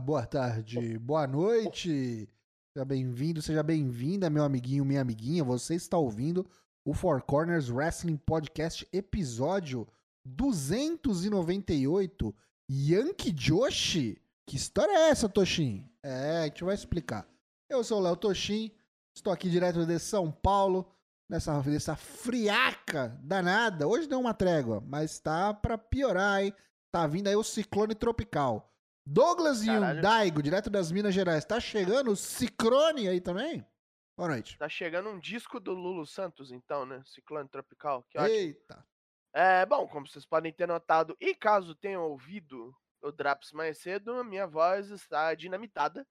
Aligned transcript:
boa 0.00 0.24
tarde, 0.24 0.96
boa 0.98 1.26
noite. 1.26 2.28
Seja 2.72 2.84
bem-vindo, 2.84 3.42
seja 3.42 3.60
bem-vinda, 3.62 4.30
meu 4.30 4.44
amiguinho, 4.44 4.84
minha 4.84 5.00
amiguinha. 5.00 5.42
Você 5.42 5.74
está 5.74 5.98
ouvindo 5.98 6.48
o 6.84 6.94
Four 6.94 7.22
Corners 7.22 7.68
Wrestling 7.68 8.16
Podcast, 8.16 8.86
episódio 8.92 9.88
298. 10.24 12.34
Yankee 12.70 13.34
Joshi? 13.36 14.22
Que 14.46 14.56
história 14.56 14.92
é 14.92 15.10
essa, 15.10 15.28
Toshin? 15.28 15.84
É, 16.02 16.38
a 16.38 16.44
gente 16.44 16.62
vai 16.62 16.74
explicar. 16.74 17.26
Eu 17.68 17.82
sou 17.82 17.98
o 17.98 18.02
Léo 18.02 18.16
Toshin, 18.16 18.70
estou 19.16 19.32
aqui 19.32 19.50
direto 19.50 19.84
de 19.84 19.98
São 19.98 20.30
Paulo, 20.30 20.88
nessa, 21.28 21.60
nessa 21.62 21.96
friaca 21.96 23.18
danada. 23.22 23.88
Hoje 23.88 24.06
deu 24.06 24.20
uma 24.20 24.34
trégua, 24.34 24.80
mas 24.86 25.18
tá 25.18 25.52
pra 25.52 25.76
piorar, 25.76 26.44
hein? 26.44 26.54
Tá 26.92 27.06
vindo 27.06 27.26
aí 27.26 27.36
o 27.36 27.42
ciclone 27.42 27.94
tropical. 27.94 28.72
Douglas 29.10 29.64
Caralho. 29.64 29.98
e 29.98 30.02
Daigo, 30.02 30.42
direto 30.42 30.68
das 30.68 30.92
Minas 30.92 31.14
Gerais. 31.14 31.42
Tá 31.42 31.58
chegando 31.58 32.10
o 32.10 32.16
ciclone 32.16 33.08
aí 33.08 33.22
também? 33.22 33.66
Boa 34.14 34.28
noite. 34.28 34.58
Tá 34.58 34.68
chegando 34.68 35.08
um 35.08 35.18
disco 35.18 35.58
do 35.58 35.72
Lulu 35.72 36.04
Santos, 36.04 36.52
então, 36.52 36.84
né? 36.84 37.02
Ciclone 37.06 37.48
Tropical. 37.48 38.02
Que 38.10 38.18
ótimo. 38.18 38.36
Eita. 38.36 38.86
É, 39.32 39.64
bom, 39.64 39.88
como 39.88 40.06
vocês 40.06 40.26
podem 40.26 40.52
ter 40.52 40.68
notado, 40.68 41.16
e 41.18 41.34
caso 41.34 41.74
tenham 41.74 42.02
ouvido 42.02 42.76
o 43.00 43.10
Draps 43.10 43.50
mais 43.52 43.78
cedo, 43.78 44.12
a 44.12 44.22
minha 44.22 44.46
voz 44.46 44.90
está 44.90 45.34
dinamitada. 45.34 46.06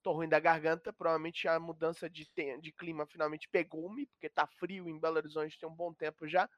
Tô 0.00 0.12
ruim 0.12 0.28
da 0.28 0.38
garganta, 0.38 0.92
provavelmente 0.92 1.48
a 1.48 1.58
mudança 1.58 2.08
de, 2.08 2.30
de 2.60 2.72
clima 2.72 3.04
finalmente 3.04 3.48
pegou-me, 3.48 4.06
porque 4.06 4.28
tá 4.28 4.46
frio 4.46 4.88
em 4.88 5.00
Belo 5.00 5.16
Horizonte 5.16 5.58
tem 5.58 5.68
um 5.68 5.74
bom 5.74 5.92
tempo 5.92 6.28
já. 6.28 6.48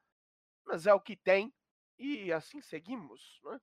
Mas 0.63 0.85
é 0.85 0.93
o 0.93 1.01
que 1.01 1.15
tem, 1.15 1.51
e 1.97 2.31
assim 2.31 2.61
seguimos, 2.61 3.39
né? 3.43 3.59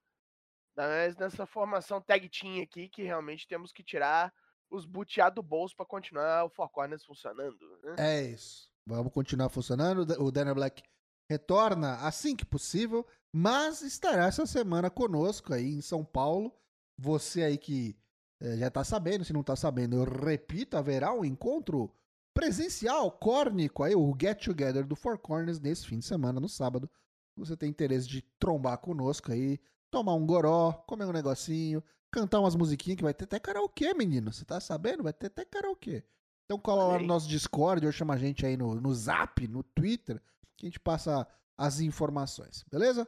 Mas 0.77 1.17
nessa 1.17 1.47
formação 1.47 2.01
tag 2.01 2.29
team 2.29 2.63
aqui, 2.63 2.89
que 2.89 3.03
realmente 3.03 3.47
temos 3.47 3.73
que 3.73 3.83
tirar 3.83 4.33
os 4.71 4.87
butiá 4.87 5.29
do 5.29 5.43
bolso 5.43 5.77
para 5.77 5.85
continuar 5.85 6.45
o 6.45 6.51
Four 6.51 6.71
Corners 6.71 7.05
funcionando. 7.05 7.59
Né? 7.83 7.95
É 7.99 8.23
isso. 8.23 8.71
Vamos 8.87 9.13
continuar 9.13 9.49
funcionando. 9.51 10.01
O 10.21 10.31
Daniel 10.31 10.55
Black 10.55 10.83
retorna 11.31 11.97
assim 11.97 12.35
que 12.35 12.45
possível, 12.45 13.07
mas 13.33 13.83
estará 13.83 14.27
essa 14.27 14.47
semana 14.47 14.91
conosco 14.91 15.53
aí 15.53 15.75
em 15.75 15.81
São 15.81 16.05
Paulo. 16.05 16.53
Você 16.99 17.43
aí 17.43 17.59
que 17.59 17.97
eh, 18.41 18.57
já 18.57 18.71
tá 18.71 18.83
sabendo, 18.83 19.25
se 19.25 19.33
não 19.33 19.43
tá 19.43 19.57
sabendo, 19.57 19.97
eu 19.97 20.05
repito, 20.05 20.77
haverá 20.77 21.13
um 21.13 21.25
encontro 21.25 21.95
presencial, 22.35 23.11
córnico 23.13 23.83
aí, 23.83 23.95
o 23.95 24.17
Get 24.19 24.45
Together 24.45 24.87
do 24.87 24.97
Four 24.97 25.19
Corners 25.19 25.61
nesse 25.61 25.87
fim 25.87 25.99
de 25.99 26.05
semana, 26.05 26.41
no 26.41 26.49
sábado. 26.49 26.91
Você 27.37 27.57
tem 27.57 27.71
interesse 27.71 28.09
de 28.09 28.23
trombar 28.39 28.79
conosco 28.79 29.33
aí, 29.33 29.59
tomar 29.93 30.15
um 30.15 30.27
goró, 30.27 30.73
comer 30.87 31.05
um 31.05 31.13
negocinho, 31.13 31.85
cantar 32.11 32.41
umas 32.41 32.57
musiquinhas 32.57 32.97
que 32.97 33.05
vai 33.05 33.15
ter 33.15 33.25
até 33.25 33.39
karaokê, 33.39 33.95
menino. 33.95 34.33
Você 34.33 34.45
tá 34.45 34.59
sabendo? 34.59 35.03
Vai 35.03 35.13
ter 35.13 35.27
até 35.27 35.45
karaokê. 35.45 36.03
Então 36.47 36.59
cola 36.59 36.85
lá 36.85 36.99
no 36.99 37.07
nosso 37.07 37.29
Discord 37.29 37.87
ou 37.87 37.93
chama 37.93 38.15
a 38.15 38.19
gente 38.19 38.45
aí 38.45 38.57
no, 38.57 38.75
no 38.75 38.93
Zap, 38.95 39.47
no 39.47 39.63
Twitter, 39.63 40.21
que 40.57 40.67
a 40.67 40.69
gente 40.69 40.81
passa 40.81 41.29
as 41.57 41.79
informações, 41.81 42.65
beleza? 42.71 43.07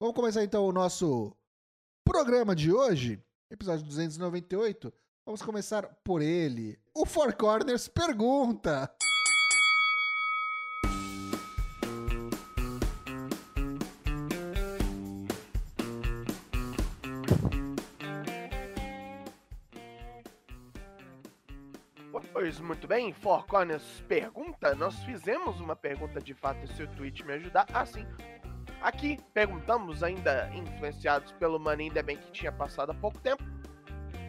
Vamos 0.00 0.14
começar 0.14 0.42
então 0.42 0.64
o 0.64 0.72
nosso 0.72 1.36
programa 2.04 2.56
de 2.56 2.72
hoje, 2.72 3.22
episódio 3.50 3.84
298. 3.84 4.92
Vamos 5.26 5.42
começar 5.42 5.82
por 6.02 6.22
ele. 6.22 6.78
O 6.94 7.04
Four 7.04 7.36
Corners 7.36 7.86
pergunta. 7.88 8.90
Muito 22.62 22.86
bem, 22.86 23.12
Four 23.12 23.46
Corners 23.46 24.02
pergunta. 24.06 24.74
Nós 24.74 25.02
fizemos 25.04 25.60
uma 25.60 25.74
pergunta 25.74 26.20
de 26.20 26.34
fato, 26.34 26.66
se 26.68 26.82
o 26.82 26.88
tweet 26.88 27.24
me 27.24 27.32
ajudar. 27.34 27.66
Assim, 27.72 28.06
aqui 28.80 29.18
perguntamos, 29.32 30.02
ainda 30.02 30.50
influenciados 30.54 31.32
pelo 31.32 31.58
Money 31.58 31.88
in 31.88 31.90
the 31.90 32.02
Bank 32.02 32.18
que 32.18 32.32
tinha 32.32 32.52
passado 32.52 32.90
há 32.90 32.94
pouco 32.94 33.18
tempo. 33.18 33.42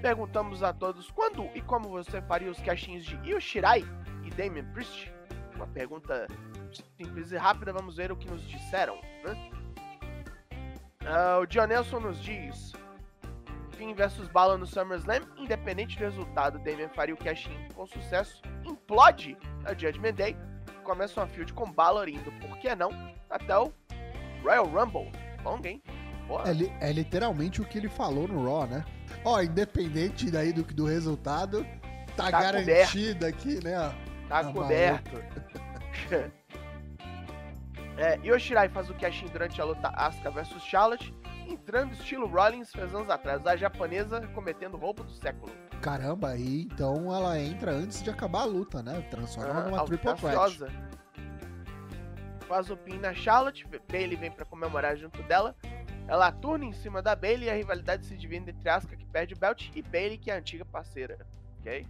Perguntamos 0.01 0.63
a 0.63 0.73
todos 0.73 1.11
quando 1.11 1.45
e 1.53 1.61
como 1.61 1.89
você 1.89 2.21
faria 2.23 2.49
os 2.49 2.59
caixinhos 2.59 3.05
de 3.05 3.15
Io 3.29 3.39
Shirai 3.39 3.83
e 4.23 4.29
Damien 4.31 4.65
Priest. 4.73 5.13
Uma 5.55 5.67
pergunta 5.67 6.25
simples 6.97 7.31
e 7.31 7.37
rápida, 7.37 7.71
vamos 7.71 7.97
ver 7.97 8.11
o 8.11 8.15
que 8.15 8.29
nos 8.29 8.47
disseram. 8.47 8.95
Né? 9.23 9.51
Ah, 11.05 11.39
o 11.39 11.45
Dionelson 11.45 11.99
nos 11.99 12.21
diz: 12.23 12.73
Finn 13.81 13.95
versus 13.95 14.27
Balor 14.27 14.59
no 14.59 14.67
SummerSlam, 14.67 15.23
independente 15.35 15.97
do 15.97 16.03
resultado, 16.03 16.59
Damian 16.59 16.89
faria 16.89 17.15
o 17.15 17.17
cash-in 17.17 17.67
com 17.73 17.87
sucesso, 17.87 18.39
implode 18.63 19.35
a 19.65 19.73
Judgment 19.73 20.13
Day, 20.13 20.37
começa 20.83 21.19
uma 21.19 21.25
feud 21.25 21.51
com 21.51 21.71
Balor 21.71 22.07
indo, 22.07 22.31
por 22.33 22.59
que 22.59 22.75
não, 22.75 22.91
até 23.27 23.57
o 23.57 23.73
Royal 24.43 24.67
Rumble. 24.67 25.11
Longa, 25.43 25.67
hein? 25.67 25.81
É, 26.79 26.89
é 26.89 26.93
literalmente 26.93 27.59
o 27.59 27.65
que 27.65 27.79
ele 27.79 27.89
falou 27.89 28.27
no 28.27 28.45
Raw, 28.45 28.67
né? 28.67 28.85
Ó, 29.25 29.41
independente 29.41 30.29
daí 30.29 30.53
do, 30.53 30.61
do 30.61 30.85
resultado, 30.85 31.65
tá, 32.15 32.29
Tá 32.29 32.39
garantido 32.39 33.25
aqui, 33.25 33.63
né? 33.63 33.73
Tá 34.29 34.43
Tá 34.43 34.53
coberto. 34.53 35.23
é, 37.97 38.19
Yoshirai 38.23 38.69
faz 38.69 38.91
o 38.91 38.93
cash-in 38.93 39.25
durante 39.29 39.59
a 39.59 39.65
luta 39.65 39.87
Asuka 39.87 40.29
versus 40.29 40.63
Charlotte, 40.63 41.11
entrando 41.51 41.93
estilo 41.93 42.27
Rollins 42.27 42.71
fez 42.71 42.93
anos 42.93 43.09
atrás, 43.09 43.45
a 43.45 43.55
japonesa 43.55 44.27
cometendo 44.29 44.77
roubo 44.77 45.03
do 45.03 45.11
século. 45.11 45.51
Caramba, 45.81 46.29
aí 46.29 46.63
então 46.63 47.13
ela 47.13 47.39
entra 47.39 47.71
antes 47.71 48.01
de 48.03 48.09
acabar 48.09 48.41
a 48.41 48.45
luta, 48.45 48.81
né? 48.83 49.01
Transforma 49.09 49.61
Ah, 49.61 49.63
numa 49.69 49.85
triple 49.85 50.13
threat. 50.15 50.59
Faz 52.47 52.69
o 52.69 52.75
pin 52.77 52.97
na 52.97 53.13
Charlotte, 53.13 53.65
Bailey 53.89 54.17
vem 54.17 54.31
pra 54.31 54.45
comemorar 54.45 54.97
junto 54.97 55.21
dela. 55.23 55.55
Ela 56.07 56.31
turna 56.31 56.65
em 56.65 56.73
cima 56.73 57.01
da 57.01 57.15
Bailey 57.15 57.47
e 57.47 57.49
a 57.49 57.53
rivalidade 57.55 58.05
se 58.05 58.17
divide 58.17 58.49
entre 58.51 58.69
Asuka, 58.69 58.95
que 58.97 59.05
perde 59.05 59.33
o 59.33 59.37
belt, 59.37 59.69
e 59.73 59.81
Bailey, 59.81 60.17
que 60.17 60.29
é 60.29 60.35
a 60.35 60.37
antiga 60.39 60.65
parceira. 60.65 61.25
Ok? 61.59 61.87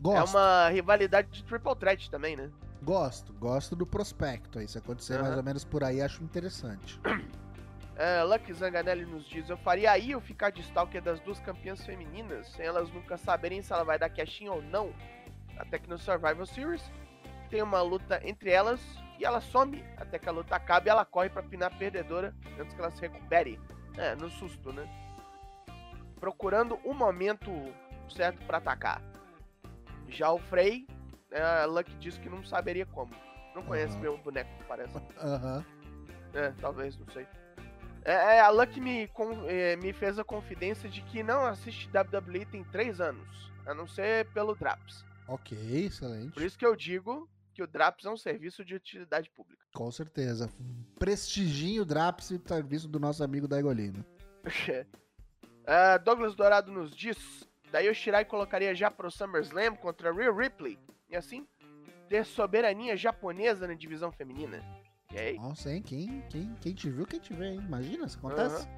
Gosto, 0.00 0.16
É 0.16 0.22
uma 0.38 0.68
rivalidade 0.68 1.28
de 1.30 1.42
triple 1.42 1.74
threat 1.74 2.08
também, 2.10 2.36
né? 2.36 2.50
gosto, 2.80 3.32
gosto 3.32 3.74
do 3.74 3.84
prospecto 3.84 4.60
aí. 4.60 4.68
Se 4.68 4.78
acontecer 4.78 5.14
mais 5.14 5.30
Aham. 5.30 5.38
ou 5.38 5.42
menos 5.42 5.64
por 5.64 5.82
aí, 5.82 6.00
acho 6.00 6.22
interessante. 6.22 7.00
É, 7.98 8.22
Lucky 8.22 8.52
Zanganelli 8.52 9.04
nos 9.04 9.28
diz: 9.28 9.50
Eu 9.50 9.56
faria 9.58 9.90
aí 9.90 10.12
eu 10.12 10.20
ficar 10.20 10.50
de 10.50 10.60
stalker 10.62 11.02
das 11.02 11.18
duas 11.20 11.40
campeãs 11.40 11.84
femininas, 11.84 12.46
sem 12.52 12.64
elas 12.64 12.88
nunca 12.92 13.16
saberem 13.16 13.60
se 13.60 13.72
ela 13.72 13.82
vai 13.82 13.98
dar 13.98 14.08
cashin 14.08 14.48
ou 14.48 14.62
não. 14.62 14.94
Até 15.58 15.80
que 15.80 15.88
no 15.88 15.98
Survival 15.98 16.46
Series 16.46 16.88
tem 17.50 17.60
uma 17.60 17.82
luta 17.82 18.20
entre 18.24 18.50
elas 18.50 18.80
e 19.18 19.24
ela 19.24 19.40
some 19.40 19.84
até 19.96 20.16
que 20.16 20.28
a 20.28 20.32
luta 20.32 20.54
acabe 20.54 20.88
e 20.88 20.90
ela 20.90 21.04
corre 21.04 21.28
pra 21.28 21.42
pinar 21.42 21.72
a 21.72 21.76
perdedora 21.76 22.32
antes 22.56 22.72
que 22.72 22.80
ela 22.80 22.92
se 22.92 23.00
recupere. 23.00 23.60
É, 23.96 24.14
no 24.14 24.30
susto, 24.30 24.72
né? 24.72 24.88
Procurando 26.20 26.78
um 26.84 26.94
momento 26.94 27.50
certo 28.08 28.44
pra 28.46 28.58
atacar. 28.58 29.02
Já 30.06 30.30
o 30.30 30.38
Frey, 30.38 30.86
a 31.32 31.64
Lucky 31.64 31.94
diz 31.96 32.16
que 32.16 32.28
não 32.28 32.44
saberia 32.44 32.86
como. 32.86 33.12
Não 33.56 33.62
conhece 33.64 33.94
Aham. 33.94 34.02
meu 34.02 34.18
boneco, 34.18 34.50
parece. 34.68 34.96
Aham. 35.18 35.64
É, 36.32 36.52
talvez, 36.60 36.96
não 36.96 37.08
sei. 37.08 37.26
É, 38.08 38.36
é, 38.36 38.40
a 38.40 38.48
Lucky 38.48 38.80
me, 38.80 39.06
é, 39.48 39.76
me 39.76 39.92
fez 39.92 40.18
a 40.18 40.24
confidência 40.24 40.88
de 40.88 41.02
que 41.02 41.22
não 41.22 41.44
assiste 41.44 41.90
WWE 41.94 42.46
tem 42.46 42.64
três 42.64 43.02
anos, 43.02 43.52
a 43.66 43.74
não 43.74 43.86
ser 43.86 44.24
pelo 44.32 44.54
Draps. 44.54 45.04
Ok, 45.26 45.58
excelente. 45.84 46.32
Por 46.32 46.42
isso 46.42 46.56
que 46.56 46.64
eu 46.64 46.74
digo 46.74 47.28
que 47.52 47.62
o 47.62 47.66
Draps 47.66 48.06
é 48.06 48.10
um 48.10 48.16
serviço 48.16 48.64
de 48.64 48.74
utilidade 48.74 49.28
pública. 49.28 49.62
Com 49.74 49.90
certeza. 49.90 50.48
Prestiginho 50.98 51.84
Draps 51.84 52.30
e 52.30 52.38
serviço 52.38 52.88
do 52.88 52.98
nosso 52.98 53.22
amigo 53.22 53.46
Daigolino. 53.46 54.02
É, 55.70 55.98
Douglas 55.98 56.34
Dourado 56.34 56.72
nos 56.72 56.96
diz, 56.96 57.46
daí 57.70 57.90
o 57.90 57.94
Shirai 57.94 58.24
colocaria 58.24 58.74
já 58.74 58.90
pro 58.90 59.10
SummerSlam 59.10 59.76
contra 59.76 60.10
Rhea 60.10 60.32
Ripley, 60.32 60.78
e 61.10 61.14
assim 61.14 61.46
ter 62.08 62.24
soberania 62.24 62.96
japonesa 62.96 63.68
na 63.68 63.74
divisão 63.74 64.10
feminina. 64.10 64.64
E 65.12 65.18
aí, 65.18 65.36
Nossa, 65.36 65.72
hein? 65.72 65.82
Quem, 65.82 66.20
quem, 66.28 66.54
quem 66.60 66.74
te 66.74 66.90
viu, 66.90 67.06
quem 67.06 67.18
te 67.18 67.32
vê, 67.32 67.46
hein? 67.52 67.60
Imagina 67.66 68.06
se 68.08 68.16
acontece. 68.18 68.68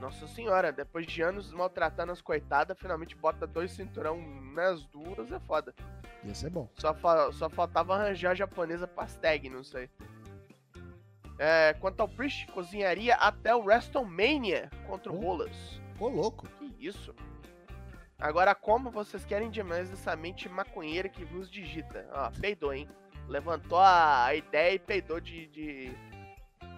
nossa 0.00 0.26
senhora, 0.28 0.70
depois 0.72 1.06
de 1.06 1.22
anos 1.22 1.52
maltratando 1.52 2.12
as 2.12 2.20
coitadas, 2.22 2.78
finalmente 2.78 3.16
bota 3.16 3.46
dois 3.46 3.72
cinturão 3.72 4.18
nas 4.54 4.84
duas, 4.86 5.30
é 5.32 5.40
foda. 5.40 5.74
Ia 6.22 6.34
ser 6.34 6.50
bom. 6.50 6.68
Só, 6.78 6.94
fa- 6.94 7.32
só 7.32 7.48
faltava 7.50 7.94
arranjar 7.94 8.30
a 8.30 8.34
japonesa 8.34 8.86
pras 8.86 9.16
tag, 9.16 9.48
não 9.50 9.64
sei. 9.64 9.90
É, 11.38 11.74
quanto 11.74 12.00
ao 12.00 12.08
Priest, 12.08 12.46
cozinharia 12.52 13.14
até 13.16 13.54
o 13.54 13.64
WrestleMania 13.64 14.70
contra 14.86 15.12
o 15.12 15.16
Oh. 15.16 15.20
Rolas. 15.20 15.80
Ô, 15.98 16.08
louco. 16.08 16.46
Que 16.58 16.74
isso? 16.78 17.14
Agora, 18.18 18.54
como 18.54 18.90
vocês 18.90 19.24
querem 19.26 19.50
demais 19.50 19.90
dessa 19.90 20.16
mente 20.16 20.48
maconheira 20.48 21.08
que 21.08 21.24
vos 21.24 21.50
digita? 21.50 22.08
Ó, 22.12 22.30
peidou, 22.40 22.72
hein? 22.72 22.88
Levantou 23.28 23.78
a, 23.78 24.34
ideia 24.34 24.74
e 24.74 24.78
peidou 24.78 25.20
de, 25.20 25.46
de, 25.48 25.92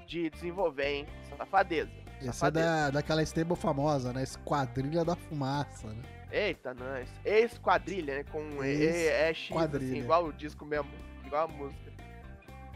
de 0.06 0.31
desenvolver, 0.31 0.89
hein? 0.89 1.06
Safadeza. 1.37 1.91
Esse 2.21 2.45
é 2.45 2.50
da, 2.50 2.91
daquela 2.91 3.23
stable 3.23 3.55
famosa, 3.55 4.12
né? 4.12 4.23
Esquadrilha 4.23 5.05
da 5.05 5.15
Fumaça, 5.15 5.89
né? 5.89 6.03
Eita, 6.31 6.75
nós. 6.75 7.09
Ex-quadrilha, 7.25 8.19
né? 8.19 8.25
Com 8.25 8.65
E, 8.65 8.85
E, 8.85 9.35
X, 9.35 9.56
assim, 9.56 9.99
igual 9.99 10.27
o 10.27 10.33
disco 10.33 10.65
mesmo. 10.65 10.91
Igual 11.25 11.45
a 11.45 11.49
música. 11.49 11.93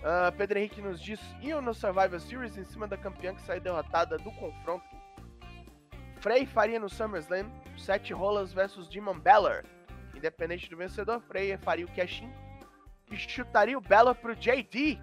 Ah, 0.05 0.33
Pedro 0.37 0.59
Henrique 0.59 0.81
nos 0.81 1.01
diz: 1.01 1.21
iam 1.41 1.61
no 1.61 1.73
Survivor 1.75 2.21
Series 2.21 2.57
em 2.57 2.65
cima 2.65 2.87
da 2.87 2.97
campeã 2.97 3.35
que 3.35 3.43
saiu 3.43 3.61
derrotada 3.61 4.19
do 4.19 4.31
confronto. 4.33 4.85
Frey 6.21 6.47
faria 6.47 6.79
no 6.79 6.89
SummerSlam 6.89 7.51
Sete 7.77 8.13
Rollins 8.13 8.53
versus 8.53 8.89
Demon 8.89 9.19
Balor. 9.19 9.65
Independente 10.15 10.71
do 10.71 10.77
vencedor, 10.77 11.21
Frey 11.21 11.57
faria 11.59 11.85
o 11.85 11.89
cash-in 11.89 12.31
e 13.13 13.17
chutaria 13.17 13.77
o 13.77 13.81
Balor 13.81 14.15
pro 14.15 14.35
JD, 14.35 14.99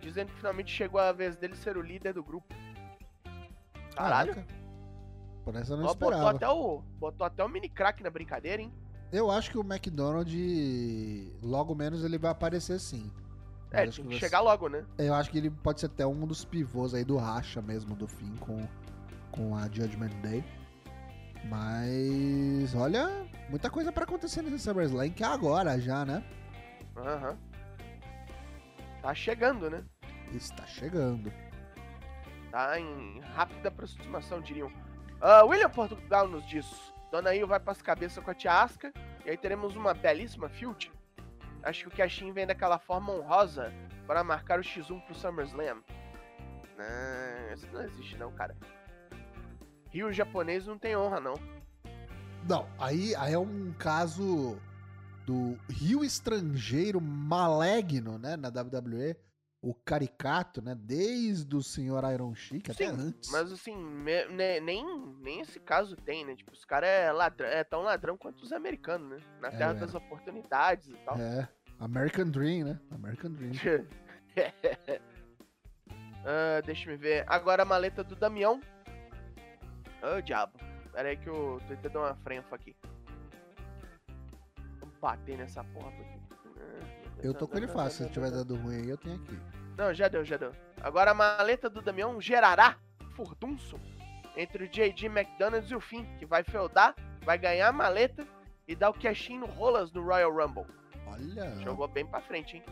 dizendo 0.00 0.28
que 0.28 0.36
finalmente 0.36 0.70
chegou 0.70 1.00
a 1.00 1.12
vez 1.12 1.36
dele 1.36 1.56
ser 1.56 1.76
o 1.76 1.82
líder 1.82 2.12
do 2.12 2.22
grupo. 2.22 2.54
Caralho, 3.94 4.34
Caraca. 4.34 4.54
Por 5.44 5.56
essa 5.56 5.72
eu 5.72 5.76
não 5.76 5.84
ó, 5.84 5.88
botou, 5.94 6.10
esperava. 6.10 6.36
até 6.36 6.48
o, 6.48 6.82
botou 6.98 7.26
até 7.26 7.44
o 7.44 7.48
mini 7.48 7.68
crack 7.68 8.02
na 8.02 8.10
brincadeira, 8.10 8.60
hein? 8.60 8.72
Eu 9.12 9.30
acho 9.30 9.50
que 9.50 9.56
o 9.56 9.62
McDonald, 9.62 10.28
logo 11.40 11.74
menos, 11.74 12.04
ele 12.04 12.18
vai 12.18 12.32
aparecer 12.32 12.78
sim. 12.80 13.10
É, 13.70 13.86
tinha 13.86 14.06
que 14.06 14.14
que 14.14 14.20
chegar 14.20 14.40
logo, 14.40 14.68
né? 14.68 14.84
Eu 14.98 15.14
acho 15.14 15.30
que 15.30 15.38
ele 15.38 15.50
pode 15.50 15.80
ser 15.80 15.86
até 15.86 16.06
um 16.06 16.26
dos 16.26 16.44
pivôs 16.44 16.94
aí 16.94 17.04
do 17.04 17.16
racha 17.16 17.62
mesmo 17.62 17.94
do 17.94 18.06
fim 18.06 18.34
com, 18.36 18.66
com 19.30 19.56
a 19.56 19.62
Judgment 19.64 20.10
Day. 20.22 20.44
Mas 21.44 22.74
olha, 22.74 23.08
muita 23.48 23.70
coisa 23.70 23.92
pra 23.92 24.04
acontecer 24.04 24.42
nesse 24.42 24.58
SummerSlam 24.58 25.10
que 25.10 25.22
é 25.22 25.26
agora 25.26 25.78
já, 25.80 26.04
né? 26.04 26.24
Aham. 26.96 27.38
Tá 29.02 29.14
chegando, 29.14 29.70
né? 29.70 29.84
Está 30.32 30.66
chegando. 30.66 31.32
Tá 32.50 32.78
em 32.80 33.20
rápida 33.20 33.68
aproximação, 33.68 34.40
diriam. 34.40 34.72
Ah, 35.20 35.44
William 35.44 35.70
Portugal 35.70 36.26
nos 36.26 36.46
diz: 36.46 36.66
Dona 37.10 37.34
Il 37.34 37.46
vai 37.46 37.60
pras 37.60 37.82
cabeças 37.82 38.22
com 38.22 38.30
a 38.30 38.34
tia 38.34 38.62
Asca, 38.62 38.92
e 39.24 39.30
aí 39.30 39.36
teremos 39.36 39.76
uma 39.76 39.94
belíssima 39.94 40.48
field. 40.48 40.90
Acho 41.62 41.82
que 41.82 41.88
o 41.88 41.96
Cashin 41.96 42.32
vem 42.32 42.46
daquela 42.46 42.78
forma 42.78 43.12
honrosa 43.12 43.72
para 44.06 44.22
marcar 44.22 44.58
o 44.58 44.62
X1 44.62 45.00
pro 45.02 45.14
SummerSlam. 45.14 45.82
Não, 46.76 47.54
isso 47.54 47.66
não 47.72 47.82
existe, 47.82 48.16
não, 48.16 48.30
cara. 48.32 48.56
Rio 49.90 50.12
japonês 50.12 50.66
não 50.66 50.78
tem 50.78 50.96
honra, 50.96 51.20
não. 51.20 51.34
Não, 52.48 52.68
aí, 52.78 53.14
aí 53.16 53.32
é 53.32 53.38
um 53.38 53.72
caso 53.72 54.58
do 55.26 55.58
Rio 55.68 56.04
estrangeiro 56.04 57.00
maligno, 57.00 58.16
né, 58.18 58.36
na 58.36 58.48
WWE, 58.48 59.16
o 59.60 59.74
caricato, 59.74 60.62
né, 60.62 60.76
desde 60.78 61.56
o 61.56 61.62
senhor 61.62 62.04
Iron 62.12 62.32
Sheik 62.34 62.70
até 62.70 62.86
antes. 62.86 63.28
Mas 63.32 63.50
assim, 63.50 63.76
me- 63.76 64.26
ne- 64.26 64.60
nem, 64.60 64.84
nem 65.20 65.40
esse 65.40 65.58
caso 65.58 65.96
tem, 65.96 66.24
né? 66.24 66.36
Tipo, 66.36 66.52
os 66.52 66.64
caras 66.64 66.88
é, 66.88 67.10
ladrão, 67.10 67.48
é 67.48 67.64
tão 67.64 67.82
ladrão 67.82 68.16
quanto 68.16 68.42
os 68.42 68.52
americanos, 68.52 69.10
né? 69.10 69.18
Na 69.40 69.50
terra 69.50 69.72
velho. 69.72 69.80
das 69.86 69.94
oportunidades 69.94 70.88
e 70.88 70.96
tal. 71.04 71.18
É, 71.18 71.48
American 71.80 72.30
Dream, 72.30 72.64
né? 72.66 72.80
American 72.92 73.32
Dream. 73.32 73.52
Ah, 76.28 76.60
deixa 76.64 76.90
eu 76.90 76.98
ver. 76.98 77.24
Agora 77.28 77.62
a 77.62 77.64
maleta 77.64 78.02
do 78.02 78.16
Damião. 78.16 78.60
Ô, 80.02 80.20
diabo. 80.20 80.58
Pera 80.92 81.10
aí 81.10 81.16
que 81.16 81.30
o 81.30 81.60
Twitter 81.68 81.88
deu 81.90 82.00
uma 82.00 82.16
frenfa 82.16 82.56
aqui. 82.56 82.74
Bater 85.00 85.36
nessa 85.36 85.62
porra 85.64 85.88
aqui. 85.88 86.16
Eu 87.22 87.32
tô 87.32 87.48
com 87.48 87.56
ele 87.56 87.66
fácil, 87.66 88.06
se 88.06 88.12
tiver 88.12 88.30
dando 88.30 88.56
ruim 88.56 88.76
aí, 88.76 88.88
eu 88.90 88.98
tenho 88.98 89.16
aqui. 89.16 89.38
Não, 89.76 89.92
já 89.92 90.08
deu, 90.08 90.24
já 90.24 90.36
deu. 90.36 90.52
Agora 90.80 91.10
a 91.10 91.14
maleta 91.14 91.68
do 91.68 91.80
Damião 91.82 92.20
gerará 92.20 92.76
furdunço 93.14 93.78
entre 94.36 94.64
o 94.64 94.68
JD 94.68 95.06
McDonald's 95.06 95.70
e 95.70 95.74
o 95.74 95.80
Finn, 95.80 96.04
que 96.18 96.26
vai 96.26 96.44
feudar, 96.44 96.94
vai 97.22 97.38
ganhar 97.38 97.68
a 97.68 97.72
maleta 97.72 98.26
e 98.68 98.74
dar 98.76 98.90
o 98.90 98.94
cashinho 98.94 99.40
no 99.40 99.46
Rolas 99.46 99.90
no 99.92 100.02
Royal 100.02 100.30
Rumble. 100.30 100.66
Olha, 101.06 101.56
Jogou 101.60 101.88
bem 101.88 102.04
pra 102.04 102.20
frente, 102.20 102.56
hein? 102.56 102.64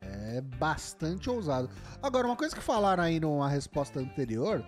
é 0.00 0.40
bastante 0.40 1.28
ousado. 1.28 1.68
Agora, 2.02 2.26
uma 2.26 2.36
coisa 2.36 2.54
que 2.54 2.62
falaram 2.62 3.02
aí 3.02 3.20
numa 3.20 3.48
resposta 3.48 4.00
anterior 4.00 4.64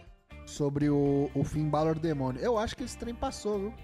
sobre 0.46 0.90
o, 0.90 1.30
o 1.34 1.44
Finn 1.44 1.70
Balor 1.70 1.98
Demônio, 1.98 2.40
eu 2.42 2.58
acho 2.58 2.76
que 2.76 2.82
esse 2.82 2.98
trem 2.98 3.14
passou, 3.14 3.58
viu? 3.58 3.74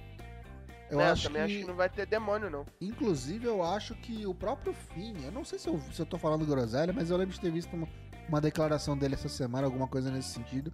Eu 0.90 1.00
É, 1.00 1.10
acho 1.10 1.24
também 1.28 1.46
que, 1.46 1.52
acho 1.52 1.60
que 1.62 1.66
não 1.68 1.74
vai 1.74 1.88
ter 1.88 2.06
demônio, 2.06 2.48
não. 2.48 2.64
inclusive, 2.80 3.44
eu 3.46 3.62
acho 3.62 3.94
que 3.96 4.24
o 4.26 4.34
próprio 4.34 4.72
Finn, 4.72 5.16
eu 5.24 5.32
não 5.32 5.44
sei 5.44 5.58
se 5.58 5.68
eu, 5.68 5.80
se 5.92 6.00
eu 6.00 6.06
tô 6.06 6.16
falando 6.18 6.46
groselha, 6.46 6.92
mas 6.92 7.10
eu 7.10 7.16
lembro 7.16 7.34
de 7.34 7.40
ter 7.40 7.50
visto 7.50 7.74
uma, 7.74 7.88
uma 8.28 8.40
declaração 8.40 8.96
dele 8.96 9.14
essa 9.14 9.28
semana, 9.28 9.66
alguma 9.66 9.88
coisa 9.88 10.10
nesse 10.10 10.28
sentido, 10.28 10.72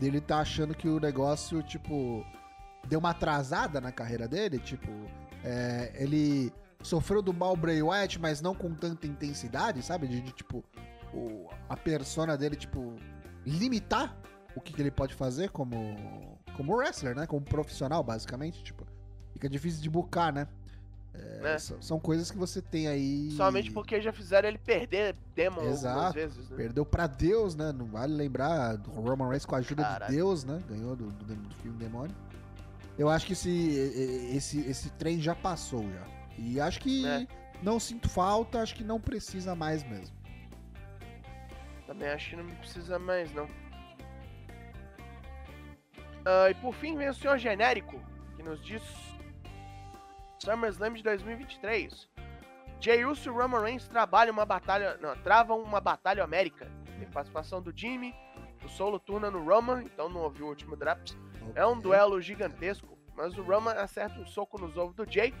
dele 0.00 0.20
tá 0.20 0.38
achando 0.40 0.74
que 0.74 0.88
o 0.88 0.98
negócio, 0.98 1.62
tipo, 1.62 2.24
deu 2.88 2.98
uma 2.98 3.10
atrasada 3.10 3.80
na 3.80 3.92
carreira 3.92 4.26
dele, 4.26 4.58
tipo, 4.58 4.90
é, 5.44 5.92
ele 5.94 6.52
sofreu 6.82 7.22
do 7.22 7.32
mal 7.32 7.54
Bray 7.56 7.80
Wyatt, 7.80 8.18
mas 8.20 8.40
não 8.40 8.56
com 8.56 8.74
tanta 8.74 9.06
intensidade, 9.06 9.80
sabe? 9.82 10.08
De, 10.08 10.20
de, 10.20 10.32
tipo, 10.32 10.64
o- 11.14 11.48
a 11.68 11.76
persona 11.76 12.36
dele, 12.36 12.56
tipo, 12.56 12.96
limitar 13.46 14.16
o 14.56 14.60
que, 14.60 14.72
que 14.72 14.82
ele 14.82 14.90
pode 14.90 15.14
fazer 15.14 15.50
como, 15.50 15.76
como 16.56 16.74
wrestler, 16.76 17.14
né? 17.14 17.26
Como 17.26 17.44
profissional, 17.44 18.02
basicamente, 18.02 18.62
tipo, 18.64 18.84
fica 19.42 19.48
difícil 19.48 19.82
de 19.82 19.90
bucar, 19.90 20.32
né? 20.32 20.46
É, 21.14 21.40
Né? 21.42 21.58
são, 21.58 21.98
coisas 22.00 22.30
que 22.30 22.38
você 22.38 22.62
tem 22.62 22.86
aí. 22.86 23.30
Somente 23.32 23.70
porque 23.70 24.00
já 24.00 24.12
fizeram 24.12 24.48
ele 24.48 24.56
perder 24.58 25.14
Demon 25.34 25.56
algumas 25.56 25.78
Exato. 25.80 26.14
vezes, 26.14 26.48
né? 26.48 26.56
Perdeu 26.56 26.86
pra 26.86 27.06
Deus, 27.06 27.54
né? 27.54 27.70
Não 27.72 27.84
vale 27.86 28.14
lembrar 28.14 28.76
do 28.76 28.90
Roman 28.92 29.28
Reigns 29.28 29.44
com 29.44 29.54
a 29.54 29.58
ajuda 29.58 29.82
Caralho. 29.82 30.10
de 30.10 30.16
Deus, 30.16 30.44
né? 30.44 30.62
Ganhou 30.68 30.94
do, 30.96 31.06
do, 31.10 31.34
do 31.34 31.54
filme 31.56 31.76
Demônio. 31.76 32.14
Eu 32.98 33.10
acho 33.10 33.26
que 33.26 33.32
esse, 33.32 33.50
esse, 34.34 34.60
esse 34.60 34.90
trem 34.90 35.20
já 35.20 35.34
passou 35.34 35.82
já. 35.92 36.06
E 36.38 36.58
acho 36.60 36.80
que 36.80 37.04
É. 37.06 37.26
não 37.62 37.78
sinto 37.80 38.08
falta, 38.08 38.60
acho 38.62 38.74
que 38.74 38.84
não 38.84 39.00
precisa 39.00 39.54
mais 39.54 39.82
mesmo. 39.82 40.14
Também 41.86 42.08
acho 42.08 42.30
que 42.30 42.36
não 42.36 42.46
precisa 42.56 42.98
mais, 42.98 43.30
não. 43.34 43.48
Ah, 46.24 46.48
e 46.50 46.54
por 46.54 46.72
fim 46.74 46.96
vem 46.96 47.08
o 47.10 47.14
senhor 47.14 47.36
genérico, 47.36 48.00
que 48.36 48.42
nos 48.42 48.64
diz 48.64 48.82
SummerSlam 50.42 50.94
de 50.94 51.02
2023. 51.02 52.08
Jey 52.80 53.04
Uso 53.04 53.28
e 53.30 53.32
Roman 53.32 53.60
Reigns 53.62 53.86
trabalham 53.88 54.32
uma 54.32 54.44
batalha. 54.44 54.98
Não, 55.00 55.16
travam 55.22 55.60
uma 55.62 55.80
batalha 55.80 56.24
América. 56.24 56.70
Tem 56.98 57.08
participação 57.10 57.62
do 57.62 57.72
Jimmy, 57.76 58.14
o 58.64 58.68
Solo 58.68 58.98
turna 58.98 59.30
no 59.30 59.44
Roman, 59.44 59.82
então 59.82 60.08
não 60.08 60.22
ouviu 60.22 60.46
o 60.46 60.48
último 60.48 60.76
draft. 60.76 61.14
É 61.54 61.64
um 61.66 61.78
duelo 61.78 62.20
gigantesco, 62.20 62.96
mas 63.16 63.36
o 63.38 63.42
Roman 63.42 63.72
acerta 63.72 64.18
um 64.20 64.26
soco 64.26 64.60
nos 64.60 64.76
ovos 64.76 64.94
do 64.94 65.10
Jay 65.10 65.32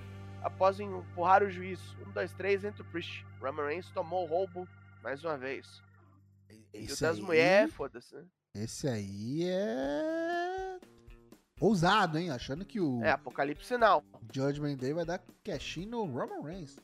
após 0.42 0.78
empurrar 0.80 1.42
o 1.42 1.50
juiz. 1.50 1.80
Um, 2.06 2.10
dois, 2.12 2.32
três, 2.32 2.64
entra 2.64 2.82
o 2.82 2.86
Priest. 2.86 3.24
Roman 3.40 3.66
Reigns 3.66 3.90
tomou 3.90 4.24
o 4.24 4.26
roubo 4.28 4.66
mais 5.02 5.24
uma 5.24 5.36
vez. 5.36 5.82
E 6.50 6.78
o 6.78 6.84
Esse 6.84 7.02
das 7.02 7.16
aí- 7.16 7.22
mulheres, 7.22 7.74
foda-se, 7.74 8.14
né? 8.14 8.24
Esse 8.54 8.86
aí 8.88 9.44
é. 9.48 10.78
Ousado, 11.62 12.18
hein? 12.18 12.30
Achando 12.30 12.64
que 12.64 12.80
o 12.80 13.00
É, 13.04 13.10
Apocalipse 13.12 13.66
Sinal. 13.68 14.02
Judgment 14.34 14.76
Day 14.76 14.92
vai 14.92 15.04
dar 15.04 15.20
cashinho 15.44 15.90
no 15.90 16.04
Roman 16.06 16.42
Reigns. 16.42 16.76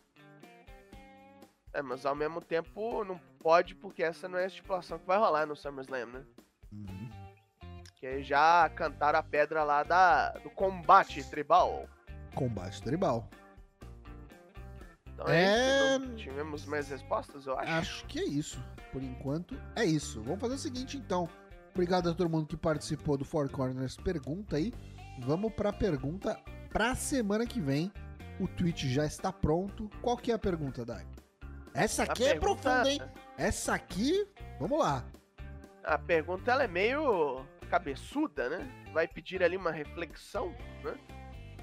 É, 1.72 1.82
mas 1.82 2.06
ao 2.06 2.14
mesmo 2.14 2.40
tempo 2.40 3.02
não 3.04 3.18
pode, 3.40 3.74
porque 3.74 4.04
essa 4.04 4.28
não 4.28 4.38
é 4.38 4.44
a 4.44 4.46
estipulação 4.46 4.98
que 4.98 5.06
vai 5.06 5.18
rolar 5.18 5.46
no 5.46 5.56
SummerSlam, 5.56 6.06
né? 6.06 6.24
Uhum. 6.72 7.10
Que 7.96 8.06
aí 8.06 8.22
já 8.22 8.70
cantaram 8.76 9.18
a 9.18 9.22
pedra 9.22 9.64
lá 9.64 9.82
da, 9.82 10.30
do 10.38 10.50
combate 10.50 11.28
tribal. 11.28 11.88
Combate 12.36 12.80
tribal. 12.80 13.28
Então 15.12 15.26
é, 15.26 15.96
É. 15.96 15.98
tivemos 16.16 16.64
mais 16.66 16.88
respostas, 16.88 17.46
eu 17.46 17.58
acho. 17.58 17.72
Acho 17.72 18.06
que 18.06 18.20
é 18.20 18.24
isso. 18.24 18.62
Por 18.92 19.02
enquanto, 19.02 19.60
é 19.74 19.84
isso. 19.84 20.22
Vamos 20.22 20.40
fazer 20.40 20.54
o 20.54 20.58
seguinte, 20.58 20.96
então. 20.96 21.28
Obrigado 21.78 22.10
a 22.10 22.12
todo 22.12 22.28
mundo 22.28 22.48
que 22.48 22.56
participou 22.56 23.16
do 23.16 23.24
Four 23.24 23.48
Corners 23.50 23.96
Pergunta 23.96 24.56
aí. 24.56 24.74
Vamos 25.20 25.52
pra 25.52 25.72
pergunta 25.72 26.36
pra 26.72 26.96
semana 26.96 27.46
que 27.46 27.60
vem. 27.60 27.92
O 28.40 28.48
tweet 28.48 28.92
já 28.92 29.06
está 29.06 29.32
pronto. 29.32 29.88
Qual 30.02 30.16
que 30.16 30.32
é 30.32 30.34
a 30.34 30.38
pergunta, 30.40 30.84
Dai? 30.84 31.06
Essa 31.72 32.02
A 32.02 32.06
aqui 32.06 32.24
é 32.24 32.30
pergunta- 32.30 32.62
profunda, 32.62 32.90
hein? 32.90 33.00
Essa 33.36 33.74
aqui, 33.74 34.26
vamos 34.58 34.80
lá. 34.80 35.04
A 35.84 35.96
pergunta 35.96 36.50
ela 36.50 36.64
é 36.64 36.66
meio 36.66 37.46
cabeçuda, 37.70 38.48
né? 38.48 38.68
Vai 38.92 39.06
pedir 39.06 39.40
ali 39.40 39.56
uma 39.56 39.70
reflexão, 39.70 40.48
né? 40.82 40.96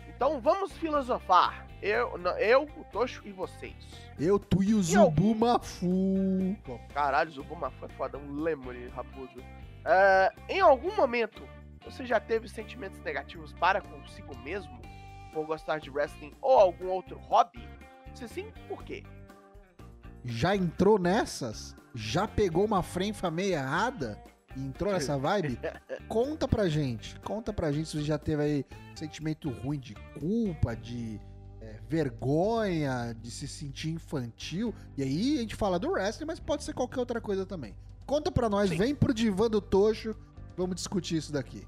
Então 0.07 0.39
vamos 0.39 0.72
filosofar. 0.77 1.67
Eu, 1.81 2.17
não, 2.17 2.38
eu 2.38 2.63
o 2.77 2.86
Tocho 2.86 3.22
e 3.25 3.34
vocês. 3.34 3.75
Eu, 4.17 4.39
tu 4.39 4.63
e 4.63 4.74
o 4.74 4.81
Zubumafu. 4.81 6.55
Bom, 6.65 6.79
Caralho, 6.93 7.31
Zubuma 7.31 7.69
foi 7.72 7.89
foda, 7.89 8.17
um 8.17 8.39
lemure 8.39 8.88
rabudo. 8.95 9.43
Ah, 9.86 10.34
em 10.50 10.60
algum 10.60 10.96
momento, 10.96 11.48
você 11.84 12.06
já 12.06 12.20
teve 12.20 12.50
sentimentos 12.50 13.00
negativos 13.01 13.54
para 13.54 13.82
consigo 13.82 14.36
mesmo? 14.39 14.82
Por 15.32 15.46
gostar 15.46 15.80
de 15.80 15.89
wrestling 15.89 16.34
ou 16.42 16.58
algum 16.60 16.88
outro 16.88 17.18
hobby? 17.20 17.68
Se 18.13 18.27
sim, 18.27 18.51
por 18.68 18.84
quê? 18.84 19.04
já 20.25 20.56
entrou 20.56 20.98
nessas? 20.98 21.75
Já 21.94 22.27
pegou 22.27 22.65
uma 22.65 22.82
frenfa 22.82 23.30
meio 23.30 23.54
errada? 23.54 24.22
e 24.56 24.65
entrou 24.65 24.94
nessa 24.94 25.18
vibe, 25.20 25.60
conta 26.08 26.48
pra 26.48 26.68
gente. 26.70 27.20
Conta 27.20 27.51
pra 27.51 27.72
gente 27.72 27.89
se 27.89 27.98
você 27.98 28.04
já 28.04 28.18
teve 28.18 28.42
aí 28.42 28.65
sentimento 28.96 29.50
ruim 29.50 29.77
de 29.77 29.94
culpa, 30.18 30.75
de 30.75 31.20
é, 31.62 31.80
vergonha, 31.89 33.13
de 33.20 33.30
se 33.30 33.48
sentir 33.48 33.89
infantil. 33.89 34.74
E 34.98 35.04
aí 35.04 35.38
a 35.38 35.42
gente 35.42 35.56
fala 35.56 35.77
do 35.77 35.92
wrestling, 35.92 36.25
mas 36.25 36.39
pode 36.39 36.63
ser 36.63 36.74
qualquer 36.74 37.00
outra 37.00 37.20
coisa 37.20 37.46
também. 37.46 37.75
Conta 38.06 38.32
pra 38.32 38.50
nós, 38.50 38.70
Sim. 38.70 38.78
vem 38.78 38.96
pro 38.96 39.14
divã 39.14 39.50
do 39.50 39.60
Tocho, 39.60 40.16
vamos 40.56 40.76
discutir 40.76 41.18
isso 41.18 41.32
daqui. 41.32 41.68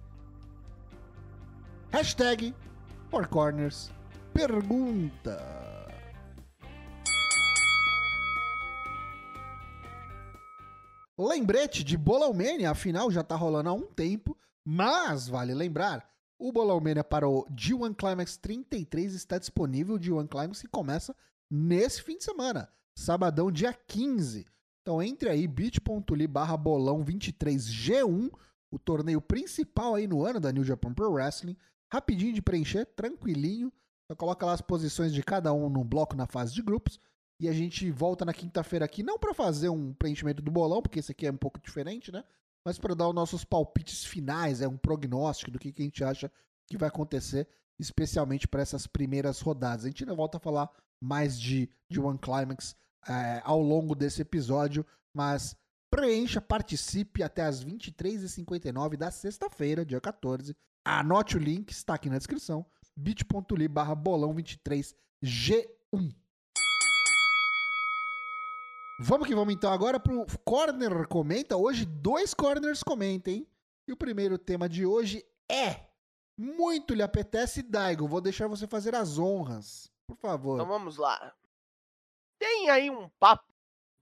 Hashtag 1.91 2.53
Four 3.09 3.27
Corners 3.27 3.91
pergunta. 4.33 5.41
Lembrete 11.17 11.83
de 11.83 11.97
Bolão 11.97 12.31
Mania, 12.31 12.69
afinal 12.69 13.09
já 13.09 13.23
tá 13.23 13.35
rolando 13.35 13.69
há 13.69 13.73
um 13.73 13.87
tempo, 13.87 14.37
mas 14.63 15.27
vale 15.27 15.55
lembrar, 15.55 16.07
o 16.37 16.51
Bolão 16.51 16.79
Mania 16.79 17.03
para 17.03 17.27
o 17.27 17.43
G1 17.45 17.95
Climax 17.95 18.37
33 18.37 19.15
está 19.15 19.39
disponível, 19.39 19.95
o 19.95 19.99
G1 19.99 20.27
Climax 20.27 20.61
que 20.61 20.67
começa 20.67 21.15
nesse 21.49 22.03
fim 22.03 22.17
de 22.17 22.23
semana, 22.23 22.71
sabadão 22.95 23.51
dia 23.51 23.73
15. 23.73 24.45
Então 24.87 25.03
entre 25.03 25.27
aí 25.27 25.45
bit.ly 25.45 26.27
barra 26.27 26.55
bolão 26.55 27.03
23G1, 27.03 28.31
o 28.71 28.79
torneio 28.79 29.19
principal 29.19 29.95
aí 29.95 30.07
no 30.07 30.23
ano 30.23 30.39
da 30.39 30.49
New 30.49 30.63
Japan 30.63 30.93
Pro 30.93 31.11
Wrestling, 31.11 31.57
rapidinho 31.91 32.31
de 32.31 32.41
preencher, 32.41 32.85
tranquilinho, 32.95 33.69
só 34.09 34.15
coloca 34.15 34.45
lá 34.45 34.53
as 34.53 34.61
posições 34.61 35.13
de 35.13 35.21
cada 35.21 35.51
um 35.51 35.69
no 35.69 35.83
bloco 35.83 36.15
na 36.15 36.25
fase 36.25 36.53
de 36.53 36.61
grupos, 36.61 37.01
e 37.37 37.49
a 37.49 37.51
gente 37.51 37.91
volta 37.91 38.23
na 38.23 38.33
quinta-feira 38.33 38.85
aqui, 38.85 39.03
não 39.03 39.19
para 39.19 39.33
fazer 39.33 39.67
um 39.67 39.93
preenchimento 39.93 40.41
do 40.41 40.49
bolão, 40.49 40.81
porque 40.81 40.99
esse 40.99 41.11
aqui 41.11 41.27
é 41.27 41.31
um 41.31 41.35
pouco 41.35 41.59
diferente, 41.59 42.09
né? 42.09 42.23
Mas 42.65 42.79
para 42.79 42.95
dar 42.95 43.09
os 43.09 43.13
nossos 43.13 43.43
palpites 43.43 44.05
finais, 44.05 44.61
é 44.61 44.69
um 44.69 44.77
prognóstico 44.77 45.51
do 45.51 45.59
que, 45.59 45.73
que 45.73 45.81
a 45.81 45.85
gente 45.85 46.01
acha 46.01 46.31
que 46.65 46.77
vai 46.77 46.87
acontecer, 46.87 47.45
especialmente 47.77 48.47
para 48.47 48.61
essas 48.61 48.87
primeiras 48.87 49.41
rodadas. 49.41 49.83
A 49.83 49.89
gente 49.89 50.05
ainda 50.05 50.15
volta 50.15 50.37
a 50.37 50.39
falar 50.39 50.71
mais 50.97 51.37
de, 51.37 51.69
de 51.89 51.99
One 51.99 52.17
Climax 52.17 52.73
é, 53.07 53.41
ao 53.43 53.61
longo 53.61 53.95
desse 53.95 54.21
episódio, 54.21 54.85
mas 55.13 55.55
preencha, 55.89 56.41
participe 56.41 57.23
até 57.23 57.43
as 57.43 57.63
23h59 57.63 58.97
da 58.97 59.09
sexta-feira, 59.09 59.85
dia 59.85 60.01
14. 60.01 60.55
Anote 60.85 61.37
o 61.37 61.39
link, 61.39 61.71
está 61.71 61.95
aqui 61.95 62.09
na 62.09 62.17
descrição, 62.17 62.65
bit.ly 62.95 63.67
barra 63.67 63.95
bolão 63.95 64.33
23G1. 64.35 66.15
Vamos 68.99 69.27
que 69.27 69.35
vamos 69.35 69.53
então 69.53 69.71
agora 69.71 69.99
pro 69.99 70.25
Corner 70.43 71.07
Comenta. 71.07 71.55
Hoje 71.55 71.85
dois 71.85 72.33
Corners 72.33 72.81
comentam, 72.81 73.31
hein? 73.31 73.47
E 73.87 73.91
o 73.91 73.97
primeiro 73.97 74.37
tema 74.37 74.67
de 74.67 74.85
hoje 74.85 75.23
é 75.49 75.87
Muito 76.39 76.93
lhe 76.93 77.01
apetece, 77.01 77.63
Daigo. 77.63 78.07
Vou 78.07 78.21
deixar 78.21 78.47
você 78.47 78.67
fazer 78.67 78.95
as 78.95 79.17
honras. 79.17 79.91
Por 80.07 80.17
favor. 80.17 80.55
Então 80.55 80.67
vamos 80.67 80.97
lá. 80.97 81.33
Tem 82.39 82.69
aí 82.69 82.89
um 82.89 83.09
papo 83.19 83.53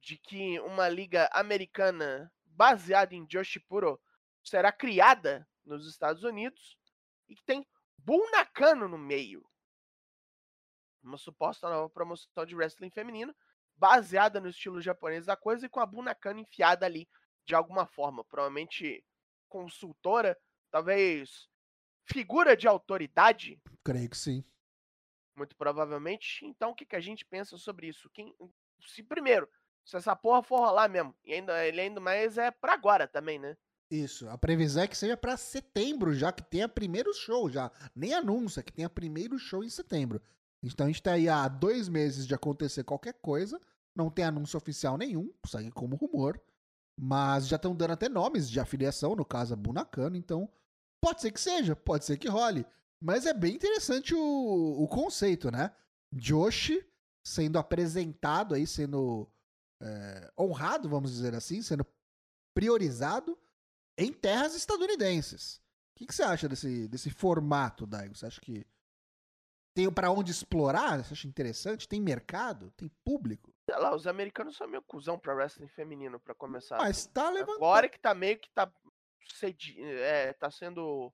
de 0.02 0.18
que 0.18 0.60
uma 0.62 0.88
liga 0.88 1.30
americana 1.34 2.32
baseada 2.46 3.16
em 3.16 3.26
Joshipuro 3.26 4.00
será 4.44 4.72
criada 4.72 5.48
nos 5.64 5.88
Estados 5.88 6.24
Unidos 6.24 6.78
e 7.28 7.36
que 7.36 7.44
tem 7.44 7.68
Bull 7.98 8.30
Nakano 8.32 8.88
no 8.88 8.98
meio. 8.98 9.44
Uma 11.02 11.18
suposta 11.18 11.70
nova 11.70 11.90
promoção 11.90 12.46
de 12.46 12.56
wrestling 12.56 12.92
feminino 12.92 13.36
baseada 13.76 14.40
no 14.40 14.50
estilo 14.50 14.82
japonês 14.82 15.26
da 15.26 15.36
coisa 15.36 15.66
e 15.66 15.70
com 15.70 15.80
a 15.80 15.86
Bull 15.86 16.04
Nakano 16.04 16.40
enfiada 16.40 16.86
ali 16.86 17.10
de 17.46 17.56
alguma 17.56 17.86
forma. 17.86 18.24
Provavelmente 18.26 19.04
consultora, 19.48 20.38
talvez 20.72 21.50
figura 22.06 22.56
de 22.56 22.68
autoridade 22.68 23.60
Creio 23.86 24.10
que 24.10 24.18
sim. 24.18 24.44
Muito 25.38 25.56
provavelmente. 25.56 26.46
Então, 26.46 26.72
o 26.72 26.76
que, 26.76 26.86
que 26.86 26.96
a 26.96 27.02
gente 27.02 27.26
pensa 27.26 27.58
sobre 27.58 27.88
isso? 27.88 28.10
Quem, 28.12 28.34
se 28.88 29.04
primeiro, 29.04 29.48
se 29.84 29.98
essa 29.98 30.16
porra 30.16 30.42
for 30.42 30.60
rolar 30.60 30.90
mesmo, 30.90 31.16
e 31.24 31.34
ainda 31.34 31.66
ele 31.66 31.82
ainda 31.82 32.00
mais 32.00 32.38
é 32.38 32.52
pra 32.52 32.74
agora 32.74 33.08
também, 33.08 33.38
né? 33.40 33.56
Isso. 33.90 34.28
A 34.30 34.38
previsão 34.38 34.84
é 34.84 34.88
que 34.88 34.98
seja 34.98 35.16
pra 35.16 35.38
setembro 35.38 36.14
já, 36.14 36.32
que 36.32 36.44
tenha 36.44 36.68
primeiro 36.68 37.14
show 37.14 37.50
já. 37.50 37.72
Nem 37.96 38.14
anúncio, 38.14 38.60
é 38.60 38.64
que 38.64 38.74
tenha 38.74 38.90
primeiro 38.90 39.38
show 39.38 39.64
em 39.64 39.70
setembro. 39.70 40.22
Então 40.64 40.86
a 40.86 40.90
gente 40.90 41.04
tá 41.04 41.12
aí 41.12 41.30
há 41.30 41.48
dois 41.48 41.88
meses 41.88 42.26
de 42.26 42.34
acontecer 42.34 42.84
qualquer 42.84 43.14
coisa. 43.22 43.60
Não 43.96 44.10
tem 44.10 44.26
anúncio 44.26 44.58
oficial 44.58 44.98
nenhum, 44.98 45.32
segue 45.46 45.72
como 45.72 45.96
rumor. 45.96 46.42
Mas 47.00 47.48
já 47.48 47.58
estão 47.58 47.76
dando 47.76 47.92
até 47.92 48.10
nomes 48.10 48.50
de 48.50 48.60
afiliação, 48.60 49.16
no 49.16 49.26
caso 49.26 49.54
a 49.54 49.58
Bunakano, 49.58 50.16
então 50.16 50.50
pode 51.02 51.22
ser 51.22 51.32
que 51.32 51.40
seja, 51.40 51.76
pode 51.76 52.06
ser 52.06 52.18
que 52.18 52.28
role. 52.28 52.66
Mas 53.06 53.28
é 53.28 53.34
bem 53.36 53.54
interessante 53.54 54.16
o, 54.16 54.84
o 54.84 54.88
conceito, 54.88 55.52
né? 55.52 55.72
Joshi 56.12 56.84
sendo 57.24 57.60
apresentado 57.60 58.56
aí, 58.56 58.66
sendo 58.66 59.32
é, 59.80 60.32
honrado, 60.36 60.90
vamos 60.90 61.12
dizer 61.12 61.36
assim, 61.36 61.62
sendo 61.62 61.86
priorizado 62.52 63.38
em 63.96 64.12
terras 64.12 64.56
estadunidenses. 64.56 65.58
O 65.58 66.00
que, 66.00 66.08
que 66.08 66.16
você 66.16 66.24
acha 66.24 66.50
desse, 66.50 66.88
desse 66.88 67.12
formato, 67.12 67.86
Daigo? 67.86 68.16
Você 68.16 68.26
acha 68.26 68.42
que 68.42 68.66
tem 69.76 69.92
para 69.92 70.10
onde 70.10 70.32
explorar? 70.32 71.04
Você 71.04 71.14
acha 71.14 71.28
interessante? 71.28 71.88
Tem 71.88 72.02
mercado? 72.02 72.72
Tem 72.72 72.90
público? 73.04 73.54
Sei 73.70 73.80
lá, 73.80 73.96
os 73.96 74.08
americanos 74.08 74.58
são 74.58 74.68
meio 74.68 74.82
cuzão 74.82 75.20
pra 75.20 75.36
wrestling 75.36 75.68
feminino, 75.68 76.20
pra 76.20 76.34
começar. 76.34 76.78
Mas 76.78 77.02
assim. 77.02 77.10
tá 77.12 77.30
levantando. 77.30 77.58
Agora 77.58 77.88
que 77.88 78.00
tá 78.00 78.16
meio 78.16 78.40
que 78.40 78.50
tá 78.50 78.72
cedi... 79.36 79.80
é, 79.80 80.34
tá 80.34 80.50
sendo. 80.50 81.14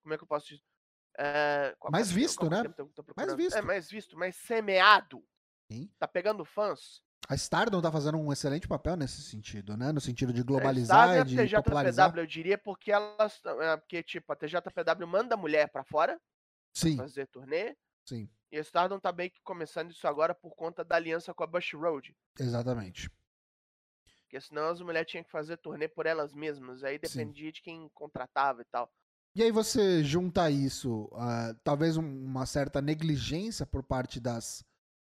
Como 0.00 0.14
é 0.14 0.16
que 0.16 0.22
eu 0.22 0.28
posso 0.28 0.46
dizer? 0.46 0.73
É, 1.18 1.74
qual- 1.78 1.92
Mais 1.92 2.08
qual- 2.08 2.14
visto, 2.14 2.38
qual 2.38 2.50
né? 2.50 2.56
termo 2.62 2.74
que 2.74 2.80
eu 2.80 2.86
tô 2.88 3.04
procurando? 3.04 3.36
visto. 3.36 3.56
É, 3.56 3.62
mais 3.62 3.90
visto, 3.90 4.16
mais 4.18 4.34
semeado. 4.36 5.24
Sim. 5.70 5.90
Tá 5.98 6.06
pegando 6.08 6.44
fãs. 6.44 7.02
A 7.28 7.34
Stardom 7.36 7.80
tá 7.80 7.90
fazendo 7.90 8.18
um 8.18 8.30
excelente 8.32 8.68
papel 8.68 8.96
nesse 8.96 9.22
sentido, 9.22 9.76
né? 9.78 9.92
No 9.92 10.00
sentido 10.00 10.30
de 10.32 10.40
É, 10.42 10.44
globalizar 10.44 11.06
sabe 11.08 11.16
e 11.16 11.20
a 11.20 11.24
de 11.24 11.36
TJPW, 11.36 11.62
popularizar. 11.62 12.18
eu 12.18 12.26
diria, 12.26 12.58
porque 12.58 12.92
elas. 12.92 13.40
É, 13.60 13.76
porque, 13.78 14.02
tipo, 14.02 14.30
a 14.32 14.36
TJPW 14.36 15.06
manda 15.06 15.34
a 15.34 15.38
mulher 15.38 15.70
pra 15.70 15.82
fora 15.84 16.20
Sim, 16.74 16.96
fazer 16.98 17.26
turnê. 17.28 17.74
sim, 18.04 18.28
E 18.52 18.58
a 18.58 18.60
Stardom 18.60 19.00
tá 19.00 19.10
meio 19.10 19.30
que 19.30 19.40
começando 19.42 19.90
isso 19.90 20.06
agora 20.06 20.34
por 20.34 20.54
conta 20.54 20.84
da 20.84 20.96
aliança 20.96 21.32
com 21.32 21.42
a 21.42 21.46
Bush 21.46 21.72
Road. 21.72 22.14
exatamente. 22.38 23.10
Porque 24.22 24.40
senão 24.40 24.68
as 24.68 24.80
mulheres 24.80 25.10
tinham 25.10 25.24
que 25.24 25.30
fazer 25.30 25.56
turnê 25.56 25.88
por 25.88 26.04
elas 26.06 26.34
mesmas. 26.34 26.82
Aí 26.84 26.94
Sim. 26.96 27.00
dependia 27.18 27.50
de 27.52 27.62
quem 27.62 27.88
contratava 27.94 28.60
e 28.60 28.64
tal. 28.66 28.92
E 29.36 29.42
aí 29.42 29.50
você 29.50 30.02
junta 30.04 30.48
isso, 30.50 31.08
ah, 31.14 31.54
talvez 31.64 31.96
um- 31.96 32.24
uma 32.24 32.46
certa 32.46 32.80
negligência 32.80 33.66
por 33.66 33.82
parte 33.82 34.20
das, 34.20 34.64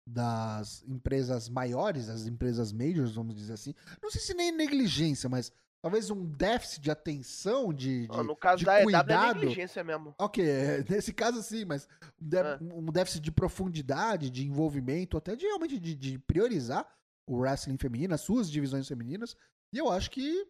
das 0.07 0.83
empresas 0.85 1.49
maiores, 1.49 2.09
as 2.09 2.26
empresas 2.26 2.73
majors, 2.73 3.14
vamos 3.14 3.35
dizer 3.35 3.55
assim. 3.55 3.75
Não 4.02 4.11
sei 4.11 4.21
se 4.21 4.35
nem 4.35 4.52
negligência, 4.52 5.29
mas 5.29 5.52
talvez 5.83 6.09
um 6.11 6.25
déficit 6.25 6.81
de 6.83 6.91
atenção, 6.91 7.73
de, 7.73 8.07
de 8.07 8.23
no 8.23 8.37
caso 8.37 8.59
de 8.59 8.64
da 8.64 8.79
EW 8.81 8.85
cuidado. 8.85 9.11
é 9.12 9.35
negligência 9.35 9.83
mesmo. 9.83 10.14
Ok, 10.19 10.45
é, 10.49 10.85
nesse 10.88 11.12
caso 11.12 11.43
sim, 11.43 11.64
mas 11.64 11.88
um 12.21 12.29
dé- 12.29 12.41
É. 12.55 12.59
um 12.62 12.93
déficit 12.93 13.21
de 13.21 13.33
profundidade, 13.33 14.31
de 14.31 14.47
envolvimento, 14.47 15.17
até 15.17 15.35
de 15.35 15.47
realmente 15.47 15.79
de, 15.81 15.95
de 15.97 16.19
priorizar 16.21 16.87
o 17.29 17.38
wrestling 17.38 17.79
feminino, 17.79 18.14
as 18.14 18.21
suas 18.21 18.49
divisões 18.49 18.87
femininas. 18.87 19.37
E 19.73 19.79
eu 19.79 19.91
acho 19.91 20.11
que 20.12 20.47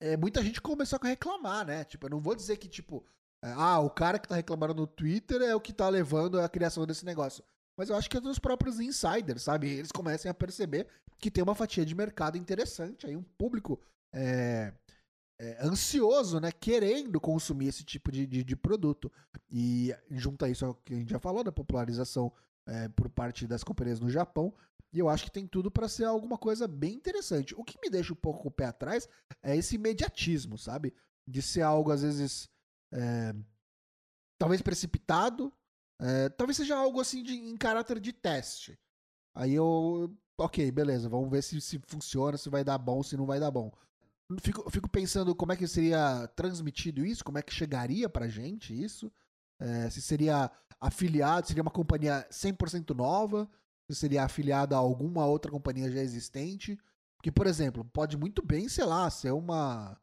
é, 0.00 0.16
muita 0.16 0.42
gente 0.42 0.60
começou 0.60 0.98
a 1.02 1.06
reclamar, 1.08 1.66
né? 1.66 1.84
Tipo, 1.84 2.06
eu 2.06 2.10
não 2.10 2.20
vou 2.20 2.34
dizer 2.34 2.56
que, 2.56 2.68
tipo, 2.68 3.04
é, 3.42 3.52
ah, 3.52 3.80
o 3.80 3.90
cara 3.90 4.18
que 4.18 4.28
tá 4.28 4.36
reclamando 4.36 4.74
no 4.74 4.86
Twitter 4.86 5.42
é 5.42 5.54
o 5.54 5.60
que 5.60 5.72
tá 5.72 5.88
levando 5.88 6.40
a 6.40 6.48
criação 6.48 6.86
desse 6.86 7.04
negócio. 7.04 7.44
Mas 7.76 7.90
eu 7.90 7.96
acho 7.96 8.10
que 8.10 8.16
é 8.16 8.20
dos 8.20 8.38
próprios 8.38 8.80
insiders, 8.80 9.42
sabe? 9.42 9.68
Eles 9.68 9.92
começam 9.92 10.30
a 10.30 10.34
perceber 10.34 10.88
que 11.18 11.30
tem 11.30 11.42
uma 11.42 11.54
fatia 11.54 11.84
de 11.84 11.94
mercado 11.94 12.36
interessante, 12.36 13.06
aí 13.06 13.16
um 13.16 13.22
público 13.22 13.80
é, 14.12 14.72
é, 15.40 15.64
ansioso, 15.64 16.40
né? 16.40 16.50
Querendo 16.50 17.20
consumir 17.20 17.68
esse 17.68 17.84
tipo 17.84 18.10
de, 18.10 18.26
de, 18.26 18.42
de 18.42 18.56
produto. 18.56 19.10
E 19.50 19.94
junta 20.10 20.48
isso 20.48 20.66
ao 20.66 20.74
que 20.74 20.94
a 20.94 20.96
gente 20.96 21.10
já 21.10 21.20
falou, 21.20 21.44
da 21.44 21.52
popularização 21.52 22.32
é, 22.66 22.88
por 22.88 23.08
parte 23.08 23.46
das 23.46 23.62
companhias 23.62 24.00
no 24.00 24.10
Japão. 24.10 24.52
E 24.92 24.98
eu 24.98 25.08
acho 25.08 25.24
que 25.24 25.30
tem 25.30 25.46
tudo 25.46 25.70
para 25.70 25.88
ser 25.88 26.04
alguma 26.04 26.38
coisa 26.38 26.66
bem 26.66 26.94
interessante. 26.94 27.54
O 27.54 27.64
que 27.64 27.78
me 27.80 27.90
deixa 27.90 28.12
um 28.12 28.16
pouco 28.16 28.42
com 28.42 28.48
o 28.48 28.52
pé 28.52 28.66
atrás 28.66 29.08
é 29.42 29.56
esse 29.56 29.74
imediatismo, 29.74 30.56
sabe? 30.56 30.94
De 31.26 31.42
ser 31.42 31.62
algo, 31.62 31.92
às 31.92 32.02
vezes, 32.02 32.48
é, 32.92 33.34
talvez 34.38 34.62
precipitado, 34.62 35.52
é, 36.00 36.28
talvez 36.30 36.56
seja 36.56 36.76
algo 36.76 37.00
assim 37.00 37.22
de, 37.22 37.34
em 37.34 37.56
caráter 37.56 38.00
de 38.00 38.12
teste. 38.12 38.78
Aí 39.34 39.54
eu. 39.54 40.16
Ok, 40.40 40.70
beleza, 40.70 41.08
vamos 41.08 41.28
ver 41.30 41.42
se, 41.42 41.60
se 41.60 41.80
funciona, 41.86 42.38
se 42.38 42.48
vai 42.48 42.62
dar 42.62 42.78
bom, 42.78 43.02
se 43.02 43.16
não 43.16 43.26
vai 43.26 43.40
dar 43.40 43.50
bom. 43.50 43.72
Fico, 44.40 44.70
fico 44.70 44.88
pensando 44.88 45.34
como 45.34 45.52
é 45.52 45.56
que 45.56 45.66
seria 45.66 46.28
transmitido 46.36 47.04
isso, 47.04 47.24
como 47.24 47.38
é 47.38 47.42
que 47.42 47.52
chegaria 47.52 48.08
pra 48.08 48.28
gente 48.28 48.72
isso. 48.72 49.10
É, 49.60 49.90
se 49.90 50.00
seria 50.00 50.50
afiliado, 50.80 51.48
seria 51.48 51.62
uma 51.62 51.70
companhia 51.70 52.26
100% 52.30 52.94
nova, 52.94 53.50
se 53.88 53.94
seria 53.94 54.24
afiliado 54.24 54.74
a 54.74 54.78
alguma 54.78 55.24
outra 55.26 55.50
companhia 55.50 55.90
já 55.90 56.00
existente. 56.00 56.78
Porque, 57.16 57.32
por 57.32 57.46
exemplo, 57.46 57.84
pode 57.84 58.16
muito 58.16 58.44
bem, 58.44 58.68
sei 58.68 58.84
lá, 58.84 59.08
ser 59.10 59.32
uma 59.32 59.98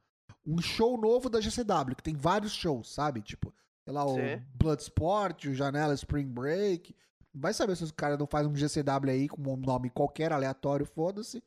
um 0.46 0.62
show 0.62 0.98
novo 0.98 1.30
da 1.30 1.42
GCW, 1.42 1.96
que 1.96 2.04
tem 2.04 2.15
vários 2.15 2.54
shows, 2.54 2.94
sabe? 2.94 3.22
Tipo, 3.22 3.54
sei 3.84 3.94
lá, 3.94 4.06
o 4.06 4.15
Sim. 4.15 4.44
Bloodsport, 4.54 5.46
o 5.46 5.56
Janela 5.56 5.94
Spring 5.94 6.27
Break. 6.27 6.96
Vai 7.34 7.54
saber 7.54 7.75
se 7.75 7.84
os 7.84 7.92
caras 7.92 8.18
não 8.18 8.27
fazem 8.27 8.51
um 8.51 8.56
GCW 8.56 9.10
aí 9.10 9.27
com 9.27 9.42
um 9.42 9.58
nome 9.58 9.89
qualquer, 9.89 10.32
aleatório, 10.32 10.86
foda-se. 10.86 11.44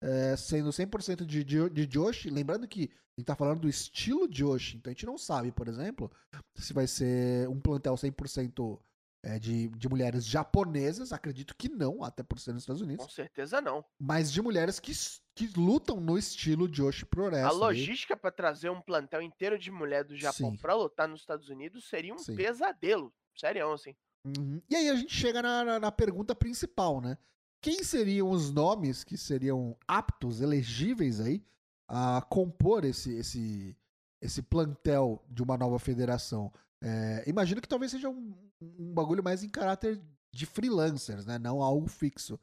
É, 0.00 0.36
sendo 0.36 0.70
100% 0.70 1.24
de, 1.24 1.42
de, 1.42 1.70
de 1.70 1.86
Joshi. 1.86 2.30
Lembrando 2.30 2.68
que 2.68 2.90
a 3.16 3.20
gente 3.20 3.26
tá 3.26 3.34
falando 3.34 3.60
do 3.60 3.68
estilo 3.68 4.28
Joshi. 4.28 4.76
Então 4.76 4.90
a 4.90 4.94
gente 4.94 5.06
não 5.06 5.18
sabe, 5.18 5.50
por 5.50 5.68
exemplo, 5.68 6.10
se 6.54 6.72
vai 6.72 6.86
ser 6.86 7.48
um 7.48 7.60
plantel 7.60 7.94
100% 7.94 8.78
é, 9.26 9.38
de, 9.40 9.68
de 9.68 9.88
mulheres 9.88 10.24
japonesas. 10.24 11.12
Acredito 11.12 11.54
que 11.56 11.68
não, 11.68 12.04
até 12.04 12.22
por 12.22 12.38
ser 12.38 12.52
nos 12.52 12.62
Estados 12.62 12.80
Com 12.80 12.86
Unidos. 12.86 13.12
certeza 13.14 13.60
não. 13.60 13.84
Mas 13.98 14.30
de 14.32 14.40
mulheres 14.40 14.78
que, 14.78 14.92
que 15.34 15.48
lutam 15.58 16.00
no 16.00 16.16
estilo 16.16 16.68
Joshi 16.72 17.04
Pro 17.04 17.24
A 17.24 17.28
Wrestling. 17.28 17.50
aí. 17.52 17.58
logística 17.58 18.16
pra 18.16 18.30
trazer 18.30 18.70
um 18.70 18.80
plantel 18.80 19.20
inteiro 19.20 19.58
de 19.58 19.70
mulher 19.70 20.04
do 20.04 20.16
Japão 20.16 20.56
pra 20.56 20.74
lutar 20.74 21.08
nos 21.08 21.20
Estados 21.20 21.48
Unidos 21.48 21.88
seria 21.88 22.14
um 22.14 22.18
Sim. 22.18 22.36
pesadelo. 22.36 23.12
Sério, 23.34 23.70
assim. 23.72 23.94
Uhum. 24.24 24.62
E 24.70 24.74
aí 24.76 24.88
a 24.88 24.94
gente 24.96 25.12
chega 25.14 25.42
na, 25.42 25.64
na- 25.64 25.78
na 25.80 25.92
pergunta 25.92 26.34
principal, 26.34 27.00
né? 27.00 27.18
Quem 27.60 27.82
seriam 27.82 28.30
os 28.30 28.50
nomes 28.52 29.02
que 29.04 29.16
seriam 29.16 29.76
aptos, 29.88 30.40
elegíveis 30.40 31.20
aí, 31.20 31.44
a 31.88 32.22
compor 32.30 32.84
esse, 32.84 33.12
esse, 33.16 33.76
esse 34.20 34.40
plantel 34.42 35.24
de 35.28 35.42
uma 35.42 35.56
nova 35.56 35.78
federação? 35.78 36.52
É, 36.82 37.24
imagino 37.26 37.60
que 37.60 37.68
talvez 37.68 37.90
seja 37.90 38.08
um, 38.08 38.34
um 38.60 38.92
bagulho 38.94 39.22
mais 39.22 39.42
em 39.42 39.48
caráter 39.48 40.00
de 40.32 40.46
freelancers, 40.46 41.26
né? 41.26 41.38
Não 41.38 41.62
algo 41.62 41.86
fixo. 41.88 42.38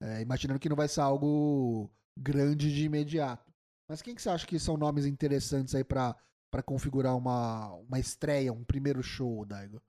É, 0.00 0.20
imaginando 0.20 0.60
que 0.60 0.68
não 0.68 0.76
vai 0.76 0.88
ser 0.88 1.00
algo 1.00 1.90
grande 2.16 2.72
de 2.72 2.84
imediato. 2.84 3.52
Mas 3.88 4.02
quem 4.02 4.14
que 4.14 4.22
você 4.22 4.28
acha 4.28 4.46
que 4.46 4.58
são 4.58 4.76
nomes 4.76 5.06
interessantes 5.06 5.74
aí 5.74 5.82
pra, 5.82 6.14
pra 6.50 6.62
configurar 6.62 7.16
uma, 7.16 7.72
uma 7.74 7.98
estreia, 7.98 8.52
um 8.52 8.64
primeiro 8.64 9.02
show, 9.02 9.44
Daigo? 9.44 9.82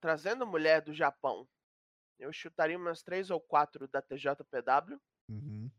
Trazendo 0.00 0.46
mulher 0.46 0.82
do 0.82 0.92
Japão, 0.92 1.48
eu 2.18 2.32
chutaria 2.32 2.76
umas 2.76 3.02
três 3.02 3.30
ou 3.30 3.40
quatro 3.40 3.88
da 3.88 4.02
TJPW. 4.02 5.00
Uhum. 5.28 5.70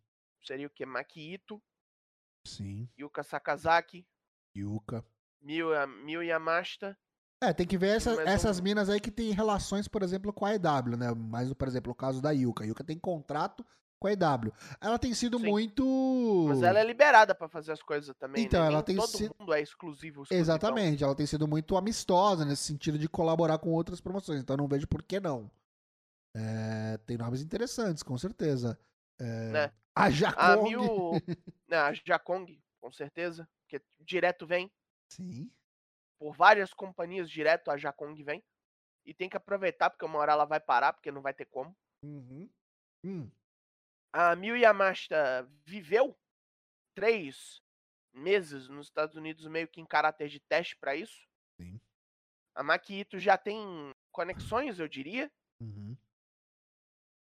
Seria 0.44 0.68
o 0.68 0.70
que? 0.70 0.86
Maki 0.86 1.34
Ito, 1.34 1.62
Sim. 2.48 2.90
Yuka 2.98 3.24
Sakazaki, 3.24 4.08
Yuka. 4.56 5.06
Miyu, 5.42 5.70
Miyu 6.04 6.24
Yamashita. 6.24 6.98
É, 7.42 7.54
tem 7.54 7.68
que 7.68 7.78
ver 7.78 7.98
essa- 7.98 8.20
essas 8.24 8.60
minas 8.60 8.90
aí 8.90 9.00
que 9.00 9.12
tem 9.12 9.32
relações, 9.32 9.88
por 9.88 10.02
exemplo, 10.02 10.34
com 10.34 10.46
a 10.46 10.56
EW, 10.56 10.98
né? 10.98 11.14
Mas, 11.16 11.54
por 11.54 11.68
exemplo, 11.68 11.92
o 11.92 11.96
caso 11.96 12.22
da 12.22 12.32
Yuka. 12.32 12.64
A 12.64 12.68
Yuka 12.68 12.84
tem 12.84 12.98
contrato 12.98 13.64
com 14.00 14.08
a 14.08 14.12
EW. 14.12 14.52
Ela 14.82 14.98
tem 14.98 15.14
sido 15.14 15.38
Sim. 15.40 15.46
muito. 15.46 16.46
Mas 16.50 16.64
ela 16.64 16.80
é 16.80 16.84
liberada 16.84 17.36
pra 17.36 17.48
fazer 17.48 17.72
as 17.74 17.82
coisas 17.84 18.16
também. 18.18 18.44
Então, 18.46 18.62
né? 18.62 18.68
ela 18.68 18.82
tem 18.82 18.96
todo 18.96 19.08
sido- 19.08 19.36
mundo 19.40 19.54
é 19.54 19.62
exclusivo. 19.62 20.24
exclusivão. 20.24 20.42
Exatamente, 20.42 21.04
ela 21.04 21.14
tem 21.16 21.26
sido 21.28 21.48
muito 21.48 21.78
amistosa 21.78 22.44
nesse 22.44 22.64
sentido 22.64 22.98
de 22.98 23.08
colaborar 23.08 23.60
com 23.60 23.70
outras 23.72 24.02
promoções. 24.02 24.42
Então 24.42 24.56
eu 24.56 24.58
não 24.58 24.68
vejo 24.68 24.88
por 24.88 25.04
que 25.04 25.20
não. 25.20 25.50
É, 26.36 26.98
tem 27.06 27.18
nomes 27.18 27.42
interessantes, 27.42 28.02
com 28.04 28.18
certeza. 28.18 28.80
É, 29.20 29.52
Né? 29.52 29.72
A 29.96 30.04
A 30.06 30.10
Jacong. 30.12 30.64
Miyu. 30.64 30.82
né, 31.68 31.78
a 31.78 31.92
Jakong, 31.94 32.60
com 32.80 32.92
certeza. 32.92 33.48
Que 33.68 33.82
direto 34.00 34.46
vem. 34.46 34.72
Sim. 35.12 35.50
Por 36.20 36.36
várias 36.36 36.74
companhias 36.74 37.30
direto 37.30 37.70
a 37.70 37.78
Jakong 37.78 38.16
vem. 38.24 38.44
E 39.06 39.14
tem 39.14 39.30
que 39.30 39.38
aproveitar, 39.38 39.90
porque 39.90 40.06
uma 40.06 40.20
hora 40.20 40.34
ela 40.34 40.46
vai 40.46 40.60
parar, 40.60 40.94
porque 40.94 41.12
não 41.12 41.22
vai 41.22 41.34
ter 41.34 41.46
como. 41.46 41.76
Uhum. 42.04 42.50
Hum, 43.04 43.32
A 44.12 44.36
Miyu 44.36 44.58
Yamashita 44.58 45.48
viveu 45.66 46.18
três 46.96 47.62
meses 48.14 48.68
nos 48.68 48.88
Estados 48.88 49.16
Unidos, 49.16 49.46
meio 49.48 49.68
que 49.68 49.80
em 49.80 49.86
caráter 49.86 50.28
de 50.28 50.40
teste 50.40 50.76
pra 50.76 50.96
isso. 50.96 51.28
Sim. 51.60 51.80
A 52.56 52.64
Maki 52.64 53.02
Ito 53.02 53.20
já 53.20 53.38
tem 53.38 53.94
conexões, 54.12 54.80
eu 54.80 54.88
diria. 54.88 55.32
uhum. 55.62 55.96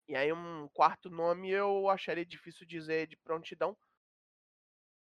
E 0.07 0.15
aí 0.15 0.33
um 0.33 0.67
quarto 0.69 1.07
nome 1.09 1.51
eu 1.51 1.87
acharia 1.87 2.25
difícil 2.25 2.65
dizer 2.65 3.05
de 3.05 3.15
prontidão. 3.17 3.77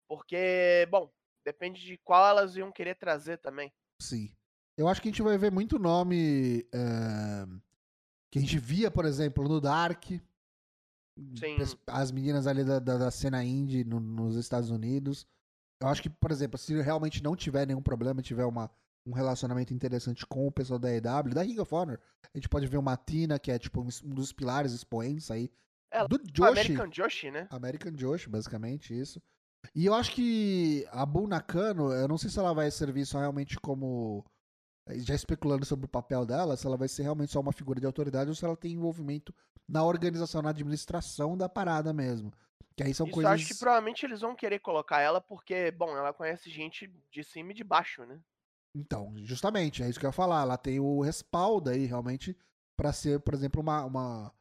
Porque, 0.08 0.86
bom, 0.90 1.12
depende 1.48 1.82
de 1.86 1.98
qual 2.00 2.28
elas 2.28 2.56
iam 2.58 2.72
querer 2.74 2.96
trazer 2.96 3.38
também. 3.38 3.72
Sim. 4.02 4.30
Eu 4.78 4.88
acho 4.90 5.02
que 5.02 5.08
a 5.08 5.12
gente 5.12 5.22
vai 5.22 5.38
ver 5.38 5.50
muito 5.52 5.80
nome 5.80 6.68
é, 6.74 7.46
que 8.32 8.38
a 8.38 8.42
gente 8.42 8.60
via, 8.60 8.92
por 8.92 9.06
exemplo, 9.06 9.48
no 9.48 9.62
Dark. 9.62 10.04
Sim. 11.40 11.56
As- 11.62 11.78
As 11.88 12.12
meninas 12.12 12.46
ali 12.48 12.64
da, 12.64 12.80
da, 12.80 12.98
da 12.98 13.10
cena 13.12 13.44
indie 13.44 13.84
no- 13.84 14.00
nos 14.00 14.36
Estados 14.36 14.70
Unidos. 14.70 15.26
Eu 15.82 15.88
acho 15.88 16.02
que, 16.02 16.10
por 16.10 16.32
exemplo, 16.32 16.58
se 16.58 16.80
realmente 16.82 17.24
não 17.24 17.36
tiver 17.36 17.66
nenhum 17.66 17.82
problema, 17.82 18.22
tiver 18.22 18.46
uma, 18.46 18.70
um 19.06 19.14
relacionamento 19.14 19.74
interessante 19.74 20.26
com 20.28 20.46
o 20.48 20.52
pessoal 20.52 20.78
da 20.80 20.92
EW, 20.94 21.34
da 21.34 21.42
Ring 21.44 21.60
of 21.60 21.74
Honor, 21.74 22.00
a 22.34 22.38
gente 22.38 22.50
pode 22.50 22.68
ver 22.68 22.78
uma 22.78 22.98
Tina, 22.98 23.40
que 23.40 23.52
é 23.52 23.58
tipo 23.58 23.82
um, 23.82 23.88
dos 24.14 24.34
pilares 24.34 24.74
expoentes 24.74 25.32
aí. 25.32 25.50
Do 26.10 26.18
O 26.18 26.20
Joshi. 26.34 26.52
American 26.52 26.90
Joshi, 26.92 27.32
né? 27.32 27.48
American 27.50 27.96
Joshi, 27.96 28.30
basicamente, 28.30 28.94
isso. 29.00 29.22
E 29.76 29.86
eu 29.86 29.94
acho 29.94 30.12
que 30.12 30.86
a 30.92 31.06
Bull 31.06 31.28
Nakano, 31.28 31.92
eu 31.94 32.08
não 32.08 32.18
sei 32.18 32.30
se 32.30 32.40
ela 32.40 32.54
vai 32.54 32.70
servir 32.72 33.06
só 33.06 33.20
realmente 33.20 33.60
como. 33.60 34.26
Já 34.98 35.14
especulando 35.14 35.66
sobre 35.66 35.86
o 35.86 35.90
papel 35.90 36.26
dela, 36.26 36.56
se 36.56 36.66
ela 36.66 36.78
vai 36.78 36.88
ser 36.88 37.04
realmente 37.04 37.32
só 37.34 37.42
uma 37.42 37.52
figura 37.52 37.80
de 37.80 37.86
autoridade 37.86 38.30
ou 38.30 38.36
se 38.36 38.46
ela 38.46 38.56
tem 38.56 38.72
envolvimento 38.72 39.36
na 39.68 39.84
organização, 39.84 40.42
na 40.42 40.52
administração 40.52 41.38
da 41.38 41.50
parada 41.50 41.92
mesmo. 41.92 42.32
Que 42.76 42.84
aí 42.84 42.94
são 42.94 43.06
Isso 43.06 43.14
coisas. 43.16 43.30
eu 43.30 43.36
acho 43.36 43.48
que 43.48 43.56
provavelmente 43.60 44.06
eles 44.06 44.22
vão 44.22 44.34
querer 44.36 44.60
colocar 44.60 45.02
ela 45.02 45.20
porque, 45.20 45.72
bom, 45.72 45.90
ela 45.98 46.14
conhece 46.14 46.50
gente 46.50 46.88
de 47.12 47.24
cima 47.24 47.52
e 47.52 47.56
de 47.56 47.64
baixo, 47.66 48.06
né? 48.06 48.18
Então, 48.74 49.12
justamente, 49.18 49.84
é 49.84 49.90
isso 49.90 50.00
que 50.00 50.06
eu 50.06 50.10
ia 50.10 50.14
falar. 50.14 50.42
Ela 50.44 50.58
tem 50.58 50.80
o 50.80 51.02
respaldo 51.02 51.70
aí, 51.70 51.86
realmente, 51.86 52.38
pra 52.78 52.94
ser, 52.94 53.20
por 53.20 53.34
exemplo, 53.34 53.62
uma. 53.62 53.84
uma 53.84 54.34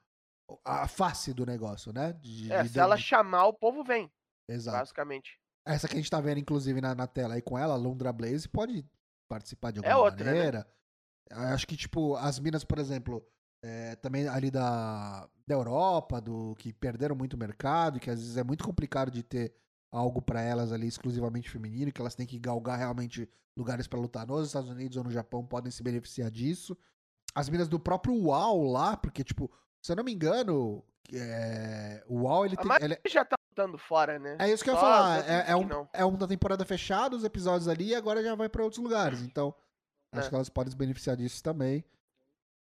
a 0.64 0.86
face 0.86 1.34
do 1.34 1.44
negócio, 1.44 1.92
né? 1.92 2.12
De- 2.20 2.52
É, 2.52 2.62
de- 2.62 2.68
se 2.68 2.78
ela 2.78 2.96
chamar, 2.96 3.46
o 3.46 3.52
povo 3.52 3.82
vem, 3.82 4.12
Exato. 4.48 4.78
basicamente. 4.78 5.38
Essa 5.66 5.88
que 5.88 5.94
a 5.94 5.96
gente 5.96 6.10
tá 6.10 6.20
vendo, 6.20 6.38
inclusive, 6.38 6.80
na, 6.80 6.94
na 6.94 7.06
tela 7.06 7.34
aí 7.34 7.42
com 7.42 7.58
ela, 7.58 7.74
a 7.74 7.76
Lundra 7.76 8.12
Blaze, 8.12 8.48
pode 8.48 8.84
participar 9.28 9.72
de 9.72 9.80
É 9.84 9.90
alguma 9.90 10.04
outra, 10.10 10.24
né? 10.24 10.32
maneira. 10.32 10.66
Eu 11.28 11.38
Acho 11.38 11.66
que, 11.66 11.76
tipo, 11.76 12.14
as 12.16 12.38
minas, 12.38 12.62
por 12.62 12.78
exemplo, 12.78 13.26
é, 13.64 13.96
também 13.96 14.28
ali 14.28 14.48
da, 14.50 15.28
da 15.44 15.54
Europa, 15.56 16.20
do 16.20 16.54
que 16.56 16.72
perderam 16.72 17.16
muito 17.16 17.36
mercado, 17.36 17.98
que 17.98 18.08
às 18.08 18.20
vezes 18.20 18.36
é 18.36 18.44
muito 18.44 18.62
complicado 18.64 19.10
de 19.10 19.24
ter 19.24 19.52
algo 19.90 20.22
pra 20.22 20.40
elas 20.40 20.70
ali 20.72 20.86
exclusivamente 20.86 21.50
feminino, 21.50 21.90
que 21.90 22.00
elas 22.00 22.14
têm 22.14 22.26
que 22.26 22.38
galgar 22.38 22.78
realmente 22.78 23.28
lugares 23.56 23.88
pra 23.88 23.98
lutar 23.98 24.24
nos 24.26 24.46
Estados 24.46 24.70
Unidos 24.70 24.96
ou 24.96 25.02
no 25.02 25.10
Japão, 25.10 25.44
podem 25.44 25.72
se 25.72 25.82
beneficiar 25.82 26.30
disso. 26.30 26.76
As 27.34 27.48
minas 27.48 27.68
do 27.68 27.80
próprio 27.80 28.14
UAU 28.14 28.70
lá, 28.70 28.96
porque, 28.96 29.24
tipo, 29.24 29.50
se 29.82 29.90
eu 29.90 29.96
não 29.96 30.04
me 30.04 30.12
engano, 30.12 30.84
é, 31.12 32.04
o 32.06 32.20
UAU, 32.22 32.46
ele 32.46 32.56
A 32.58 32.62
tem... 32.62 32.84
ele 32.84 32.94
é- 32.94 33.08
já 33.08 33.24
tá 33.24 33.36
lutando 33.56 33.78
fora, 33.78 34.18
né? 34.18 34.36
é 34.38 34.50
isso 34.52 34.62
que 34.62 34.68
eu 34.68 34.74
ia 34.74 34.80
falar. 34.80 35.28
É, 35.28 35.50
é 35.50 35.56
um, 35.56 35.68
é 35.92 36.04
um 36.04 36.14
da 36.16 36.26
temporada 36.26 36.64
fechada, 36.64 37.16
os 37.16 37.24
episódios 37.24 37.68
ali, 37.68 37.88
e 37.88 37.94
agora 37.94 38.22
já 38.22 38.34
vai 38.34 38.48
pra 38.50 38.62
outros 38.62 38.82
lugares. 38.82 39.22
Então, 39.22 39.54
acho 40.12 40.26
É. 40.26 40.28
que 40.28 40.34
elas 40.34 40.48
podem 40.50 40.70
se 40.70 40.76
beneficiar 40.76 41.16
disso 41.16 41.42
também. 41.42 41.82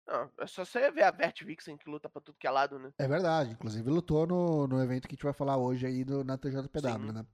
Não, 0.07 0.28
é 0.38 0.46
só 0.46 0.64
você 0.64 0.90
ver 0.90 1.05
a 1.05 1.11
Vert 1.11 1.42
Vixen 1.44 1.76
que 1.78 1.88
luta 1.88 2.09
pra 2.11 2.20
tudo 2.20 2.37
que 2.38 2.46
é 2.46 2.50
lado, 2.50 2.78
né? 2.78 2.92
É 2.98 3.09
verdade. 3.09 3.52
Inclusive, 3.52 3.88
lutou 3.88 4.26
no, 4.26 4.66
no 4.66 4.83
evento 4.83 5.09
que 5.09 5.14
a 5.14 5.16
gente 5.16 5.24
vai 5.24 5.33
falar 5.33 5.57
hoje 5.57 5.87
aí 5.87 6.05
do, 6.05 6.22
na 6.24 6.37
TJPW, 6.37 7.07
Sim. 7.07 7.12
né? 7.12 7.24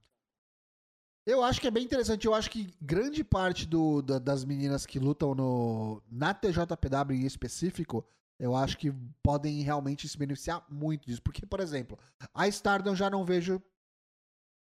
Eu 1.25 1.43
acho 1.43 1.59
que 1.59 1.67
é 1.67 1.71
bem 1.71 1.83
interessante. 1.83 2.25
Eu 2.25 2.33
acho 2.33 2.49
que 2.49 2.73
grande 2.81 3.23
parte 3.23 3.65
do, 3.67 4.01
da- 4.01 4.19
das 4.19 4.45
meninas 4.45 4.85
que 4.85 4.99
lutam 4.99 5.35
no, 5.35 6.01
na 6.09 6.33
TJPW 6.33 7.11
em 7.13 7.25
específico, 7.25 8.05
eu 8.39 8.55
acho 8.55 8.77
que 8.77 8.91
podem 9.23 9.61
realmente 9.61 10.07
se 10.07 10.17
beneficiar 10.17 10.65
muito 10.69 11.05
disso. 11.07 11.21
Porque, 11.21 11.45
por 11.45 11.59
exemplo, 11.59 11.99
a 12.33 12.47
Stardom 12.47 12.95
já 12.95 13.09
não 13.09 13.25
vejo 13.25 13.61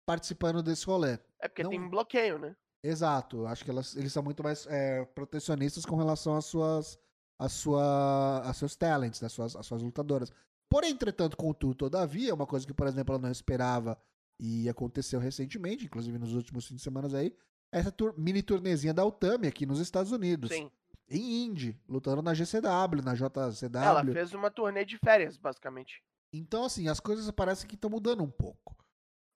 participando 0.08 0.62
desse 0.62 0.86
rolê. 0.86 1.18
É 1.40 1.48
porque 1.48 1.64
Não- 1.64 1.70
tem 1.70 1.80
um 1.82 1.90
bloqueio, 1.90 2.38
né? 2.38 2.56
Exato, 2.86 3.46
acho 3.48 3.64
que 3.64 3.72
elas, 3.72 3.96
eles 3.96 4.12
são 4.12 4.22
muito 4.22 4.44
mais 4.44 4.68
é, 4.68 5.06
protecionistas 5.06 5.86
com 5.86 5.96
relação 5.96 6.36
às 6.36 6.44
suas, 6.46 7.00
às 7.40 7.54
sua, 7.54 8.40
às 8.42 8.58
seus 8.58 8.76
talents, 8.76 9.24
às 9.24 9.32
suas, 9.32 9.56
às 9.56 9.66
suas 9.66 9.82
lutadoras. 9.82 10.32
Porém, 10.70 10.92
entretanto, 10.92 11.38
contudo, 11.38 11.76
todavia, 11.76 12.34
uma 12.34 12.46
coisa 12.46 12.68
que, 12.68 12.74
por 12.74 12.86
exemplo, 12.88 13.14
ela 13.16 13.22
não 13.22 13.32
esperava 13.32 13.98
e 14.38 14.68
aconteceu 14.68 15.20
recentemente, 15.20 15.86
inclusive 15.86 16.18
nos 16.20 16.34
últimos 16.34 16.68
fins 16.68 16.76
de 16.78 16.82
semana 16.82 17.08
aí, 17.18 17.34
é 17.74 17.80
essa 17.80 17.92
tur- 17.92 18.16
mini 18.18 18.44
turnezinha 18.44 18.94
da 18.94 19.06
Utami 19.06 19.48
aqui 19.48 19.66
nos 19.66 19.80
Estados 19.80 20.12
Unidos, 20.12 20.50
Sim. 20.52 20.70
Em 21.14 21.46
Indy, 21.46 21.80
lutando 21.88 22.22
na 22.22 22.34
GCW, 22.34 23.02
na 23.04 23.14
JCW. 23.14 23.84
Ela 23.84 24.06
fez 24.06 24.34
uma 24.34 24.50
turnê 24.50 24.84
de 24.84 24.98
férias, 24.98 25.38
basicamente. 25.38 26.04
Então, 26.34 26.66
assim, 26.66 26.88
as 26.88 27.00
coisas 27.00 27.30
parecem 27.32 27.68
que 27.68 27.76
estão 27.76 27.90
mudando 27.90 28.24
um 28.24 28.30
pouco. 28.30 28.76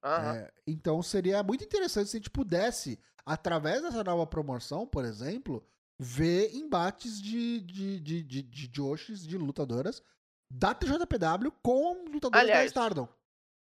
Aham. 0.04 0.36
É, 0.36 0.54
então 0.66 1.02
seria 1.02 1.44
muito 1.44 1.64
interessante 1.64 2.10
se 2.10 2.18
a 2.18 2.20
gente 2.20 2.30
pudesse, 2.30 3.00
através 3.26 3.82
dessa 3.82 4.04
nova 4.04 4.26
promoção, 4.26 4.88
por 4.88 5.06
exemplo, 5.06 5.66
ver 6.00 6.54
embates 6.54 7.22
de, 7.22 7.62
de, 7.62 8.00
de, 8.00 8.24
de, 8.24 8.42
de 8.44 8.68
Joshis, 8.68 9.26
de 9.26 9.38
lutadoras 9.38 10.02
da 10.50 10.74
TJPW 10.74 11.52
com 11.62 12.06
lutadoras 12.06 12.32
da 12.32 12.54
Aliás, 12.54 12.68
Stardom. 12.68 13.08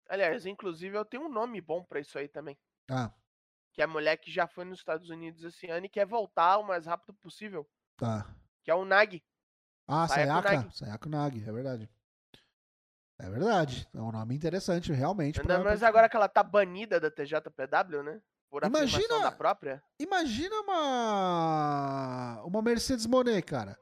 Aliás, 0.09 0.45
inclusive 0.45 0.97
eu 0.97 1.05
tenho 1.05 1.23
um 1.23 1.29
nome 1.29 1.61
bom 1.61 1.83
pra 1.83 1.99
isso 1.99 2.17
aí 2.17 2.27
também. 2.27 2.57
Ah, 2.89 3.11
que 3.75 3.81
é 3.81 3.83
a 3.83 3.89
mulher 3.89 4.15
que 4.15 4.31
já 4.31 4.47
foi 4.47 4.63
nos 4.63 4.79
Estados 4.79 5.09
Unidos 5.09 5.43
esse 5.43 5.67
ano 5.67 5.85
e 5.85 5.89
quer 5.89 6.05
voltar 6.05 6.57
o 6.57 6.63
mais 6.63 6.85
rápido 6.85 7.13
possível. 7.15 7.69
Tá. 7.97 8.25
Que 8.63 8.71
é 8.71 8.75
o 8.75 8.85
Nag. 8.85 9.23
Ah, 9.87 10.07
Sayaka 10.07 10.69
Sayaka. 10.71 11.09
Nagi, 11.09 11.43
é 11.47 11.51
verdade. 11.51 11.89
É 13.19 13.29
verdade. 13.29 13.87
É 13.93 14.01
um 14.01 14.11
nome 14.11 14.35
interessante, 14.35 14.91
realmente. 14.91 15.41
Pra- 15.41 15.59
mais 15.63 15.79
pra- 15.79 15.87
agora 15.87 16.09
que 16.09 16.15
ela 16.17 16.27
tá 16.27 16.43
banida 16.43 16.99
da 16.99 17.09
TJPW, 17.09 18.03
né? 18.03 18.21
Por 18.49 18.63
Imagina- 18.63 19.19
da 19.19 19.31
própria. 19.31 19.81
Imagina 19.99 20.55
uma. 20.61 22.41
Uma 22.45 22.61
Mercedes 22.61 23.05
Monet, 23.05 23.41
cara. 23.43 23.77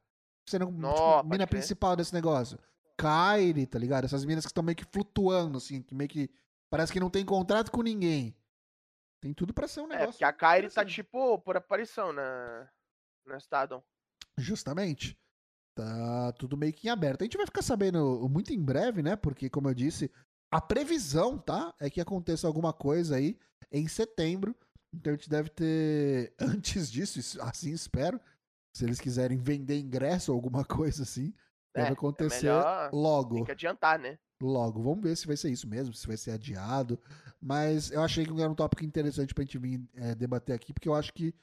Sendo 0.48 0.66
tipo, 0.68 0.78
Nó, 0.78 0.94
pode 1.18 1.30
mina 1.30 1.48
crer. 1.48 1.60
principal 1.60 1.96
desse 1.96 2.14
negócio. 2.14 2.60
Kyrie, 2.98 3.66
tá 3.66 3.80
ligado? 3.80 4.06
Essas 4.06 4.26
minas 4.26 4.46
que 4.46 4.52
estão 4.52 4.64
meio 4.64 4.76
que 4.76 4.86
flutuando, 4.86 5.58
assim, 5.58 5.82
que 5.82 5.96
meio 5.96 6.10
que. 6.10 6.30
Parece 6.70 6.92
que 6.92 7.00
não 7.00 7.10
tem 7.10 7.26
contrato 7.26 7.72
com 7.72 7.82
ninguém. 7.82 8.36
Tem 9.22 9.34
tudo 9.34 9.54
pra 9.54 9.68
ser 9.68 9.82
um 9.82 9.86
É, 9.86 9.90
negócio. 10.00 10.12
porque 10.14 10.26
a 10.26 10.34
Kyrie 10.34 10.70
tá 10.70 10.84
tipo 10.86 11.40
por 11.40 11.56
aparição 11.56 12.12
na, 12.12 12.68
na 13.26 13.38
Stardom. 13.38 13.82
Justamente. 14.40 15.18
Tá 15.76 16.32
tudo 16.34 16.56
meio 16.58 16.74
que 16.74 16.88
em 16.88 16.92
aberto. 16.92 17.22
A 17.22 17.26
gente 17.26 17.38
vai 17.38 17.46
ficar 17.46 17.62
sabendo 17.62 18.28
muito 18.30 18.54
em 18.54 18.62
breve, 18.62 19.02
né? 19.02 19.16
Porque, 19.16 19.50
como 19.50 19.70
eu 19.70 19.74
disse, 19.74 20.12
a 20.52 20.62
previsão, 20.62 21.38
tá? 21.38 21.74
É 21.80 21.90
que 21.90 22.00
aconteça 22.00 22.46
alguma 22.48 22.72
coisa 22.74 23.16
aí 23.16 23.38
em 23.72 23.88
setembro. 23.88 24.56
Então 24.94 25.14
a 25.14 25.16
gente 25.16 25.30
deve 25.30 25.50
ter, 25.50 26.34
antes 26.64 26.92
disso, 26.92 27.20
isso- 27.20 27.42
assim 27.42 27.72
espero. 27.72 28.20
Se 28.76 28.86
eles 28.86 29.00
quiserem 29.00 29.38
vender 29.38 29.80
ingresso 29.80 30.32
ou 30.32 30.36
alguma 30.36 30.64
coisa 30.66 31.04
assim, 31.04 31.34
deve 31.76 31.88
É, 31.88 31.90
é 31.90 31.94
acontecer 31.94 32.46
melhor- 32.48 32.92
logo. 32.94 33.36
Tem 33.36 33.46
que 33.46 33.52
adiantar, 33.52 33.98
né? 34.00 34.20
Logo. 34.42 34.84
Vamos 34.84 35.02
ver 35.04 35.16
se 35.16 35.26
vai 35.26 35.38
ser 35.38 35.50
isso 35.52 35.68
mesmo, 35.68 35.94
se 35.96 36.06
vai 36.06 36.18
ser 36.18 36.32
adiado. 36.32 37.00
Mas 37.42 37.90
eu 37.92 38.02
achei 38.04 38.26
que 38.26 38.32
era 38.42 38.50
um 38.52 38.56
tópico 38.56 38.84
interessante 38.84 39.34
pra 39.34 39.44
gente 39.44 39.58
vir 39.58 39.82
eh, 39.96 40.14
debater 40.16 40.54
aqui, 40.54 40.72
porque 40.74 40.88
eu 40.90 40.94
acho 40.94 41.12
que 41.14 41.34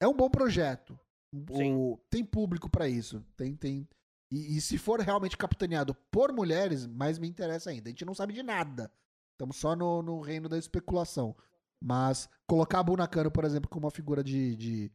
é 0.00 0.06
um 0.06 0.14
bom 0.14 0.28
projeto. 0.30 0.98
O- 1.32 1.98
tem 2.10 2.24
público 2.24 2.68
pra 2.70 2.88
isso. 2.88 3.24
Tem, 3.36 3.54
tem. 3.54 3.88
E, 4.30 4.56
e 4.56 4.60
se 4.60 4.76
for 4.78 5.00
realmente 5.00 5.36
capitaneado 5.36 5.94
por 6.10 6.32
mulheres, 6.32 6.86
mais 6.86 7.18
me 7.18 7.28
interessa 7.28 7.70
ainda. 7.70 7.88
A 7.88 7.90
gente 7.90 8.04
não 8.04 8.14
sabe 8.14 8.32
de 8.32 8.42
nada. 8.42 8.92
Estamos 9.32 9.56
só 9.56 9.74
no, 9.76 10.02
no 10.02 10.20
reino 10.20 10.48
da 10.48 10.58
especulação. 10.58 11.36
Mas 11.80 12.28
colocar 12.46 12.80
a 12.80 12.82
Bunakano, 12.82 13.30
por 13.30 13.44
exemplo, 13.44 13.70
como 13.70 13.86
uma 13.86 13.90
figura 13.90 14.22
de, 14.24 14.56
de 14.56 14.92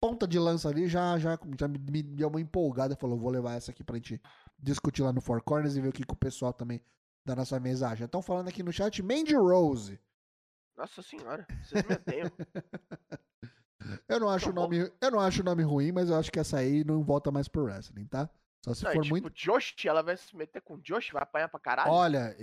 ponta 0.00 0.26
de 0.26 0.38
lança 0.38 0.68
ali, 0.68 0.88
já, 0.88 1.18
já, 1.18 1.38
já 1.58 1.66
me, 1.66 1.78
me 1.78 2.02
deu 2.02 2.28
uma 2.28 2.40
empolgada. 2.40 2.96
Falou, 2.96 3.18
vou 3.18 3.30
levar 3.30 3.54
essa 3.54 3.72
aqui 3.72 3.82
pra 3.82 3.96
gente 3.96 4.20
discutir 4.58 5.02
lá 5.02 5.12
no 5.12 5.20
Four 5.20 5.42
Corners 5.42 5.76
e 5.76 5.80
ver 5.80 5.88
o 5.88 5.92
que, 5.92 6.04
que 6.06 6.12
o 6.14 6.16
pessoal 6.16 6.52
também 6.52 6.80
da 7.24 7.34
nossa 7.34 7.58
mesa 7.58 7.88
acha. 7.88 8.04
Estão 8.04 8.22
falando 8.22 8.48
aqui 8.48 8.62
no 8.62 8.72
chat 8.72 9.02
Mandy 9.02 9.34
Rose. 9.34 9.98
Nossa 10.76 11.02
senhora, 11.02 11.46
vocês 11.64 11.84
me 11.86 11.94
odeiam. 11.94 12.30
Eu 14.08 14.20
não 14.20 14.28
acho 14.28 14.50
o 14.50 14.52
Tá 14.52 14.60
nome, 14.60 14.78
eu 15.00 15.10
não 15.10 15.20
acho 15.20 15.40
o 15.40 15.44
nome 15.44 15.62
ruim, 15.62 15.92
mas 15.92 16.10
eu 16.10 16.16
acho 16.16 16.30
que 16.30 16.38
essa 16.38 16.58
aí 16.58 16.84
não 16.84 17.02
volta 17.02 17.30
mais 17.30 17.48
pro 17.48 17.64
wrestling, 17.64 18.06
tá? 18.06 18.28
Só 18.64 18.74
se 18.74 18.84
Não, 18.84 18.92
for 18.92 19.02
tipo, 19.02 19.14
muito 19.14 19.30
Josh, 19.30 19.74
ela 19.84 20.02
vai 20.02 20.16
se 20.16 20.36
meter 20.36 20.60
com 20.60 20.76
Josh, 20.78 21.10
vai 21.12 21.22
apanhar 21.22 21.48
pra 21.48 21.60
caralho. 21.60 21.92
Olha, 21.92 22.36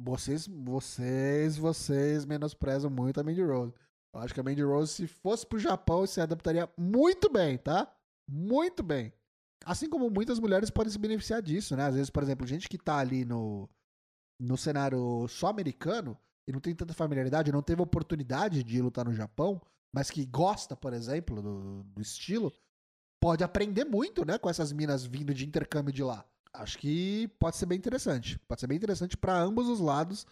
vocês, 0.00 0.46
vocês, 0.46 1.58
vocês 1.58 2.24
menosprezam 2.24 2.88
muito 2.88 3.20
a 3.20 3.22
Mandy 3.22 3.42
Rose. 3.42 3.74
Eu 4.14 4.20
acho 4.20 4.32
que 4.32 4.40
a 4.40 4.42
Mandy 4.42 4.62
Rose, 4.62 4.92
se 4.92 5.06
fosse 5.06 5.46
pro 5.46 5.58
Japão, 5.58 6.06
se 6.06 6.18
adaptaria 6.18 6.66
muito 6.78 7.30
bem, 7.30 7.58
tá? 7.58 7.92
Muito 8.26 8.82
bem. 8.82 9.12
Assim 9.66 9.88
como 9.90 10.08
muitas 10.08 10.38
mulheres 10.38 10.70
podem 10.70 10.90
se 10.90 10.98
beneficiar 10.98 11.42
disso, 11.42 11.76
né? 11.76 11.84
Às 11.84 11.94
vezes, 11.94 12.08
por 12.08 12.22
exemplo, 12.22 12.46
gente 12.46 12.68
que 12.68 12.78
tá 12.78 12.96
ali 12.96 13.26
no, 13.26 13.68
no 14.40 14.56
cenário 14.56 15.28
só 15.28 15.48
americano 15.48 16.16
e 16.48 16.52
não 16.52 16.60
tem 16.60 16.74
tanta 16.74 16.94
familiaridade, 16.94 17.52
não 17.52 17.62
teve 17.62 17.82
oportunidade 17.82 18.62
de 18.62 18.80
lutar 18.80 19.04
no 19.04 19.12
Japão, 19.12 19.60
mas 19.92 20.10
que 20.10 20.24
gosta, 20.26 20.76
por 20.76 20.92
exemplo, 20.92 21.40
do, 21.42 21.82
do 21.84 22.02
estilo, 22.02 22.52
pode 23.20 23.42
aprender 23.42 23.84
muito, 23.84 24.24
né? 24.24 24.38
Com 24.38 24.48
essas 24.50 24.72
minas 24.72 25.04
vindo 25.04 25.32
de 25.34 25.46
intercâmbio 25.46 25.92
de 25.92 26.02
lá. 26.02 26.24
Acho 26.52 26.78
que 26.78 27.28
pode 27.38 27.56
ser 27.56 27.66
bem 27.66 27.76
interessante. 27.78 28.38
Pode 28.48 28.60
ser 28.60 28.66
bem 28.66 28.76
interessante 28.76 29.16
para 29.16 29.38
ambos 29.38 29.68
os 29.68 29.80
lados. 29.80 30.26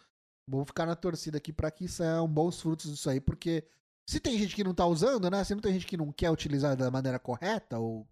Vamos 0.48 0.66
ficar 0.66 0.86
na 0.86 0.96
torcida 0.96 1.38
aqui 1.38 1.52
para 1.52 1.70
que 1.70 1.88
saiam 1.88 2.28
bons 2.28 2.60
frutos 2.60 2.90
disso 2.90 3.08
aí, 3.08 3.20
porque 3.20 3.64
se 4.08 4.20
tem 4.20 4.38
gente 4.38 4.54
que 4.54 4.64
não 4.64 4.74
tá 4.74 4.86
usando, 4.86 5.30
né? 5.30 5.42
Se 5.44 5.54
não 5.54 5.62
tem 5.62 5.72
gente 5.72 5.86
que 5.86 5.96
não 5.96 6.12
quer 6.12 6.30
utilizar 6.30 6.76
da 6.76 6.90
maneira 6.90 7.18
correta 7.18 7.78
ou 7.78 8.06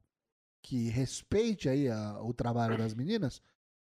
que 0.62 0.88
respeite 0.88 1.68
aí 1.68 1.88
a- 1.90 2.22
o 2.22 2.32
trabalho 2.32 2.78
das 2.78 2.94
meninas, 2.94 3.42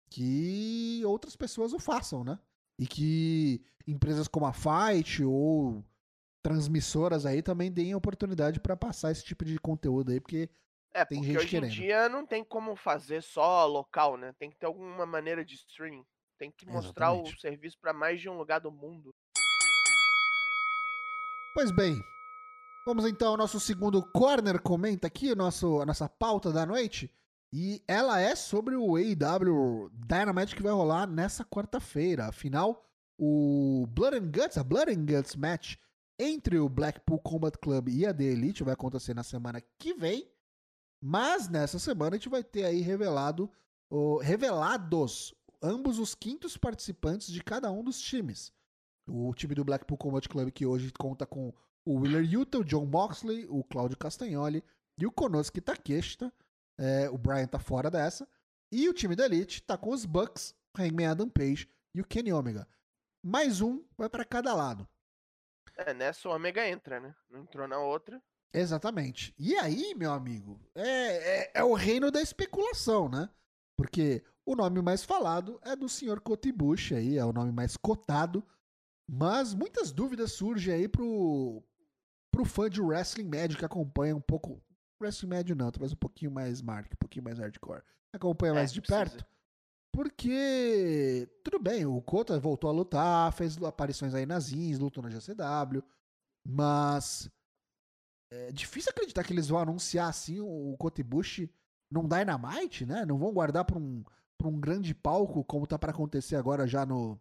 que 0.09 1.01
outras 1.05 1.35
pessoas 1.35 1.73
o 1.73 1.79
façam, 1.79 2.23
né? 2.23 2.39
E 2.79 2.85
que 2.87 3.61
empresas 3.87 4.27
como 4.27 4.45
a 4.45 4.53
Fight 4.53 5.23
ou 5.23 5.83
transmissoras 6.45 7.25
aí 7.25 7.41
também 7.41 7.71
deem 7.71 7.95
oportunidade 7.95 8.59
para 8.59 8.77
passar 8.77 9.11
esse 9.11 9.25
tipo 9.25 9.43
de 9.43 9.57
conteúdo 9.57 10.11
aí, 10.11 10.19
porque 10.19 10.47
é, 10.93 11.03
tem 11.03 11.17
porque 11.17 11.31
gente 11.33 11.39
hoje 11.39 11.49
querendo. 11.49 11.71
em 11.71 11.73
dia 11.73 12.07
não 12.07 12.23
tem 12.23 12.43
como 12.43 12.75
fazer 12.75 13.23
só 13.23 13.65
local, 13.65 14.15
né? 14.15 14.31
Tem 14.37 14.51
que 14.51 14.55
ter 14.55 14.67
alguma 14.67 15.07
maneira 15.07 15.43
de 15.43 15.55
streaming. 15.55 16.05
Tem 16.37 16.51
que 16.51 16.67
mostrar 16.67 17.13
o 17.13 17.15
Exatamente. 17.15 17.41
serviço 17.41 17.79
pra 17.81 17.93
mais 17.93 18.21
de 18.21 18.29
um 18.29 18.37
lugar 18.37 18.59
do 18.59 18.71
mundo. 18.71 19.11
Pois 21.55 21.71
bem, 21.71 21.99
vamos 22.85 23.07
então 23.07 23.29
ao 23.29 23.37
nosso 23.37 23.59
segundo 23.59 24.03
corner 24.11 24.61
comenta 24.61 25.07
aqui, 25.07 25.31
o 25.31 25.35
nosso, 25.35 25.81
a 25.81 25.85
nossa 25.85 26.07
pauta 26.07 26.51
da 26.51 26.63
noite. 26.63 27.09
E 27.51 27.81
ela 27.87 28.19
é 28.19 28.35
sobre 28.35 28.75
o 28.75 28.97
AEW 28.97 29.89
Dynamite 29.93 30.55
que 30.55 30.61
vai 30.61 30.73
rolar 30.73 31.07
nessa 31.07 31.43
quarta-feira. 31.43 32.27
Afinal, 32.27 32.85
o 33.17 33.87
Blood 33.89 34.17
and 34.17 34.31
Guts, 34.31 34.57
a 34.59 34.63
Blood 34.63 34.91
and 34.91 35.05
Guts 35.05 35.35
match 35.35 35.77
entre 36.19 36.57
o 36.59 36.69
Blackpool 36.69 37.19
Combat 37.19 37.57
Club 37.57 37.89
e 37.89 38.05
a 38.05 38.13
The 38.13 38.23
Elite 38.23 38.63
vai 38.63 38.73
acontecer 38.73 39.13
na 39.13 39.23
semana 39.23 39.61
que 39.77 39.93
vem. 39.93 40.29
Mas 41.01 41.47
nessa 41.49 41.77
semana 41.77 42.15
a 42.15 42.17
gente 42.17 42.29
vai 42.29 42.43
ter 42.43 42.65
aí 42.65 42.79
revelado, 42.81 43.51
o- 43.89 44.17
revelados 44.17 45.33
ambos 45.61 45.99
os 45.99 46.15
quintos 46.15 46.57
participantes 46.57 47.27
de 47.31 47.43
cada 47.43 47.71
um 47.71 47.83
dos 47.83 47.99
times. 47.99 48.51
O 49.07 49.33
time 49.33 49.53
do 49.53 49.63
Blackpool 49.63 49.97
Combat 49.97 50.27
Club, 50.27 50.51
que 50.51 50.65
hoje 50.65 50.91
conta 50.97 51.25
com 51.25 51.53
o 51.85 51.99
Willer 51.99 52.23
Yuta, 52.23 52.59
o 52.59 52.63
John 52.63 52.85
Moxley, 52.85 53.45
o 53.49 53.63
Claudio 53.63 53.97
Castagnoli 53.97 54.63
e 54.97 55.05
o 55.05 55.11
Konosuke 55.11 55.61
Takeshita. 55.61 56.33
É, 56.79 57.09
o 57.09 57.17
Brian 57.17 57.47
tá 57.47 57.59
fora 57.59 57.91
dessa. 57.91 58.27
E 58.71 58.89
o 58.89 58.93
time 58.93 59.15
da 59.15 59.25
Elite 59.25 59.61
tá 59.61 59.77
com 59.77 59.91
os 59.91 60.05
Bucks, 60.05 60.55
Hangman 60.77 61.07
Adam 61.07 61.29
Page 61.29 61.69
e 61.93 62.01
o 62.01 62.05
Kenny 62.05 62.33
Omega. 62.33 62.67
Mais 63.23 63.61
um 63.61 63.83
vai 63.97 64.09
para 64.09 64.25
cada 64.25 64.53
lado. 64.53 64.87
É, 65.77 65.93
nessa 65.93 66.29
o 66.29 66.33
Omega 66.35 66.67
entra, 66.67 66.99
né? 66.99 67.15
Não 67.29 67.41
entrou 67.41 67.67
na 67.67 67.77
outra. 67.79 68.21
Exatamente. 68.53 69.33
E 69.37 69.55
aí, 69.57 69.93
meu 69.95 70.13
amigo, 70.13 70.59
é, 70.73 71.41
é, 71.43 71.51
é 71.55 71.63
o 71.63 71.73
reino 71.73 72.09
da 72.09 72.21
especulação, 72.21 73.09
né? 73.09 73.29
Porque 73.77 74.23
o 74.45 74.55
nome 74.55 74.81
mais 74.81 75.03
falado 75.03 75.59
é 75.63 75.75
do 75.75 75.89
Sr. 75.89 76.21
Kotibushi 76.21 76.95
aí, 76.95 77.17
é 77.17 77.25
o 77.25 77.33
nome 77.33 77.51
mais 77.51 77.75
cotado. 77.75 78.45
Mas 79.09 79.53
muitas 79.53 79.91
dúvidas 79.91 80.31
surgem 80.31 80.73
aí 80.73 80.87
pro, 80.87 81.61
pro 82.31 82.45
fã 82.45 82.69
de 82.69 82.81
wrestling 82.81 83.27
médio 83.27 83.57
que 83.57 83.65
acompanha 83.65 84.15
um 84.15 84.21
pouco. 84.21 84.63
Wrestling 85.01 85.29
médio 85.29 85.55
não, 85.55 85.69
talvez 85.71 85.91
um 85.91 85.97
pouquinho 85.97 86.31
mais 86.31 86.61
mark, 86.61 86.87
um 86.93 86.97
pouquinho 86.97 87.25
mais 87.25 87.37
hardcore. 87.37 87.83
Acompanha 88.13 88.53
É, 88.53 88.55
mais 88.55 88.71
de 88.71 88.81
precisa. 88.81 89.05
perto. 89.09 89.25
Porque, 89.95 91.25
tudo 91.41 91.57
bem, 91.57 91.85
o 91.85 92.01
Kota 92.01 92.37
voltou 92.37 92.69
a 92.69 92.73
lutar, 92.73 93.31
fez 93.31 93.57
aparições 93.63 94.13
aí 94.13 94.25
nas 94.25 94.51
Ins, 94.51 94.77
lutou 94.77 95.01
na 95.01 95.09
GCW, 95.09 95.81
mas 96.45 97.31
é 98.29 98.51
difícil 98.51 98.91
acreditar 98.91 99.23
que 99.23 99.31
eles 99.31 99.47
vão 99.47 99.57
anunciar 99.57 100.09
assim 100.09 100.41
o 100.41 100.75
Kotibushi 100.77 101.49
num 101.89 102.05
Dynamite, 102.05 102.85
né? 102.85 103.05
Não 103.05 103.17
vão 103.17 103.31
guardar 103.31 103.63
pra 103.63 103.77
um, 103.77 104.03
pra 104.37 104.49
um 104.49 104.59
grande 104.59 104.93
palco, 104.93 105.45
como 105.45 105.65
tá 105.65 105.79
pra 105.79 105.91
acontecer 105.91 106.35
agora 106.35 106.67
já 106.67 106.85
no, 106.85 107.17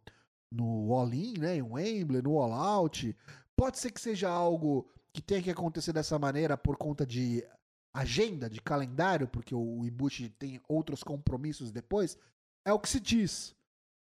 no 0.51 0.93
All-In, 0.93 1.35
né? 1.39 1.57
Em 1.57 1.63
Wembley, 1.63 2.23
no 2.23 2.41
All 2.41 2.53
Out. 2.53 3.17
Pode 3.55 3.79
ser 3.79 3.93
que 3.93 4.01
seja 4.01 4.29
algo 4.29 4.91
que 5.13 5.23
tenha 5.23 5.41
que 5.41 5.51
acontecer 5.51 5.93
dessa 5.93 6.19
maneira 6.19 6.59
por 6.59 6.77
conta 6.77 7.07
de 7.07 7.47
agenda, 7.95 8.51
de 8.51 8.61
calendário, 8.61 9.29
porque 9.29 9.55
o 9.55 9.85
Ibushi 9.85 10.29
tem 10.31 10.61
outros 10.69 11.05
compromissos 11.05 11.71
depois. 11.71 12.19
É 12.65 12.73
o 12.73 12.79
que 12.79 12.89
se 12.89 13.01
diz. 13.01 13.55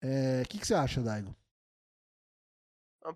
É, 0.01 0.41
O 0.43 0.47
que, 0.47 0.59
que 0.59 0.65
você 0.67 0.73
acha, 0.73 1.01
Daigo? 1.01 1.35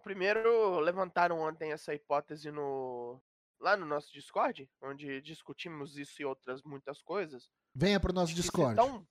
Primeiro, 0.02 0.80
levantaram 0.80 1.40
ontem 1.40 1.72
essa 1.72 1.94
hipótese 1.94 2.50
no 2.52 3.22
lá 3.60 3.78
no 3.78 3.86
nosso 3.86 4.12
Discord, 4.12 4.70
onde 4.82 5.22
discutimos 5.22 5.98
isso 5.98 6.22
e 6.22 6.26
outras 6.26 6.62
muitas 6.64 7.02
coisas. 7.02 7.50
Venha 7.74 8.00
pro 8.00 8.12
nosso 8.12 8.30
de 8.34 8.36
que 8.36 8.42
se 8.42 8.48
Discord. 8.48 8.76
tão- 8.76 9.08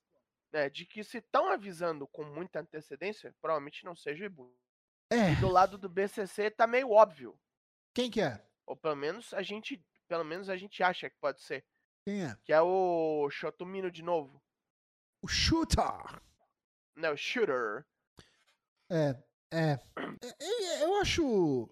é, 0.51 0.69
de 0.69 0.85
que 0.85 1.03
se 1.03 1.17
estão 1.17 1.47
avisando 1.51 2.05
com 2.07 2.23
muita 2.23 2.59
antecedência, 2.59 3.33
provavelmente 3.41 3.83
não 3.85 3.95
seja 3.95 4.23
o 4.23 4.25
Ibu. 4.27 4.55
É, 5.09 5.33
Do 5.39 5.47
lado 5.47 5.77
do 5.77 5.89
BCC 5.89 6.51
tá 6.51 6.67
meio 6.67 6.91
óbvio, 6.91 7.39
quem 7.95 8.11
que 8.11 8.21
é? 8.21 8.45
ou 8.65 8.75
pelo 8.75 8.95
menos 8.95 9.33
a 9.33 9.41
gente, 9.41 9.83
pelo 10.07 10.23
menos 10.23 10.49
a 10.49 10.57
gente 10.57 10.83
acha 10.83 11.09
que 11.09 11.17
pode 11.17 11.41
ser, 11.41 11.65
Quem 12.05 12.23
é? 12.25 12.37
que 12.45 12.53
é 12.53 12.61
o 12.61 13.27
Shotomino 13.31 13.89
de 13.89 14.03
novo, 14.03 14.42
O 15.23 15.27
Shooter. 15.27 16.21
né, 16.97 17.09
o 17.09 17.15
Shooter. 17.15 17.85
É, 18.91 19.15
é. 19.53 19.79
É, 20.21 20.27
é, 20.41 20.83
Eu 20.83 20.95
acho. 20.97 21.69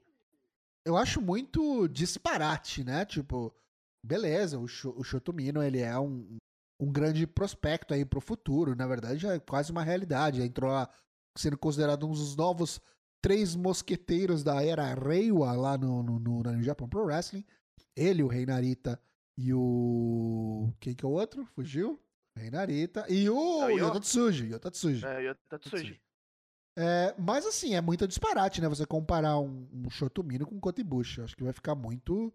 eu 0.85 0.95
acho 0.95 1.21
muito 1.21 1.87
disparate, 1.89 2.81
né? 2.81 3.03
Tipo, 3.05 3.53
beleza, 4.01 4.57
o, 4.57 4.67
Sh 4.67 4.85
o 4.85 5.03
Shotomino, 5.03 5.61
ele 5.61 5.79
é 5.79 5.99
um, 5.99 6.37
um 6.79 6.89
grande 6.89 7.27
prospecto 7.27 7.93
aí 7.93 8.05
pro 8.05 8.21
futuro. 8.21 8.73
Na 8.73 8.87
verdade, 8.87 9.19
já 9.19 9.33
é 9.33 9.39
quase 9.39 9.69
uma 9.69 9.83
realidade. 9.83 10.41
Entrou 10.41 10.71
lá 10.71 10.89
sendo 11.37 11.57
considerado 11.57 12.07
um 12.07 12.11
dos 12.11 12.37
novos 12.37 12.79
três 13.21 13.53
mosqueteiros 13.53 14.43
da 14.45 14.63
era 14.63 14.93
Reiwa 14.93 15.51
lá 15.51 15.77
no, 15.77 16.01
no, 16.01 16.19
no, 16.19 16.41
no 16.41 16.63
Japão 16.63 16.87
Pro 16.87 17.03
Wrestling. 17.03 17.45
Ele, 17.97 18.23
o 18.23 18.27
Rei 18.27 18.45
Narita 18.45 18.97
e 19.37 19.53
o. 19.53 20.73
Quem 20.79 20.95
que 20.95 21.03
é 21.03 21.07
o 21.07 21.11
outro? 21.11 21.45
Fugiu? 21.47 21.99
Rei 22.35 22.49
Narita 22.49 23.05
e 23.09 23.29
o 23.29 23.69
É 23.69 23.73
Yota 23.73 23.99
Tsuji. 23.99 24.53
Yota 24.53 24.71
Tsuji. 24.71 25.05
É, 25.05 25.29
eu 25.29 25.35
Tatsuji. 25.49 26.01
É, 26.77 27.13
mas 27.17 27.45
assim, 27.45 27.75
é 27.75 27.81
muito 27.81 28.07
disparate, 28.07 28.61
né? 28.61 28.69
Você 28.69 28.85
comparar 28.85 29.37
um, 29.39 29.67
um 29.73 29.89
Shotomino 29.89 30.45
com 30.45 30.55
um 30.55 30.59
Kotibushi. 30.59 31.21
Acho 31.21 31.35
que 31.35 31.43
vai 31.43 31.53
ficar 31.53 31.75
muito. 31.75 32.33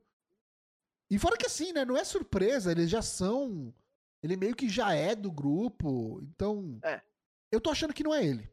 E 1.11 1.19
fora 1.19 1.37
que 1.37 1.47
assim, 1.47 1.73
né? 1.73 1.85
Não 1.85 1.97
é 1.97 2.05
surpresa, 2.05 2.71
eles 2.71 2.91
já 2.91 3.01
são. 3.01 3.75
Ele 4.23 4.37
meio 4.37 4.55
que 4.55 4.69
já 4.69 4.93
é 4.93 5.15
do 5.15 5.33
grupo. 5.33 6.21
Então. 6.23 6.79
É. 6.83 7.01
Eu 7.51 7.61
tô 7.61 7.71
achando 7.71 7.95
que 7.95 8.05
não 8.05 8.15
é 8.15 8.25
ele. 8.25 8.51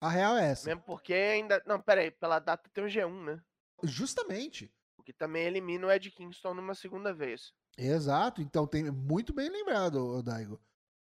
A 0.00 0.08
real 0.08 0.36
é 0.36 0.50
essa. 0.50 0.66
Mesmo 0.66 0.82
porque 0.82 1.14
ainda. 1.14 1.62
Não, 1.64 1.80
pera 1.80 2.00
aí, 2.00 2.10
pela 2.10 2.40
data 2.40 2.68
tem 2.70 2.82
o 2.82 2.88
G1, 2.88 3.24
né? 3.24 3.42
Justamente. 3.84 4.72
O 4.96 5.02
que 5.02 5.12
também 5.12 5.44
elimina 5.46 5.86
o 5.86 5.90
Ed 5.92 6.10
Kingston 6.10 6.54
numa 6.54 6.74
segunda 6.74 7.12
vez. 7.12 7.52
Exato. 7.78 8.42
Então 8.42 8.66
tem 8.66 8.90
muito 8.90 9.32
bem 9.32 9.48
lembrado, 9.48 10.04
ô 10.04 10.22
Daigo. 10.22 10.60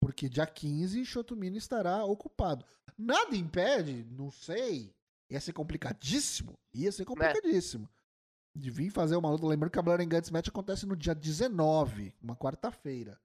Porque 0.05 0.29
dia 0.29 0.47
15 0.47 1.03
Shotomino 1.03 1.57
estará 1.57 2.05
ocupado. 2.05 2.63
Nada 2.99 3.35
impede, 3.35 4.05
não 4.11 4.31
sei. 4.31 4.95
Ia 5.31 5.41
ser 5.41 5.55
complicadíssimo. 5.55 6.53
Ia 6.75 6.93
ser 6.93 7.07
complicadíssimo. 7.07 7.89
De 8.55 8.71
vir 8.71 8.91
fazer 8.91 9.17
uma 9.17 9.31
luta. 9.31 9.47
Lembrando 9.47 9.73
que 9.73 9.79
a 9.79 9.83
Blood 9.83 10.05
and 10.05 10.11
Guts 10.11 10.31
Match 10.31 10.49
acontece 10.49 10.85
no 10.85 10.95
dia 10.95 11.15
19, 11.15 12.15
uma 12.23 12.37
quarta-feira. 12.37 13.19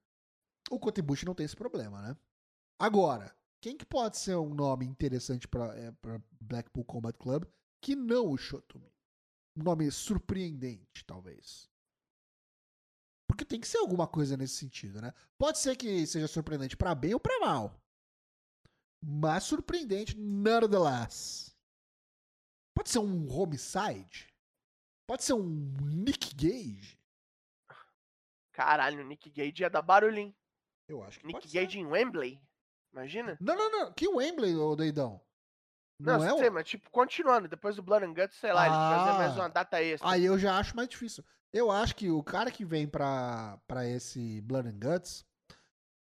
O 0.70 0.78
Kotibushi 0.78 1.26
não 1.26 1.34
tem 1.34 1.44
esse 1.44 1.54
problema, 1.54 2.00
né? 2.00 2.16
Agora, 2.78 3.36
quem 3.60 3.76
que 3.76 3.84
pode 3.84 4.16
ser 4.16 4.36
um 4.36 4.54
nome 4.54 4.86
interessante 4.86 5.46
pra 5.46 5.76
é, 5.76 5.92
pra 5.92 6.18
Blackpool 6.40 6.84
Combat 6.86 7.16
Club 7.18 7.44
que 7.82 7.94
não 7.94 8.30
o 8.30 8.38
Shotomino? 8.38 8.90
Um 9.54 9.62
nome 9.64 9.90
surpreendente, 9.90 11.04
talvez. 11.06 11.69
Porque 13.30 13.44
tem 13.44 13.60
que 13.60 13.68
ser 13.68 13.78
alguma 13.78 14.08
coisa 14.08 14.36
nesse 14.36 14.56
sentido, 14.56 15.00
né? 15.00 15.14
Pode 15.38 15.58
ser 15.60 15.76
que 15.76 16.04
seja 16.04 16.26
surpreendente 16.26 16.76
pra 16.76 16.96
bem 16.96 17.14
ou 17.14 17.20
pra 17.20 17.38
mal. 17.38 17.80
Mas 19.00 19.44
surpreendente, 19.44 20.16
nonetheless. 20.18 21.54
Pode 22.74 22.90
ser 22.90 22.98
um 22.98 23.30
homicide? 23.32 24.26
Pode 25.06 25.22
ser 25.22 25.34
um 25.34 25.46
Nick 25.80 26.34
Gage? 26.34 26.98
Caralho, 28.52 29.02
o 29.02 29.06
Nick 29.06 29.30
Gage 29.30 29.62
ia 29.62 29.70
dar 29.70 29.80
barulhinho. 29.82 30.34
Eu 30.88 31.02
acho 31.04 31.20
que 31.20 31.26
Nick 31.26 31.38
pode 31.40 31.50
ser. 31.50 31.64
Gage 31.64 31.78
em 31.78 31.86
Wembley? 31.86 32.42
Imagina? 32.92 33.38
Não, 33.40 33.54
não, 33.56 33.70
não. 33.70 33.92
Que 33.92 34.08
Wembley, 34.08 34.56
ô 34.56 34.74
doidão? 34.74 35.20
Não, 36.00 36.18
Não, 36.18 36.24
é 36.24 36.36
sei, 36.38 36.48
o... 36.48 36.52
mas 36.52 36.68
tipo, 36.68 36.90
continuando, 36.90 37.46
depois 37.46 37.76
do 37.76 37.82
Blood 37.82 38.06
and 38.06 38.14
Guts, 38.14 38.36
sei 38.38 38.52
lá, 38.52 38.66
eles 38.66 38.76
fazer 38.76 39.18
mais 39.18 39.32
Ah. 39.32 39.40
uma 39.42 39.48
data 39.48 39.80
extra. 39.82 40.10
Aí 40.10 40.24
eu 40.24 40.36
já 40.38 40.58
acho 40.58 40.74
mais 40.74 40.88
difícil. 40.88 41.24
Eu 41.52 41.70
acho 41.70 41.96
que 41.96 42.10
o 42.10 42.22
cara 42.22 42.50
que 42.50 42.64
vem 42.64 42.86
pra, 42.86 43.58
pra 43.66 43.86
esse 43.86 44.40
Blood 44.42 44.68
and 44.68 44.78
Guts, 44.78 45.24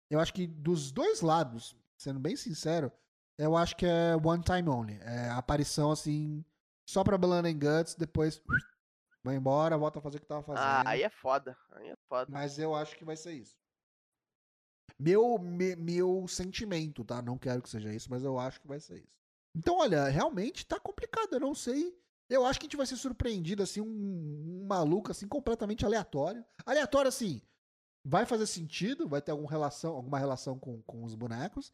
eu 0.10 0.20
acho 0.20 0.34
que 0.34 0.48
dos 0.48 0.92
dois 0.92 1.22
lados, 1.22 1.76
sendo 1.98 2.20
bem 2.20 2.36
sincero, 2.36 2.92
eu 3.38 3.58
acho 3.58 3.76
que 3.76 3.86
é 3.86 4.16
one 4.16 4.42
time 4.44 4.70
only. 4.70 4.98
É 5.02 5.30
aparição 5.32 5.92
assim, 5.92 6.46
só 6.88 7.04
pra 7.04 7.18
Blood 7.18 7.48
and 7.50 7.60
Guts, 7.60 7.96
depois 7.96 8.42
vai 9.24 9.36
embora, 9.36 9.78
volta 9.78 10.00
a 10.00 10.02
fazer 10.02 10.18
o 10.18 10.22
que 10.22 10.28
tava 10.28 10.44
fazendo. 10.44 10.64
ah, 10.64 10.84
aí 10.86 11.02
é 11.04 11.10
foda. 11.10 11.58
Aí 11.72 11.90
é 11.90 11.96
foda. 12.08 12.32
Mas 12.32 12.58
eu 12.58 12.74
acho 12.74 12.96
que 12.98 13.04
vai 13.04 13.16
ser 13.18 13.34
isso. 13.34 13.58
Meu, 15.00 15.38
me- 15.40 15.76
meu 15.76 16.26
sentimento, 16.28 17.04
tá? 17.04 17.22
Não 17.22 17.38
quero 17.38 17.62
que 17.62 17.70
seja 17.70 17.94
isso, 17.94 18.10
mas 18.10 18.24
eu 18.24 18.38
acho 18.40 18.62
que 18.62 18.68
vai 18.68 18.80
ser 18.80 19.00
isso. 19.00 19.12
Então, 19.56 19.78
olha, 19.80 20.08
realmente 20.08 20.66
tá 20.66 20.80
complicado, 20.80 21.34
eu 21.34 21.40
não 21.40 21.54
sei. 21.54 21.98
Eu 22.30 22.46
acho 22.46 22.60
que 22.60 22.66
a 22.66 22.68
gente 22.68 22.78
vai 22.78 22.86
ser 22.86 22.96
surpreendido, 22.96 23.62
assim, 23.62 23.82
um, 23.82 24.62
um 24.62 24.66
maluco, 24.68 25.12
assim, 25.12 25.28
completamente 25.28 25.86
aleatório. 25.86 26.44
Aleatório, 26.66 27.10
assim, 27.10 27.42
vai 28.04 28.26
fazer 28.26 28.48
sentido, 28.48 29.08
vai 29.08 29.22
ter 29.22 29.32
alguma 29.32 29.50
relação, 29.50 29.96
alguma 29.96 30.18
relação 30.18 30.58
com, 30.58 30.82
com 30.84 31.04
os 31.04 31.16
bonecos. 31.16 31.74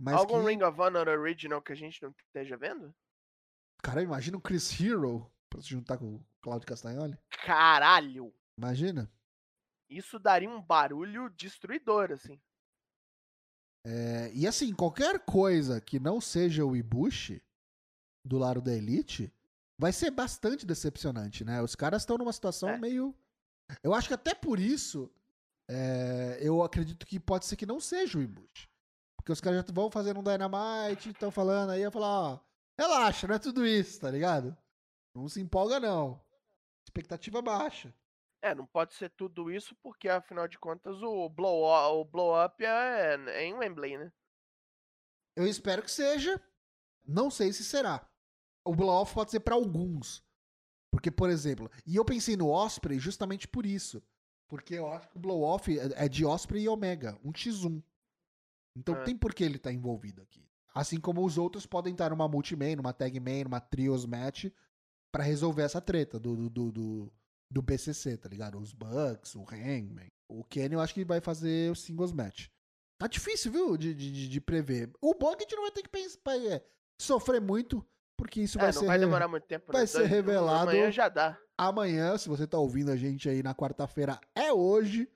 Mas 0.00 0.14
Algum 0.14 0.40
que, 0.42 0.50
Ring 0.50 0.62
of 0.62 0.80
Honor 0.80 1.08
Original 1.08 1.60
que 1.60 1.72
a 1.72 1.76
gente 1.76 2.02
não 2.02 2.14
esteja 2.26 2.56
vendo? 2.56 2.94
cara, 3.82 4.02
imagina 4.02 4.36
o 4.36 4.40
Chris 4.40 4.78
Hero 4.78 5.30
pra 5.48 5.60
se 5.60 5.68
juntar 5.68 5.98
com 5.98 6.16
o 6.16 6.26
Claudio 6.40 6.66
Castagnoli. 6.66 7.18
Caralho! 7.44 8.32
Imagina. 8.58 9.10
Isso 9.88 10.18
daria 10.18 10.48
um 10.48 10.62
barulho 10.62 11.28
destruidor, 11.30 12.12
assim. 12.12 12.40
É, 13.84 14.30
e 14.34 14.46
assim, 14.46 14.74
qualquer 14.74 15.18
coisa 15.24 15.80
que 15.80 15.98
não 15.98 16.20
seja 16.20 16.64
o 16.64 16.76
Ibushi 16.76 17.42
do 18.24 18.38
lado 18.38 18.60
da 18.60 18.72
Elite 18.72 19.32
vai 19.80 19.92
ser 19.94 20.10
bastante 20.10 20.66
decepcionante, 20.66 21.42
né? 21.42 21.62
Os 21.62 21.74
caras 21.74 22.02
estão 22.02 22.18
numa 22.18 22.34
situação 22.34 22.68
É. 22.68 22.76
meio. 22.78 23.14
Eu 23.82 23.94
acho 23.94 24.08
que 24.08 24.14
até 24.14 24.34
por 24.34 24.60
isso 24.60 25.10
é, 25.68 26.38
eu 26.42 26.62
acredito 26.62 27.06
que 27.06 27.18
pode 27.18 27.46
ser 27.46 27.56
que 27.56 27.64
não 27.64 27.80
seja 27.80 28.18
o 28.18 28.22
Ibushi. 28.22 28.68
Porque 29.16 29.32
os 29.32 29.40
caras 29.40 29.64
já 29.64 29.72
vão 29.72 29.90
fazendo 29.90 30.20
um 30.20 30.22
Dynamite, 30.22 31.10
estão 31.10 31.30
falando 31.30 31.70
aí, 31.70 31.80
eu 31.80 31.90
falar, 31.90 32.08
ó, 32.32 32.40
relaxa, 32.78 33.26
não 33.26 33.34
é 33.36 33.38
tudo 33.38 33.66
isso, 33.66 34.00
tá 34.00 34.10
ligado? 34.10 34.54
Não 35.14 35.28
se 35.28 35.40
empolga, 35.40 35.80
não. 35.80 36.20
Expectativa 36.84 37.40
baixa. 37.40 37.94
É, 38.42 38.54
não 38.54 38.66
pode 38.66 38.92
ser 38.94 39.10
tudo 39.10 39.50
isso, 39.50 39.74
porque 39.82 40.08
afinal 40.08 40.46
de 40.48 40.58
contas 40.58 41.00
o 41.02 41.28
blow, 41.28 41.64
o 41.64 42.04
blow 42.04 42.44
up 42.44 42.62
é, 42.64 43.14
é 43.28 43.44
em 43.44 43.54
Wembley, 43.54 43.96
né? 43.96 44.12
Eu 45.36 45.46
espero 45.46 45.82
que 45.82 45.90
seja. 45.90 46.38
Não 47.06 47.30
sei 47.30 47.52
se 47.52 47.64
será. 47.64 48.06
O 48.64 48.74
blow-off 48.74 49.14
pode 49.14 49.30
ser 49.30 49.40
pra 49.40 49.54
alguns. 49.54 50.22
Porque, 50.92 51.10
por 51.10 51.30
exemplo, 51.30 51.70
e 51.86 51.96
eu 51.96 52.04
pensei 52.04 52.36
no 52.36 52.50
Osprey 52.50 52.98
justamente 52.98 53.46
por 53.46 53.64
isso. 53.64 54.02
Porque 54.48 54.74
eu 54.74 54.92
acho 54.92 55.08
que 55.08 55.16
o 55.16 55.20
blow-off 55.20 55.78
é 55.78 56.04
é 56.04 56.08
de 56.08 56.24
Osprey 56.24 56.64
e 56.64 56.68
Omega, 56.68 57.18
um 57.24 57.32
x1. 57.32 57.82
Então 58.76 58.96
É. 58.96 59.04
tem 59.04 59.16
por 59.16 59.32
que 59.34 59.44
ele 59.44 59.58
tá 59.58 59.72
envolvido 59.72 60.20
aqui. 60.22 60.44
Assim 60.74 61.00
como 61.00 61.24
os 61.24 61.38
outros 61.38 61.66
podem 61.66 61.92
estar 61.92 62.10
numa 62.10 62.28
multi-main, 62.28 62.76
numa 62.76 62.92
tag 62.92 63.18
main, 63.20 63.44
numa 63.44 63.60
trios 63.60 64.04
match 64.06 64.46
pra 65.12 65.24
resolver 65.24 65.62
essa 65.62 65.80
treta 65.80 66.18
do, 66.18 66.36
do, 66.36 66.50
do, 66.50 67.12
do, 67.50 67.62
BCC, 67.62 68.16
tá 68.16 68.28
ligado? 68.28 68.58
Os 68.58 68.72
Bucks, 68.72 69.34
o 69.34 69.42
Hangman. 69.42 70.08
O 70.28 70.44
Kenny 70.44 70.74
eu 70.74 70.80
acho 70.80 70.94
que 70.94 71.04
vai 71.04 71.20
fazer 71.20 71.70
o 71.72 71.74
singles 71.74 72.12
match. 72.12 72.46
Tá 72.98 73.08
difícil, 73.08 73.50
viu, 73.50 73.76
de, 73.76 73.92
de, 73.94 74.28
de- 74.28 74.40
prever. 74.40 74.92
O 75.00 75.12
gente 75.40 75.56
não 75.56 75.62
vai 75.62 75.72
ter 75.72 75.82
que 75.82 75.88
pensar, 75.88 76.20
é, 76.46 76.64
sofrer 77.00 77.40
muito, 77.40 77.84
porque 78.20 78.40
isso 78.42 78.58
É, 78.58 78.62
vai 78.62 78.72
não 78.72 78.80
ser 78.80 78.86
vai 78.86 78.98
demorar 78.98 79.28
muito 79.28 79.44
tempo. 79.46 79.72
vai 79.72 79.82
né? 79.82 79.86
ser 79.86 79.98
Dois- 79.98 80.10
revelado- 80.10 80.70
Amanhã 80.70 80.90
já 80.92 81.08
dá. 81.08 81.38
amanhã, 81.56 82.16
se 82.18 82.28
você 82.28 82.46
tá 82.46 82.58
ouvindo 82.58 82.90
a 82.90 82.96
gente 82.96 83.28
aí 83.28 83.42
na 83.42 83.54
quarta-feira, 83.54 84.20
é 84.34 84.52
hoje, 84.52 85.08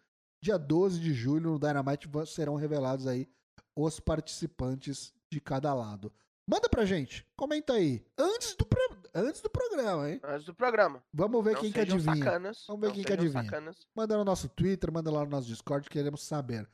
dia 0.43 0.59
12 0.59 0.99
de 1.01 1.13
julho, 1.13 1.51
no 1.53 1.59
Dynamite 1.59 2.09
serão 2.27 2.55
revelados 2.57 3.07
aí 3.07 3.29
os 3.77 4.01
participantes 4.01 5.13
de 5.31 5.41
cada 5.41 5.75
lado. 5.75 6.13
Manda 6.47 6.69
pra 6.69 6.85
gente, 6.85 7.27
comenta 7.37 7.73
aí, 7.73 8.05
antes 8.19 8.55
do, 8.55 8.67
pro- 8.67 8.99
antes 9.15 9.41
do 9.41 9.49
programa, 9.49 10.11
hein? 10.11 10.21
Antes 10.23 10.45
do 10.45 10.55
programa. 10.55 11.03
Vamos 11.13 11.43
ver 11.43 11.55
não 11.55 11.61
quem 11.63 11.73
que 11.73 11.81
adivinha. 11.81 12.17
sacanas. 12.17 12.65
Vamos 12.69 12.81
ver 12.83 12.87
não 12.89 12.95
quem 12.95 13.05
que 13.05 13.13
adivinha. 13.15 13.43
sacanas. 13.45 13.77
Manda 13.95 14.17
no 14.17 14.25
nosso 14.25 14.49
Twitter, 14.51 14.93
manda 14.93 15.11
lá 15.11 15.25
no 15.25 15.31
nosso 15.31 15.47
Discord, 15.49 15.89
queremos 15.89 16.23
saber. 16.23 16.69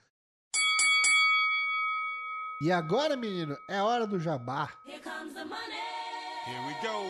E 2.62 2.70
agora, 2.70 3.16
menino, 3.16 3.56
é 3.68 3.80
hora 3.80 4.06
do 4.06 4.18
jabá. 4.18 4.68
Here 4.84 5.00
comes 5.00 5.32
the 5.32 5.44
money. 5.44 5.99
Here 6.46 6.58
we 6.66 6.72
go. 6.82 7.04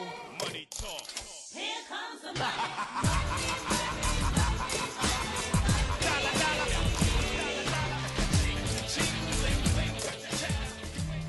Money 0.45 0.67
talk. 0.71 1.07
Here 1.53 1.83
comes 1.89 2.21
the 2.21 2.33
money. 2.37 3.81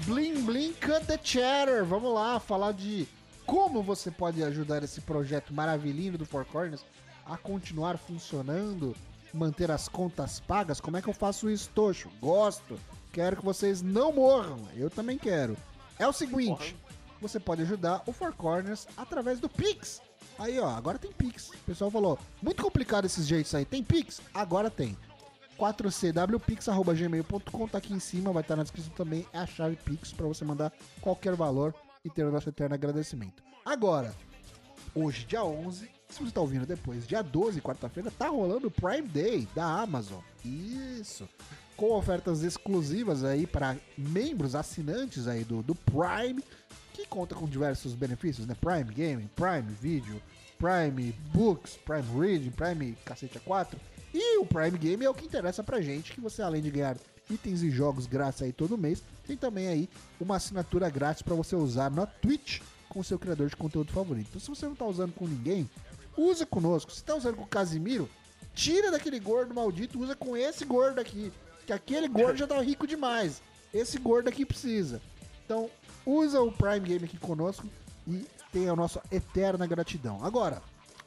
Blim 0.08 0.46
Blim 0.46 0.74
Cut 0.80 1.06
the 1.06 1.20
Chatter. 1.24 1.86
Vamos 1.86 2.12
lá 2.12 2.40
falar 2.40 2.72
de 2.72 3.08
como 3.46 3.84
você 3.84 4.10
pode 4.10 4.44
ajudar 4.44 4.82
esse 4.82 5.02
projeto 5.02 5.54
maravilhinho 5.54 6.18
do 6.18 6.26
Four 6.26 6.46
Corners 6.46 6.84
a 7.24 7.38
continuar 7.38 8.00
funcionando, 8.00 8.96
manter 9.32 9.70
as 9.70 9.88
contas 9.88 10.40
pagas. 10.40 10.82
Como 10.82 10.98
é 10.98 11.04
que 11.04 11.08
eu 11.08 11.14
faço 11.14 11.52
isso, 11.52 11.70
Tocho? 11.76 12.10
Gosto. 12.20 12.80
Quero 13.14 13.38
que 13.38 13.46
vocês 13.46 13.84
não 13.84 14.12
morram. 14.12 14.68
Eu 14.76 14.90
também 14.90 15.20
quero. 15.20 15.56
É 16.00 16.08
o 16.08 16.14
seguinte, 16.14 16.76
você 17.22 17.40
pode 17.40 17.62
ajudar 17.62 18.02
o 18.06 18.12
Four 18.12 18.34
Corners 18.34 18.86
através 18.98 19.40
do 19.40 19.48
Pix. 19.48 20.02
Aí, 20.40 20.60
ó, 20.60 20.70
agora 20.70 20.98
tem 20.98 21.12
Pix. 21.12 21.50
O 21.50 21.58
pessoal 21.60 21.92
falou, 21.92 22.18
muito 22.42 22.64
complicado 22.64 23.06
esses 23.06 23.28
jeitos 23.28 23.54
aí. 23.54 23.64
Tem 23.64 23.84
Pix? 23.84 24.20
Agora 24.34 24.72
tem. 24.72 24.98
4cwpix.gmail.com 25.58 27.68
tá 27.68 27.78
aqui 27.78 27.94
em 27.94 28.00
cima, 28.00 28.34
vai 28.34 28.42
estar 28.42 28.56
na 28.56 28.64
descrição 28.64 28.92
também, 28.94 29.28
é 29.32 29.38
a 29.38 29.46
chave 29.46 29.76
Pix 29.76 30.12
para 30.12 30.26
você 30.26 30.44
mandar 30.44 30.74
qualquer 31.00 31.36
valor 31.36 31.76
e 32.04 32.10
ter 32.10 32.26
o 32.26 32.32
nosso 32.32 32.50
eterno 32.50 32.74
agradecimento. 32.74 33.44
Agora, 33.64 34.12
hoje, 34.96 35.24
dia 35.26 35.44
11, 35.44 35.88
Se 36.12 36.20
você 36.20 36.32
tá 36.32 36.42
ouvindo 36.42 36.66
depois, 36.66 37.08
dia 37.08 37.22
12, 37.22 37.62
quarta-feira, 37.62 38.12
tá 38.12 38.28
rolando 38.28 38.68
o 38.68 38.72
Prime 38.72 39.08
Day 39.08 39.48
da 39.56 39.66
Amazon. 39.66 40.20
Isso. 40.44 41.28
Com 41.78 41.94
ofertas 41.94 42.44
exclusivas 42.44 43.24
aí 43.24 43.48
para 43.48 43.78
membros 43.98 44.54
assinantes 44.54 45.28
aí 45.28 45.46
do, 45.46 45.64
do 45.64 45.74
Prime, 45.74 46.44
que 46.94 47.08
conta 47.08 47.34
com 47.34 47.48
diversos 47.48 47.94
benefícios, 47.94 48.46
né? 48.46 48.56
Prime 48.60 48.94
Gaming, 48.94 49.30
Prime 49.36 49.74
Video, 49.80 50.22
Prime 50.60 51.14
Books, 51.34 51.78
Prime 51.78 52.20
Reading, 52.20 52.52
Prime 52.52 52.98
Cacete 53.06 53.40
A4. 53.40 53.76
E 54.14 54.38
o 54.40 54.46
Prime 54.46 54.78
Game 54.78 55.06
é 55.06 55.10
o 55.10 55.14
que 55.14 55.26
interessa 55.26 55.64
pra 55.64 55.82
gente, 55.82 56.12
que 56.12 56.20
você 56.20 56.42
além 56.42 56.62
de 56.62 56.70
ganhar 56.70 56.98
itens 57.30 57.64
e 57.64 57.72
jogos 57.72 58.06
grátis 58.06 58.42
aí 58.42 58.52
todo 58.52 58.78
mês, 58.78 59.02
tem 59.26 59.38
também 59.38 59.68
aí 59.70 59.90
uma 60.20 60.36
assinatura 60.36 60.90
grátis 60.90 61.22
pra 61.22 61.36
você 61.36 61.56
usar 61.56 61.90
na 61.90 62.06
Twitch 62.06 62.60
com 62.90 63.00
o 63.00 63.04
seu 63.04 63.18
criador 63.18 63.48
de 63.48 63.56
conteúdo 63.56 63.92
favorito. 63.94 64.28
Então 64.30 64.42
se 64.42 64.50
você 64.50 64.66
não 64.66 64.76
tá 64.76 64.86
usando 64.86 65.14
com 65.14 65.26
ninguém, 65.26 65.70
usa 66.18 66.46
conosco. 66.46 66.92
Se 66.92 67.04
tá 67.04 67.16
usando 67.16 67.36
com 67.36 67.44
o 67.44 67.48
Casimiro, 67.48 68.10
tira 68.54 68.92
daquele 68.92 69.20
gordo 69.20 69.54
maldito, 69.54 70.00
usa 70.00 70.16
com 70.16 70.36
esse 70.36 70.66
gordo 70.66 71.00
aqui, 71.00 71.32
que 71.66 71.74
aquele 71.74 72.08
gordo 72.08 72.38
já 72.38 72.48
tá 72.48 72.60
rico 72.62 72.88
demais. 72.88 73.42
Esse 73.74 73.98
gordo 73.98 74.28
aqui 74.28 74.46
precisa. 74.46 75.02
Então, 75.46 75.70
usa 76.06 76.42
o 76.42 76.52
Prime 76.52 76.80
Game 76.80 77.06
aqui 77.06 77.18
conosco 77.18 77.66
e 78.08 78.26
tenha 78.52 78.72
a 78.72 78.76
nossa 78.76 79.02
eterna 79.12 79.66
gratidão. 79.66 80.24
Agora, 80.24 80.62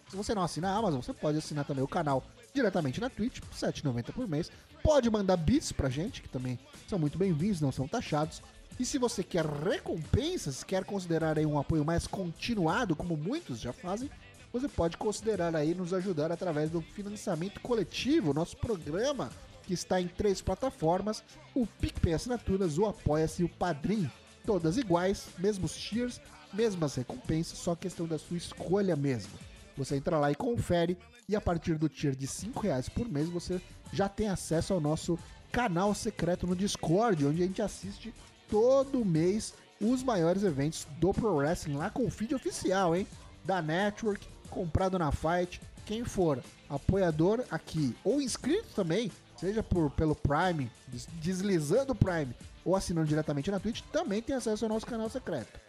se 0.09 0.17
você 0.17 0.35
não 0.35 0.43
assina 0.43 0.71
a 0.71 0.77
Amazon, 0.77 1.01
você 1.01 1.13
pode 1.13 1.39
assinar 1.39 1.65
também 1.65 1.85
o 1.85 1.89
canal 1.89 2.23
diretamente 2.53 3.01
na 3.01 3.11
Twitch, 3.11 3.41
R$ 3.41 3.49
7,90 3.53 4.13
por 4.13 4.29
mês. 4.29 4.51
Pode 4.83 5.11
mandar 5.11 5.37
bits 5.37 5.73
pra 5.73 5.89
gente, 5.89 6.23
que 6.23 6.29
também 6.29 6.59
são 6.89 6.99
muito 6.99 7.19
bem-vindos, 7.19 7.61
não 7.61 7.73
são 7.73 7.89
taxados. 7.89 8.43
E 8.79 8.85
se 8.85 8.99
você 8.99 9.23
quer 9.23 9.45
recompensas, 9.45 10.65
quer 10.65 10.85
considerar 10.85 11.39
um 11.39 11.59
apoio 11.59 11.85
mais 11.85 12.07
continuado, 12.07 12.97
como 12.97 13.17
muitos 13.17 13.61
já 13.61 13.73
fazem, 13.73 14.11
você 14.55 14.69
pode 14.69 14.97
considerar 14.97 15.57
aí 15.57 15.75
nos 15.75 15.93
ajudar 15.93 16.31
através 16.31 16.71
do 16.71 16.81
financiamento 16.81 17.61
coletivo, 17.61 18.33
nosso 18.33 18.57
programa 18.57 19.29
que 19.65 19.75
está 19.75 20.01
em 20.01 20.07
três 20.07 20.41
plataformas, 20.41 21.25
o 21.53 21.67
PicPay 21.67 22.15
Assinaturas, 22.15 22.79
o 22.79 22.87
Apoia-se 22.87 23.43
e 23.43 23.45
o 23.45 23.49
Padrim. 23.49 24.09
Todas 24.47 24.79
iguais, 24.79 25.27
mesmos 25.39 25.75
tiers, 25.75 26.21
mesmas 26.53 26.95
recompensas, 26.95 27.59
só 27.59 27.75
questão 27.75 28.07
da 28.07 28.17
sua 28.17 28.37
escolha 28.37 28.95
mesmo. 28.95 29.33
Você 29.77 29.97
entra 29.97 30.21
lá 30.21 30.31
e 30.31 30.37
confere, 30.37 30.97
e 31.29 31.35
a 31.35 31.41
partir 31.41 31.77
do 31.77 31.89
tier 31.89 32.15
de 32.15 32.29
5 32.29 32.61
reais 32.61 32.89
por 32.89 33.09
mês 33.09 33.29
você 33.29 33.61
já 33.93 34.09
tem 34.09 34.29
acesso 34.29 34.73
ao 34.73 34.81
nosso 34.81 35.19
canal 35.51 35.93
secreto 35.95 36.47
no 36.47 36.55
Discord, 36.55 37.27
onde 37.27 37.43
a 37.43 37.47
gente 37.47 37.61
assiste 37.61 38.15
todo 38.49 39.05
mês 39.05 39.53
os 39.81 40.05
maiores 40.05 40.45
eventos 40.45 40.87
do 41.01 41.13
Pro 41.13 41.35
Wrestling 41.35 41.75
lá 41.75 41.91
com 41.91 42.05
o 42.05 42.11
feed 42.11 42.37
oficial, 42.37 42.95
hein? 42.95 43.05
Da 43.45 43.61
Network, 43.61 44.34
comprado 44.55 44.99
na 44.99 45.11
Fight. 45.13 45.61
Quem 45.85 46.05
for 46.05 46.43
apoiador 46.71 47.45
aqui 47.51 47.95
ou 48.03 48.21
inscrito 48.23 48.69
também, 48.75 49.11
seja 49.37 49.63
por, 49.63 49.91
pelo 49.91 50.15
Prime, 50.15 50.71
des- 50.89 51.07
deslizando 51.21 51.93
o 51.93 51.97
Prime 51.97 52.35
ou 52.65 52.75
assinando 52.75 53.07
diretamente 53.07 53.51
na 53.51 53.61
Twitch, 53.61 53.83
também 53.93 54.23
tem 54.23 54.35
acesso 54.35 54.65
ao 54.65 54.69
nosso 54.71 54.87
canal 54.87 55.11
secreto. 55.11 55.61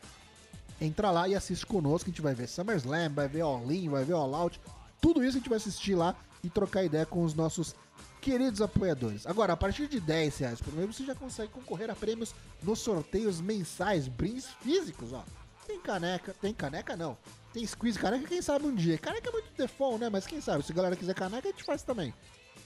Entra 0.80 1.12
lá 1.12 1.28
e 1.28 1.36
assiste 1.36 1.66
conosco, 1.66 2.10
a 2.10 2.12
gente 2.12 2.22
vai 2.22 2.34
ver 2.34 2.48
SummerSlam, 2.48 3.10
vai 3.14 3.28
ver 3.28 3.42
All 3.42 3.70
In, 3.72 3.90
vai 3.90 4.04
ver 4.06 4.14
All 4.14 4.34
Out, 4.36 4.60
tudo 5.02 5.24
isso 5.24 5.38
a 5.38 5.40
gente 5.40 5.50
vai 5.50 5.58
assistir 5.58 5.96
lá 5.96 6.16
e 6.44 6.50
trocar 6.50 6.84
ideia 6.84 7.06
com 7.06 7.24
os 7.24 7.34
nossos 7.34 7.76
queridos 8.22 8.62
apoiadores. 8.62 9.26
Agora, 9.28 9.54
a 9.54 9.58
partir 9.58 9.88
de 9.88 10.00
10 10.00 10.38
reais 10.38 10.62
por 10.62 10.74
mês, 10.74 10.96
você 10.96 11.06
já 11.06 11.16
consegue 11.16 11.52
concorrer 11.52 11.90
a 11.90 11.96
prêmios 11.96 12.34
nos 12.64 12.80
sorteios 12.80 13.40
mensais, 13.42 14.08
brindes 14.08 14.48
físicos, 14.62 15.12
ó. 15.14 15.24
Tem 15.68 15.80
caneca, 15.80 16.34
tem 16.42 16.54
caneca 16.54 16.96
não. 16.96 17.18
Tem 17.56 17.66
squeeze 17.66 17.98
caneca, 17.98 18.28
quem 18.28 18.42
sabe 18.42 18.66
um 18.66 18.76
dia. 18.76 18.98
Caneca 18.98 19.30
é 19.30 19.32
muito 19.32 19.48
default, 19.56 19.98
né? 19.98 20.10
Mas 20.10 20.28
quem 20.28 20.42
sabe, 20.42 20.62
se 20.62 20.74
a 20.74 20.76
galera 20.76 20.94
quiser 20.94 21.16
caneca, 21.16 21.48
a 21.48 21.52
gente 21.52 21.64
faz 21.64 21.84
também. 21.84 22.14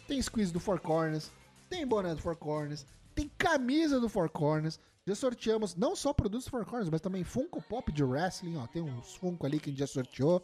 Tem 0.07 0.19
squeeze 0.19 0.51
do 0.51 0.59
Four 0.59 0.79
Corners, 0.81 1.29
tem 1.69 1.85
boné 1.85 2.15
do 2.15 2.21
Four 2.23 2.35
Corners, 2.35 2.87
tem 3.13 3.29
camisa 3.37 3.99
do 3.99 4.09
Four 4.09 4.31
Corners. 4.31 4.79
Já 5.05 5.13
sorteamos 5.13 5.75
não 5.75 5.95
só 5.95 6.11
produtos 6.11 6.45
do 6.45 6.49
Four 6.49 6.65
Corners, 6.65 6.89
mas 6.89 7.01
também 7.01 7.23
Funko 7.23 7.61
Pop 7.61 7.91
de 7.91 8.03
Wrestling, 8.03 8.57
ó. 8.57 8.65
Tem 8.65 8.81
uns 8.81 9.13
Funko 9.13 9.45
ali 9.45 9.59
que 9.59 9.69
a 9.69 9.71
gente 9.71 9.79
já 9.79 9.85
sorteou. 9.85 10.43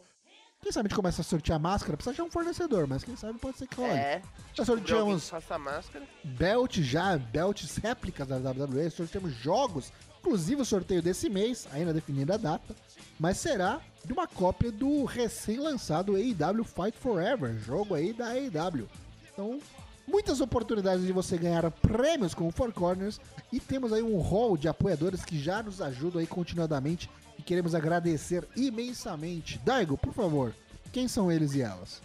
Quem 0.62 0.70
sabe 0.70 0.86
a 0.86 0.88
gente 0.90 0.96
começa 0.96 1.22
a 1.22 1.24
sortear 1.24 1.58
máscara, 1.58 1.96
precisa 1.96 2.12
achar 2.12 2.22
um 2.22 2.30
fornecedor, 2.30 2.86
mas 2.86 3.02
quem 3.02 3.16
sabe 3.16 3.40
pode 3.40 3.58
ser 3.58 3.66
que 3.66 3.74
role. 3.74 3.90
É. 3.90 4.22
Já 4.54 4.64
sorteamos 4.64 5.28
faça 5.28 5.58
máscara. 5.58 6.06
belt 6.22 6.78
já, 6.82 7.18
belts 7.18 7.78
réplicas 7.78 8.28
da 8.28 8.36
WWE, 8.36 8.88
sorteamos 8.90 9.34
jogos, 9.34 9.92
inclusive 10.20 10.62
o 10.62 10.64
sorteio 10.64 11.02
desse 11.02 11.28
mês, 11.28 11.66
ainda 11.72 11.92
definida 11.92 12.34
a 12.34 12.36
data, 12.36 12.76
mas 13.18 13.38
será 13.38 13.80
de 14.04 14.12
uma 14.12 14.26
cópia 14.26 14.70
do 14.70 15.04
recém-lançado 15.04 16.14
AEW 16.16 16.64
Fight 16.64 16.96
Forever, 16.98 17.58
jogo 17.58 17.94
aí 17.94 18.12
da 18.12 18.28
AEW. 18.28 18.88
Então, 19.32 19.60
muitas 20.06 20.40
oportunidades 20.40 21.04
de 21.04 21.12
você 21.12 21.36
ganhar 21.36 21.70
prêmios 21.70 22.34
com 22.34 22.46
o 22.46 22.52
Four 22.52 22.72
Corners 22.72 23.20
e 23.52 23.58
temos 23.58 23.92
aí 23.92 24.02
um 24.02 24.20
hall 24.20 24.56
de 24.56 24.68
apoiadores 24.68 25.24
que 25.24 25.38
já 25.38 25.62
nos 25.62 25.80
ajudam 25.80 26.20
aí 26.20 26.26
continuadamente 26.26 27.10
e 27.38 27.42
queremos 27.42 27.74
agradecer 27.74 28.46
imensamente. 28.56 29.58
Daigo, 29.64 29.98
por 29.98 30.12
favor, 30.12 30.54
quem 30.92 31.08
são 31.08 31.30
eles 31.30 31.54
e 31.54 31.62
elas? 31.62 32.00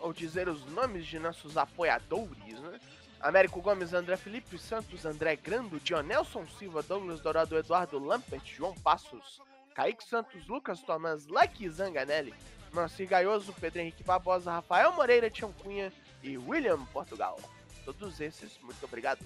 ou 0.00 0.12
dizer 0.12 0.48
os 0.48 0.64
nomes 0.66 1.06
de 1.06 1.18
nossos 1.18 1.56
apoiadores, 1.56 2.60
né? 2.60 2.80
Américo 3.20 3.60
Gomes, 3.60 3.92
André 3.92 4.16
Felipe 4.16 4.56
Santos, 4.58 5.04
André 5.04 5.34
Grando, 5.34 5.80
Dionelson 5.80 6.46
Silva, 6.58 6.82
Douglas 6.82 7.20
Dourado, 7.20 7.58
Eduardo 7.58 7.98
Lampert, 7.98 8.44
João 8.46 8.74
Passos, 8.76 9.40
Kaique 9.78 10.02
Santos, 10.02 10.44
Lucas 10.48 10.82
Thomas, 10.82 11.28
Lucky 11.28 11.70
Zanganelli, 11.70 12.34
Moacir 12.72 13.06
Gaioso, 13.06 13.52
Pedro 13.60 13.80
Henrique 13.80 14.02
Barbosa, 14.02 14.50
Rafael 14.50 14.92
Moreira, 14.92 15.30
Tião 15.30 15.52
Cunha 15.52 15.92
e 16.20 16.36
William 16.36 16.84
Portugal. 16.86 17.38
Todos 17.84 18.20
esses, 18.20 18.58
muito 18.60 18.84
obrigado. 18.84 19.24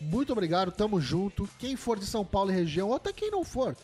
Muito 0.00 0.32
obrigado, 0.32 0.72
tamo 0.72 1.00
junto. 1.00 1.48
Quem 1.56 1.76
for 1.76 2.00
de 2.00 2.04
São 2.04 2.24
Paulo 2.24 2.50
e 2.50 2.54
região, 2.54 2.88
ou 2.88 2.96
até 2.96 3.12
quem 3.12 3.30
não 3.30 3.44
for, 3.44 3.76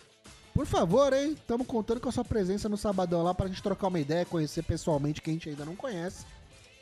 por 0.52 0.66
favor, 0.66 1.12
hein? 1.12 1.36
Tamo 1.46 1.64
contando 1.64 2.00
com 2.00 2.08
a 2.08 2.12
sua 2.12 2.24
presença 2.24 2.68
no 2.68 2.76
sabadão 2.76 3.22
lá 3.22 3.32
pra 3.32 3.46
gente 3.46 3.62
trocar 3.62 3.86
uma 3.86 4.00
ideia, 4.00 4.26
conhecer 4.26 4.64
pessoalmente 4.64 5.22
quem 5.22 5.34
a 5.34 5.36
gente 5.36 5.50
ainda 5.50 5.64
não 5.64 5.76
conhece. 5.76 6.26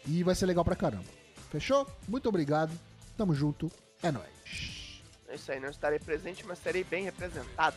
E 0.06 0.24
vai 0.24 0.34
ser 0.34 0.46
legal 0.46 0.64
pra 0.64 0.74
caramba. 0.74 1.04
Fechou? 1.50 1.86
Muito 2.08 2.26
obrigado. 2.26 2.72
Tamo 3.18 3.34
junto. 3.34 3.70
É 4.02 4.10
nóis. 4.10 5.02
É 5.28 5.34
isso 5.34 5.52
aí, 5.52 5.60
não 5.60 5.68
estarei 5.68 5.98
presente, 5.98 6.42
mas 6.46 6.58
serei 6.58 6.84
bem 6.84 7.04
representado. 7.04 7.76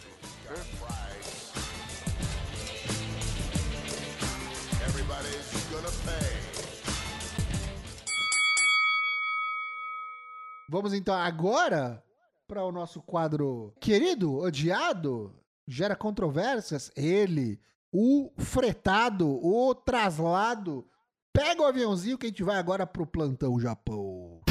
Vamos 10.69 10.93
então 10.93 11.13
agora 11.13 12.03
para 12.47 12.63
o 12.63 12.71
nosso 12.71 13.01
quadro 13.01 13.73
querido, 13.79 14.37
odiado, 14.39 15.31
gera 15.67 15.95
controvérsias. 15.95 16.91
Ele, 16.95 17.59
o 17.91 18.31
fretado, 18.37 19.39
o 19.45 19.75
traslado. 19.75 20.87
Pega 21.31 21.61
o 21.61 21.65
aviãozinho 21.65 22.17
que 22.17 22.25
a 22.25 22.29
gente 22.29 22.43
vai 22.43 22.57
agora 22.57 22.87
pro 22.87 23.05
plantão 23.05 23.59
Japão. 23.59 24.41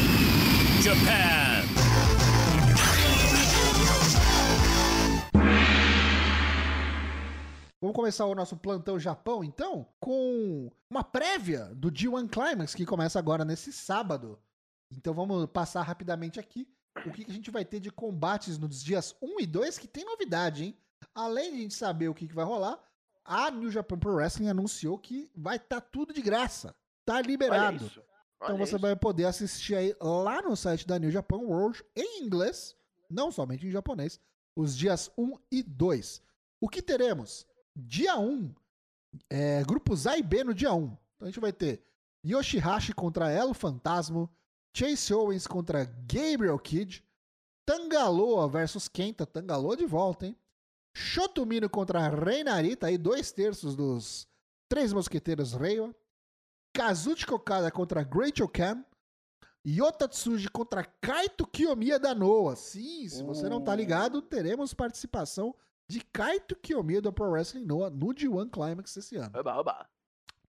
Japan. 0.80 1.61
Vamos 7.82 7.96
começar 7.96 8.26
o 8.26 8.34
nosso 8.36 8.56
plantão 8.56 8.96
Japão, 8.96 9.42
então, 9.42 9.88
com 9.98 10.70
uma 10.88 11.02
prévia 11.02 11.64
do 11.74 11.90
G1 11.90 12.30
Climax, 12.30 12.76
que 12.76 12.86
começa 12.86 13.18
agora 13.18 13.44
nesse 13.44 13.72
sábado. 13.72 14.38
Então 14.88 15.12
vamos 15.12 15.46
passar 15.46 15.82
rapidamente 15.82 16.38
aqui 16.38 16.68
o 17.04 17.10
que, 17.10 17.24
que 17.24 17.30
a 17.32 17.34
gente 17.34 17.50
vai 17.50 17.64
ter 17.64 17.80
de 17.80 17.90
combates 17.90 18.56
nos 18.56 18.80
dias 18.80 19.16
1 19.20 19.40
e 19.40 19.46
2, 19.48 19.78
que 19.78 19.88
tem 19.88 20.04
novidade, 20.04 20.62
hein? 20.62 20.78
Além 21.12 21.50
de 21.50 21.56
a 21.56 21.60
gente 21.62 21.74
saber 21.74 22.06
o 22.06 22.14
que, 22.14 22.28
que 22.28 22.34
vai 22.36 22.44
rolar, 22.44 22.78
a 23.24 23.50
New 23.50 23.68
Japan 23.68 23.98
Pro 23.98 24.14
Wrestling 24.14 24.48
anunciou 24.48 24.96
que 24.96 25.28
vai 25.34 25.56
estar 25.56 25.80
tudo 25.80 26.14
de 26.14 26.22
graça. 26.22 26.76
Tá 27.04 27.14
Olha 27.14 27.26
liberado. 27.26 27.84
isso. 27.84 28.00
Então 28.36 28.54
Olha 28.54 28.64
você 28.64 28.76
isso. 28.76 28.82
vai 28.82 28.94
poder 28.94 29.24
assistir 29.24 29.74
aí 29.74 29.92
lá 30.00 30.40
no 30.40 30.54
site 30.56 30.86
da 30.86 31.00
New 31.00 31.10
Japan 31.10 31.38
World 31.38 31.82
em 31.96 32.22
inglês, 32.22 32.76
não 33.10 33.32
somente 33.32 33.66
em 33.66 33.72
japonês, 33.72 34.20
os 34.54 34.76
dias 34.76 35.10
1 35.18 35.36
e 35.50 35.64
2. 35.64 36.22
O 36.60 36.68
que 36.68 36.80
teremos? 36.80 37.44
Dia 37.76 38.18
1, 38.18 38.54
é, 39.30 39.62
grupos 39.64 40.06
A 40.06 40.16
e 40.16 40.22
B 40.22 40.44
no 40.44 40.54
dia 40.54 40.72
1. 40.72 40.84
Então 40.84 40.98
a 41.22 41.24
gente 41.26 41.40
vai 41.40 41.52
ter 41.52 41.82
Yoshihashi 42.24 42.92
contra 42.92 43.30
El 43.30 43.54
Fantasma, 43.54 44.28
Chase 44.76 45.12
Owens 45.12 45.46
contra 45.46 45.84
Gabriel 45.84 46.58
Kidd, 46.58 47.04
Tangaloa 47.66 48.48
versus 48.48 48.88
Kenta, 48.88 49.26
Tangaloa 49.26 49.76
de 49.76 49.86
volta, 49.86 50.26
hein? 50.26 50.36
Shotomino 50.94 51.70
contra 51.70 52.08
Rei 52.08 52.44
Narita, 52.44 52.86
aí 52.88 52.98
dois 52.98 53.32
terços 53.32 53.74
dos 53.74 54.28
três 54.68 54.92
mosqueteiros 54.92 55.52
Reiwa. 55.52 55.94
Kazuchi 56.74 57.26
Kokada 57.26 57.70
contra 57.70 58.02
Great 58.02 58.42
Okan. 58.42 58.84
Yota 59.64 60.08
Tsuji 60.08 60.48
contra 60.48 60.84
Kaito 60.84 61.46
Kiyomiya 61.46 61.98
da 61.98 62.14
Noah. 62.14 62.56
Sim, 62.56 63.08
se 63.08 63.22
você 63.22 63.48
não 63.48 63.62
tá 63.62 63.76
ligado, 63.76 64.20
teremos 64.20 64.74
participação 64.74 65.54
de 65.88 66.00
Kaito 66.12 66.56
Kiyomiya 66.56 67.02
do 67.02 67.12
Pro 67.12 67.30
Wrestling 67.30 67.64
Noah 67.64 67.90
no 67.90 68.14
G1 68.14 68.50
Climax 68.50 68.96
esse 68.96 69.16
ano. 69.16 69.38
Oba, 69.38 69.56
oba. 69.56 69.88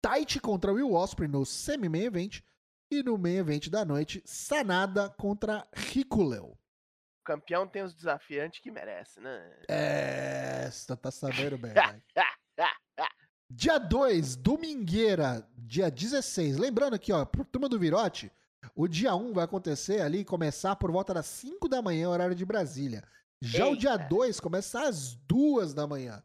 Taichi 0.02 0.40
contra 0.40 0.72
Will 0.72 0.94
Ospreay 0.94 1.30
no 1.30 1.46
semi-main 1.46 2.06
event. 2.06 2.42
E 2.90 3.04
no 3.04 3.18
main 3.18 3.36
event 3.36 3.68
da 3.70 3.84
noite, 3.84 4.24
Sanada 4.26 5.10
contra 5.10 5.68
Hikuleo. 5.94 6.52
O 6.52 6.58
campeão 7.26 7.68
tem 7.68 7.84
os 7.84 7.94
desafiantes 7.94 8.62
que 8.62 8.72
merece, 8.72 9.20
né? 9.20 9.60
É, 9.68 10.72
você 10.72 10.96
tá 10.96 11.12
sabendo 11.12 11.58
bem, 11.58 11.74
velho. 11.74 12.02
Dia 13.50 13.78
2, 13.78 14.36
domingueira, 14.36 15.48
dia 15.58 15.90
16. 15.90 16.58
Lembrando 16.58 16.96
aqui, 16.96 17.14
ó, 17.14 17.24
pro 17.24 17.46
turma 17.46 17.70
do 17.70 17.80
Virote, 17.80 18.30
o 18.76 18.90
dia 18.90 19.16
1 19.16 19.32
vai 19.34 19.46
acontecer 19.46 20.02
ali, 20.02 20.26
começar 20.26 20.76
por 20.76 20.92
volta 20.92 21.14
das 21.14 21.28
5 21.28 21.70
da 21.70 21.82
manhã, 21.82 22.10
horário 22.10 22.36
de 22.36 22.46
Brasília. 22.46 23.04
Já 23.42 23.68
o 23.68 23.76
dia 23.76 23.92
Eita. 23.94 24.06
2 24.06 24.40
começa 24.40 24.88
às 24.88 25.16
2 25.28 25.74
da 25.74 25.86
manhã, 25.88 26.24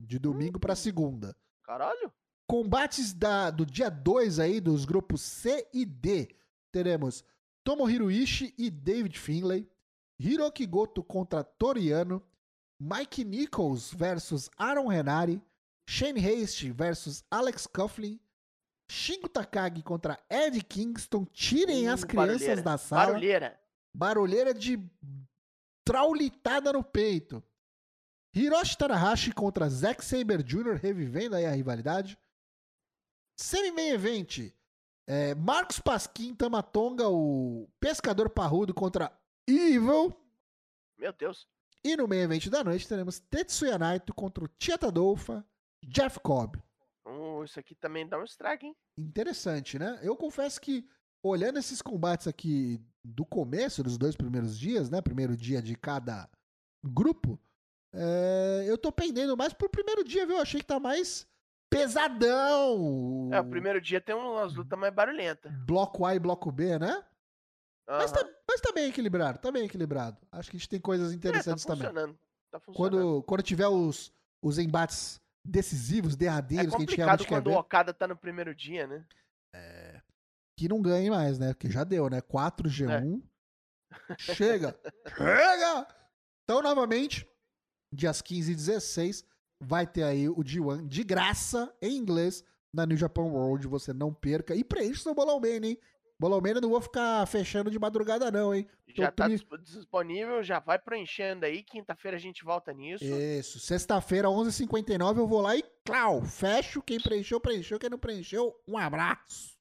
de 0.00 0.18
domingo 0.18 0.58
pra 0.58 0.74
segunda. 0.74 1.36
Caralho. 1.64 2.12
Combates 2.48 3.12
da, 3.12 3.50
do 3.50 3.64
dia 3.66 3.90
2 3.90 4.38
aí, 4.38 4.60
dos 4.60 4.84
grupos 4.84 5.20
C 5.20 5.66
e 5.72 5.84
D. 5.84 6.28
Teremos 6.72 7.24
Tomohiro 7.64 8.10
Ishii 8.10 8.54
e 8.58 8.70
David 8.70 9.18
Finlay. 9.18 9.68
Hiroki 10.20 10.66
Goto 10.66 11.02
contra 11.02 11.42
Toriano. 11.42 12.22
Mike 12.80 13.24
Nichols 13.24 13.92
versus 13.92 14.50
Aaron 14.58 14.88
Renari. 14.88 15.40
Shane 15.88 16.18
Haste 16.20 16.70
versus 16.70 17.24
Alex 17.30 17.66
Coughlin. 17.66 18.18
Shingo 18.90 19.28
Takagi 19.28 19.82
contra 19.82 20.18
Ed 20.28 20.62
Kingston. 20.64 21.24
Tirem 21.32 21.88
as 21.88 22.02
Uh, 22.02 22.06
crianças 22.06 22.38
barulheira. 22.40 22.62
da 22.62 22.78
sala. 22.78 23.06
Barulheira. 23.06 23.60
Barulheira 23.94 24.54
de 24.54 24.76
traulitada 25.84 26.72
no 26.72 26.82
peito. 26.82 27.42
Hiroshi 28.34 28.76
Tanahashi 28.76 29.32
contra 29.32 29.68
Zack 29.68 30.04
Saber 30.04 30.42
Jr., 30.42 30.74
revivendo 30.74 31.36
aí 31.36 31.46
a 31.46 31.52
rivalidade. 31.52 32.18
Semi-main 33.36 33.90
event. 33.90 34.52
é, 35.06 35.34
Marcos 35.34 35.78
Pasquim 35.78 36.34
Tamatonga, 36.34 37.08
o 37.08 37.68
pescador 37.78 38.30
parrudo 38.30 38.72
contra 38.72 39.12
Evil. 39.46 40.16
Meu 40.98 41.12
Deus. 41.12 41.46
E 41.84 41.96
no 41.96 42.08
main 42.08 42.20
event 42.20 42.48
da 42.48 42.64
noite 42.64 42.88
teremos 42.88 43.20
Tetsuya 43.20 43.76
Naito 43.76 44.14
contra 44.14 44.42
o 44.42 44.48
Tieta 44.48 44.90
Dolfa, 44.90 45.44
Jeff 45.84 46.18
Cobb. 46.20 46.56
Uh, 47.06 47.44
isso 47.44 47.60
aqui 47.60 47.74
também 47.74 48.08
dá 48.08 48.18
um 48.18 48.24
estrago, 48.24 48.64
hein? 48.64 48.74
Interessante, 48.96 49.78
né? 49.78 50.00
Eu 50.02 50.16
confesso 50.16 50.58
que, 50.60 50.88
olhando 51.22 51.58
esses 51.58 51.82
combates 51.82 52.26
aqui 52.26 52.80
do 53.04 53.24
começo, 53.24 53.82
dos 53.82 53.98
dois 53.98 54.16
primeiros 54.16 54.58
dias, 54.58 54.88
né? 54.88 55.02
Primeiro 55.02 55.36
dia 55.36 55.60
de 55.60 55.76
cada 55.76 56.28
grupo, 56.82 57.38
é, 57.92 58.64
eu 58.66 58.78
tô 58.78 58.90
pendendo 58.90 59.36
mais 59.36 59.52
pro 59.52 59.68
primeiro 59.68 60.02
dia, 60.02 60.26
viu? 60.26 60.36
Eu 60.36 60.42
achei 60.42 60.60
que 60.60 60.66
tá 60.66 60.80
mais 60.80 61.26
pesadão. 61.68 63.30
É, 63.32 63.40
o 63.40 63.44
primeiro 63.44 63.80
dia 63.80 64.00
tem 64.00 64.14
umas 64.14 64.54
lutas 64.54 64.78
mais 64.78 64.94
barulhentas. 64.94 65.52
Bloco 65.66 66.04
A 66.06 66.14
e 66.14 66.18
bloco 66.18 66.50
B, 66.50 66.78
né? 66.78 67.04
Mas, 67.86 68.12
Aham. 68.12 68.24
tá, 68.24 68.30
mas 68.48 68.60
tá 68.60 68.72
bem 68.72 68.88
equilibrado, 68.88 69.38
tá 69.38 69.52
bem 69.52 69.64
equilibrado. 69.64 70.16
Acho 70.32 70.50
que 70.50 70.56
a 70.56 70.58
gente 70.58 70.68
tem 70.68 70.80
coisas 70.80 71.12
interessantes 71.12 71.64
é, 71.64 71.68
tá 71.68 71.76
também. 71.76 72.18
Tá 72.50 72.58
funcionando. 72.58 73.00
Quando, 73.00 73.22
quando 73.24 73.42
tiver 73.42 73.68
os, 73.68 74.10
os 74.40 74.58
embates 74.58 75.20
decisivos, 75.44 76.14
É 76.14 76.16
derradeiros, 76.16 76.70
que 76.70 76.76
a 76.76 76.80
gente 76.80 76.96
realmente 76.96 77.26
quer 77.26 77.34
quando 77.34 77.48
o 77.48 77.50
ver, 77.50 77.56
Okada 77.58 77.92
tá 77.92 78.08
no 78.08 78.16
primeiro 78.16 78.54
dia, 78.54 78.86
né? 78.86 79.04
Que 80.56 80.68
não 80.68 80.80
ganhe 80.80 81.10
mais, 81.10 81.38
né? 81.38 81.52
Porque 81.52 81.70
já 81.70 81.84
deu, 81.84 82.08
né? 82.08 82.20
4 82.20 82.68
É. 82.68 82.70
G1. 82.70 83.22
Chega! 84.18 84.78
Chega! 85.16 85.86
Então, 86.44 86.62
novamente, 86.62 87.26
dias 87.92 88.20
15 88.20 88.52
e 88.52 88.54
16, 88.54 89.24
vai 89.60 89.86
ter 89.86 90.02
aí 90.02 90.28
o 90.28 90.36
G1 90.36 90.86
de 90.86 91.02
graça 91.04 91.74
em 91.80 91.96
inglês 91.96 92.44
na 92.72 92.84
New 92.84 92.96
Japan 92.96 93.22
World. 93.22 93.66
Você 93.68 93.92
não 93.92 94.12
perca. 94.12 94.54
E 94.54 94.62
preenche 94.64 95.00
seu 95.02 95.14
Bolão 95.14 95.40
Man, 95.40 95.66
hein? 95.66 95.78
Bolão 96.18 96.40
Man 96.40 96.50
eu 96.50 96.60
não 96.60 96.70
vou 96.70 96.80
ficar 96.80 97.26
fechando 97.26 97.70
de 97.70 97.78
madrugada, 97.78 98.30
não, 98.30 98.54
hein? 98.54 98.68
Já 98.88 99.08
Então, 99.08 99.28
tá 99.28 99.56
disponível, 99.58 100.42
já 100.44 100.60
vai 100.60 100.78
preenchendo 100.78 101.44
aí. 101.44 101.62
Quinta-feira 101.62 102.16
a 102.16 102.20
gente 102.20 102.44
volta 102.44 102.72
nisso. 102.72 103.04
Isso. 103.04 103.58
Sexta-feira, 103.58 104.28
11h59, 104.28 105.18
eu 105.18 105.26
vou 105.26 105.40
lá 105.40 105.56
e, 105.56 105.64
clau, 105.84 106.22
fecho. 106.22 106.80
Quem 106.82 107.00
preencheu, 107.00 107.40
preencheu. 107.40 107.78
Quem 107.78 107.90
não 107.90 107.98
preencheu, 107.98 108.54
um 108.68 108.78
abraço. 108.78 109.56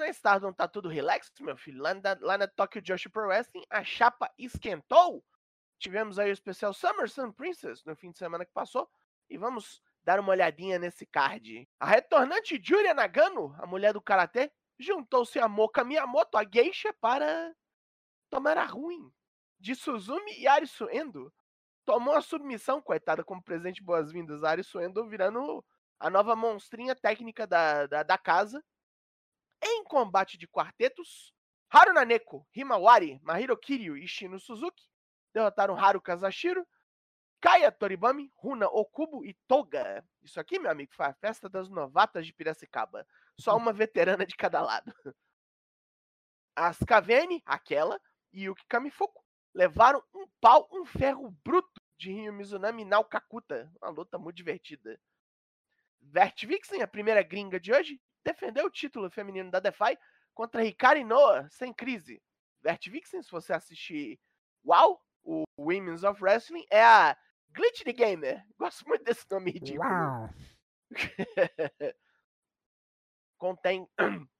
Na 0.00 0.08
Stardom 0.08 0.50
tá 0.50 0.66
tudo 0.66 0.88
relax, 0.88 1.30
meu 1.40 1.58
filho, 1.58 1.82
lá 1.82 1.92
na, 1.92 2.16
lá 2.22 2.38
na 2.38 2.48
Tokyo 2.48 2.80
Joshi 2.82 3.10
Pro 3.10 3.26
Wrestling, 3.26 3.66
a 3.68 3.84
chapa 3.84 4.32
esquentou. 4.38 5.22
Tivemos 5.78 6.18
aí 6.18 6.30
o 6.30 6.32
especial 6.32 6.72
Summer 6.72 7.06
Sun 7.06 7.30
Princess 7.32 7.84
no 7.84 7.94
fim 7.94 8.10
de 8.10 8.16
semana 8.16 8.46
que 8.46 8.52
passou. 8.52 8.90
E 9.28 9.36
vamos 9.36 9.82
dar 10.02 10.18
uma 10.18 10.30
olhadinha 10.30 10.78
nesse 10.78 11.04
card. 11.04 11.68
A 11.78 11.84
retornante 11.84 12.58
Julia 12.62 12.94
Nagano, 12.94 13.54
a 13.58 13.66
mulher 13.66 13.92
do 13.92 14.00
Karatê, 14.00 14.50
juntou-se 14.78 15.38
a 15.38 15.46
Moka 15.46 15.84
Miyamoto, 15.84 16.38
a 16.38 16.44
geisha, 16.44 16.94
para 16.94 17.54
tomar 18.30 18.56
a 18.56 18.64
ruim 18.64 19.12
de 19.58 19.74
Suzumi 19.74 20.40
e 20.40 20.48
Arisu 20.48 20.88
Endo. 20.90 21.30
Tomou 21.84 22.14
a 22.14 22.22
submissão, 22.22 22.80
coitada, 22.80 23.22
como 23.22 23.42
presente 23.42 23.82
boas-vindas. 23.82 24.42
A 24.44 24.50
Arisu 24.52 24.80
Endo 24.80 25.06
virando 25.06 25.62
a 25.98 26.08
nova 26.08 26.34
monstrinha 26.34 26.96
técnica 26.96 27.46
da, 27.46 27.86
da, 27.86 28.02
da 28.02 28.16
casa. 28.16 28.64
Em 29.62 29.84
combate 29.84 30.38
de 30.38 30.48
quartetos, 30.48 31.34
Haruna 31.68 32.04
Neko, 32.04 32.46
Himawari, 32.54 33.20
Mahiro 33.22 33.56
Kiryu 33.56 33.96
e 33.96 34.08
Shino 34.08 34.38
Suzuki 34.38 34.90
derrotaram 35.32 35.74
Haru 35.74 36.00
Kazashiro, 36.00 36.66
Kaya 37.40 37.72
Toribami, 37.72 38.30
Runa 38.36 38.66
Okubo 38.66 39.24
e 39.24 39.34
Toga. 39.46 40.04
Isso 40.22 40.38
aqui, 40.38 40.58
meu 40.58 40.70
amigo, 40.70 40.92
foi 40.94 41.06
a 41.06 41.14
festa 41.14 41.48
das 41.48 41.70
novatas 41.70 42.26
de 42.26 42.32
Piracicaba. 42.32 43.06
Só 43.38 43.56
uma 43.56 43.72
veterana 43.72 44.26
de 44.26 44.36
cada 44.36 44.60
lado. 44.60 44.92
As 46.54 46.78
Kavene, 46.78 47.42
aquela, 47.46 47.98
e 48.32 48.44
Yuki 48.44 48.64
Kamifuku 48.68 49.24
levaram 49.54 50.02
um 50.14 50.26
pau, 50.40 50.68
um 50.70 50.84
ferro 50.84 51.30
bruto 51.42 51.80
de 51.96 52.12
Ryo 52.12 52.32
Mizunami 52.32 52.82
e 52.82 52.84
Nao 52.84 53.04
Kakuta. 53.04 53.72
Uma 53.80 53.90
luta 53.90 54.18
muito 54.18 54.36
divertida. 54.36 55.00
Vert 56.00 56.44
Vixen, 56.46 56.82
a 56.82 56.88
primeira 56.88 57.22
gringa 57.22 57.58
de 57.58 57.72
hoje, 57.72 58.00
defendeu 58.24 58.66
o 58.66 58.70
título 58.70 59.10
feminino 59.10 59.50
da 59.50 59.60
Defy 59.60 59.98
contra 60.34 60.64
Hikari 60.64 61.04
Noah, 61.04 61.48
sem 61.50 61.72
crise. 61.72 62.22
Vert 62.62 62.88
Vixen, 62.88 63.22
se 63.22 63.30
você 63.30 63.52
assistir 63.52 64.18
WoW, 64.64 65.00
o 65.22 65.44
Women's 65.58 66.04
of 66.04 66.22
Wrestling, 66.22 66.64
é 66.70 66.84
a 66.84 67.16
Glitch 67.50 67.82
the 67.82 67.92
Gamer. 67.92 68.44
Gosto 68.58 68.86
muito 68.86 69.04
desse 69.04 69.24
nome 69.30 69.50
ridículo. 69.50 69.88
Contém 73.38 73.88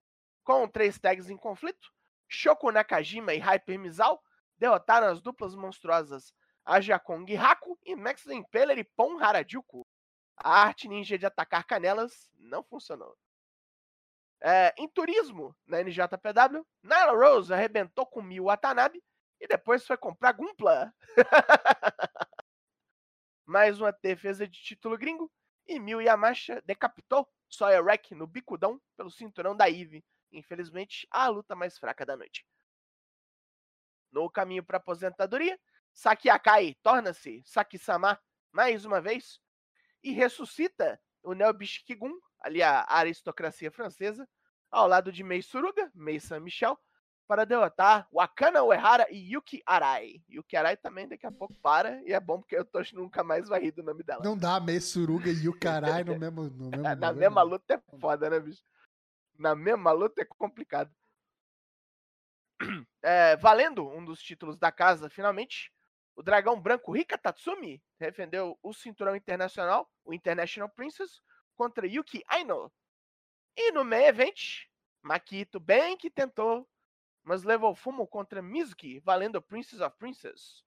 com 0.45 0.69
três 0.69 0.99
tags 0.99 1.31
em 1.31 1.37
conflito. 1.37 1.91
Shoko 2.29 2.71
Nakajima 2.71 3.35
e 3.35 3.39
Hyper 3.39 3.79
Mizal 3.79 4.23
derrotaram 4.57 5.09
as 5.09 5.21
duplas 5.21 5.55
monstruosas 5.55 6.33
Aja 6.65 6.99
Kong 6.99 7.37
Haku 7.37 7.79
e 7.85 7.97
Max 7.97 8.27
Impeller 8.27 8.79
e 8.79 8.85
Pon 8.85 9.19
Harajuku. 9.19 9.87
A 10.37 10.63
arte 10.63 10.89
ninja 10.89 11.19
de 11.19 11.27
atacar 11.27 11.65
canelas 11.65 12.31
não 12.39 12.63
funcionou. 12.63 13.17
É, 14.43 14.75
em 14.79 14.89
turismo, 14.89 15.55
na 15.67 15.83
NJPW, 15.83 16.67
Nyla 16.83 17.13
Rose 17.13 17.53
arrebentou 17.53 18.07
com 18.07 18.23
Miu 18.23 18.45
Watanabe 18.45 19.03
e 19.39 19.47
depois 19.47 19.87
foi 19.87 19.97
comprar 19.97 20.33
Gumpla. 20.33 20.95
Mais 23.45 23.81
uma 23.81 23.93
defesa 23.93 24.47
de 24.47 24.59
título 24.63 24.97
gringo 24.97 25.31
e 25.67 25.79
Miu 25.79 26.01
Yamashita 26.01 26.63
decapitou 26.65 27.29
Sawyer 27.49 27.83
Wreck 27.83 28.15
no 28.15 28.27
bicudão 28.27 28.81
pelo 28.97 29.11
cinturão 29.11 29.57
da 29.57 29.69
Eve. 29.69 30.05
Infelizmente, 30.33 31.07
a 31.11 31.29
luta 31.29 31.55
mais 31.55 31.79
fraca 31.79 32.07
da 32.07 32.17
noite. 32.17 32.47
No 34.11 34.31
caminho 34.31 34.65
para 34.65 34.79
aposentadoria, 34.79 35.59
Saki 35.93 36.31
Akai 36.31 36.77
torna-se 36.83 37.43
Saki-sama 37.45 38.21
mais 38.53 38.85
uma 38.85 39.01
vez 39.01 39.41
e 40.03 40.13
ressuscita 40.13 41.01
o 41.23 41.35
Neo 41.35 41.53
Bishikigun, 41.53 42.19
ali 42.41 42.63
a 42.63 42.85
aristocracia 42.89 43.71
francesa, 43.71 44.29
ao 44.71 44.87
lado 44.87 45.13
de 45.13 45.23
Mei 45.23 45.43
Suruga, 45.43 45.91
Mei 45.95 46.19
San 46.19 46.41
Michel, 46.41 46.79
para 47.27 47.45
derrotar 47.45 48.09
Wakana 48.13 48.63
Uehara 48.65 49.07
e 49.11 49.35
Yuki 49.35 49.63
Arai. 49.65 50.21
Yuki 50.29 50.57
Arai 50.57 50.77
também 50.77 51.07
daqui 51.07 51.27
a 51.27 51.31
pouco 51.31 51.55
para, 51.63 52.03
e 52.03 52.13
é 52.13 52.19
bom 52.19 52.41
porque 52.41 52.57
eu 52.57 52.65
tô 52.65 52.81
nunca 52.93 53.23
mais 53.23 53.49
vai 53.49 53.61
rir 53.61 53.71
do 53.71 53.83
nome 53.85 54.03
dela. 54.03 54.25
Não 54.25 54.37
dá 54.37 54.59
Messuruga 54.59 55.31
e 55.31 55.49
o 55.49 55.57
carai 55.57 56.03
no 56.03 56.19
mesmo. 56.19 56.51
No 56.51 56.71
mesmo 56.77 56.83
na 56.97 57.13
mesma 57.13 57.15
mesmo- 57.15 57.45
luta 57.45 57.75
é 57.75 57.99
foda, 58.01 58.29
né, 58.31 58.41
bicho? 58.41 58.65
Na 59.39 59.55
mesma 59.55 59.93
luta 59.93 60.23
é 60.23 60.25
complicado. 60.25 60.93
É, 63.03 63.35
valendo 63.37 63.89
um 63.89 64.05
dos 64.05 64.21
títulos 64.23 64.59
da 64.59 64.71
casa, 64.71 65.09
finalmente, 65.09 65.73
o 66.15 66.23
dragão 66.23 66.61
branco 66.61 66.93
Rika 66.93 67.17
Tatsumi 67.17 67.83
defendeu 67.99 68.59
o 68.63 68.75
cinturão 68.75 69.17
internacional, 69.17 69.91
o 70.05 70.13
International 70.13 70.69
Princess, 70.69 71.23
contra 71.61 71.87
Yuki 71.87 72.25
Aino. 72.27 72.73
E 73.55 73.71
no 73.71 73.85
main 73.85 74.07
event, 74.07 74.67
Makito 75.03 75.61
bem 75.61 75.95
que 75.95 76.11
tentou, 76.11 76.67
mas 77.23 77.43
levou 77.43 77.75
fumo 77.75 78.07
contra 78.07 78.41
Mizuki, 78.41 78.99
valendo 79.01 79.43
Princess 79.43 79.79
of 79.83 79.95
Princess. 79.99 80.65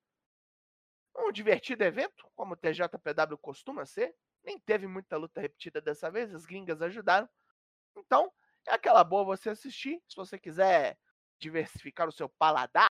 Um 1.18 1.32
divertido 1.32 1.84
evento, 1.84 2.30
como 2.36 2.54
o 2.54 2.56
TJPW 2.56 3.39
costuma 3.41 3.88
ser, 3.88 4.16
Nem 4.44 4.60
teve 4.60 4.86
muita 4.86 5.18
luta 5.18 5.41
repetida 5.41 5.82
dessa 5.82 6.12
vez, 6.12 6.32
as 6.32 6.46
gringas 6.46 6.80
ajudaram. 6.80 7.28
Então, 7.96 8.32
é 8.68 8.74
aquela 8.74 9.04
boa 9.04 9.24
você 9.24 9.50
assistir. 9.50 10.00
Se 10.08 10.16
você 10.16 10.38
quiser 10.38 11.00
diversificar 11.39 12.08
o 12.08 12.12
seu 12.12 12.30
paladar, 12.30 12.88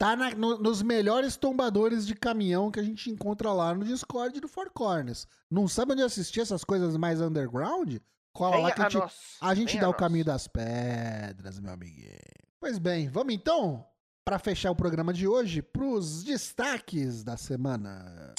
Tá 0.00 0.16
na- 0.16 0.30
no- 0.34 0.56
nos 0.56 0.80
melhores 0.80 1.36
tombadores 1.36 2.06
de 2.06 2.14
caminhão 2.14 2.70
que 2.70 2.80
a 2.80 2.82
gente 2.82 3.10
encontra 3.10 3.52
lá 3.52 3.74
no 3.74 3.84
Discord 3.84 4.40
do 4.40 4.48
Four 4.48 4.70
Corners. 4.70 5.26
Não 5.50 5.68
sabe 5.68 5.92
onde 5.92 6.02
assistir 6.02 6.40
essas 6.40 6.64
coisas 6.64 6.96
mais 6.96 7.20
underground? 7.20 7.98
Cola 8.32 8.56
lá 8.60 8.72
que 8.72 8.80
a 8.80 8.86
a 8.86 8.88
gente, 8.88 9.12
a 9.42 9.54
gente 9.54 9.78
dá 9.78 9.86
a 9.88 9.90
o 9.90 9.94
caminho 9.94 10.24
das 10.24 10.48
pedras, 10.48 11.60
meu 11.60 11.70
amiguinho. 11.74 12.16
Pois 12.58 12.78
bem, 12.78 13.10
vamos 13.10 13.34
então, 13.34 13.84
para 14.24 14.38
fechar 14.38 14.70
o 14.70 14.74
programa 14.74 15.12
de 15.12 15.28
hoje, 15.28 15.60
pros 15.60 16.24
destaques 16.24 17.22
da 17.22 17.36
semana. 17.36 18.32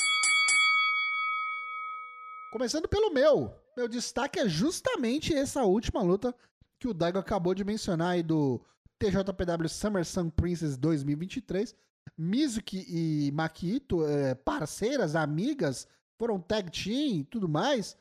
Começando 2.51 2.88
pelo 2.88 3.14
meu. 3.14 3.53
Meu 3.78 3.88
destaque 3.88 4.39
é 4.39 4.49
justamente 4.49 5.32
essa 5.32 5.62
última 5.64 6.01
luta 6.01 6.34
que 6.80 6.88
o 6.88 6.93
Daigo 6.93 7.20
acabou 7.20 7.53
de 7.53 7.64
mencionar 7.64 8.14
aí 8.14 8.24
do 8.24 8.59
TJPW 9.02 9.68
Summer 9.68 10.06
Sun 10.06 10.30
Princess 10.30 10.78
2023. 10.78 11.74
Mizuki 12.18 12.86
e 12.88 13.32
Makito, 13.32 14.06
eh, 14.06 14.36
parceiras, 14.36 15.16
amigas, 15.16 15.88
foram 16.20 16.39
tag 16.39 16.70
team 16.72 17.20
e 17.20 17.24
tudo 17.24 17.47
mais, 17.49 17.95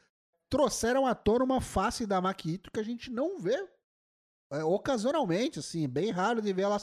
trouxeram 0.50 1.06
à 1.06 1.14
tona 1.14 1.44
uma 1.44 1.60
face 1.60 2.06
da 2.06 2.20
Makito 2.20 2.70
que 2.70 2.80
a 2.80 2.82
gente 2.82 3.10
não 3.10 3.38
vê 3.38 3.56
é, 4.52 4.64
ocasionalmente, 4.64 5.58
assim, 5.60 5.88
bem 5.88 6.10
raro 6.10 6.42
de 6.42 6.52
ver 6.52 6.62
ela 6.62 6.76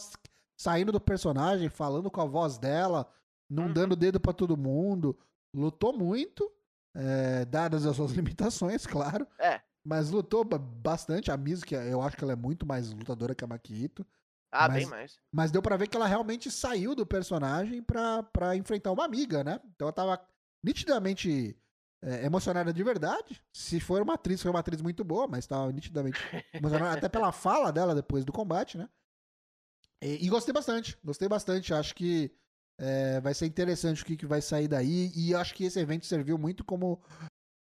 saindo 0.58 0.92
do 0.92 1.02
personagem, 1.02 1.70
falando 1.70 2.10
com 2.10 2.22
a 2.22 2.26
voz 2.26 2.58
dela, 2.58 3.06
não 3.50 3.66
Uhum. 3.66 3.74
dando 3.74 3.96
dedo 3.96 4.20
pra 4.20 4.32
todo 4.34 4.56
mundo. 4.58 5.18
Lutou 5.54 5.96
muito, 5.98 6.50
é, 6.96 7.46
dadas 7.46 7.86
as 7.86 7.96
suas 7.96 8.12
limitações, 8.14 8.86
claro. 8.88 9.28
É. 9.40 9.62
Mas 9.88 10.10
lutou 10.10 10.44
ba- 10.44 10.58
bastante. 10.58 11.32
A 11.32 11.38
Mizuki, 11.38 11.74
eu 11.74 12.02
acho 12.02 12.18
que 12.18 12.24
ela 12.24 12.34
é 12.34 12.36
muito 12.36 12.66
mais 12.66 12.92
lutadora 12.92 13.34
que 13.34 13.44
a 13.44 13.48
Makito. 13.48 14.06
Ah, 14.52 14.68
Mas- 14.68 14.78
bem 14.80 14.86
mais. 14.88 15.20
Mas 15.32 15.50
deu 15.50 15.62
pra 15.62 15.78
ver 15.78 15.88
que 15.88 15.96
ela 15.96 16.06
realmente 16.08 16.52
saiu 16.52 16.94
do 16.94 17.06
personagem 17.06 17.82
pra, 17.82 18.22
pra 18.24 18.56
enfrentar 18.58 18.92
uma 18.92 19.06
amiga, 19.06 19.46
né? 19.46 19.62
Então 19.74 19.86
ela 19.86 19.94
tava 19.94 20.20
nitidamente 20.62 21.58
é, 22.02 22.26
emocionada 22.26 22.74
de 22.74 22.84
verdade. 22.84 23.42
Se 23.54 23.80
for 23.80 24.02
uma 24.02 24.16
atriz, 24.16 24.42
foi 24.42 24.52
uma 24.52 24.60
atriz 24.60 24.82
muito 24.82 25.06
boa, 25.06 25.26
mas 25.26 25.48
tava 25.48 25.72
nitidamente 25.72 26.20
emocionada, 26.54 26.98
até 26.98 27.08
pela 27.08 27.32
fala 27.32 27.72
dela 27.72 27.96
depois 27.96 28.26
do 28.26 28.34
combate, 28.34 28.78
né? 28.78 28.90
E, 30.02 30.26
e 30.26 30.30
gostei 30.30 30.54
bastante, 30.54 30.98
gostei 31.04 31.30
bastante. 31.30 31.74
Acho 31.74 31.96
que 31.96 32.30
é, 32.78 33.20
vai 33.22 33.34
ser 33.34 33.46
interessante 33.46 34.04
o 34.04 34.06
que, 34.06 34.18
que 34.18 34.26
vai 34.26 34.42
sair 34.42 34.68
daí. 34.68 35.12
E 35.16 35.34
acho 35.34 35.54
que 35.56 35.64
esse 35.64 35.80
evento 35.80 36.06
serviu 36.06 36.38
muito 36.38 36.64
como 36.64 37.02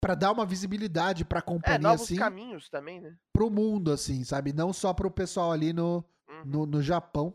pra 0.06 0.14
dar 0.16 0.32
uma 0.32 0.46
visibilidade 0.46 1.26
pra 1.26 1.40
É, 1.40 1.42
companhia, 1.42 1.80
novos 1.80 2.04
assim, 2.04 2.16
caminhos 2.16 2.70
também, 2.70 3.02
né? 3.02 3.18
pro 3.34 3.50
mundo, 3.50 3.92
assim, 3.92 4.24
sabe? 4.24 4.54
Não 4.54 4.72
só 4.72 4.94
pro 4.94 5.10
pessoal 5.10 5.52
ali 5.52 5.74
no, 5.74 6.06
Uhum. 6.30 6.46
no, 6.46 6.66
no 6.68 6.82
Japão. 6.82 7.34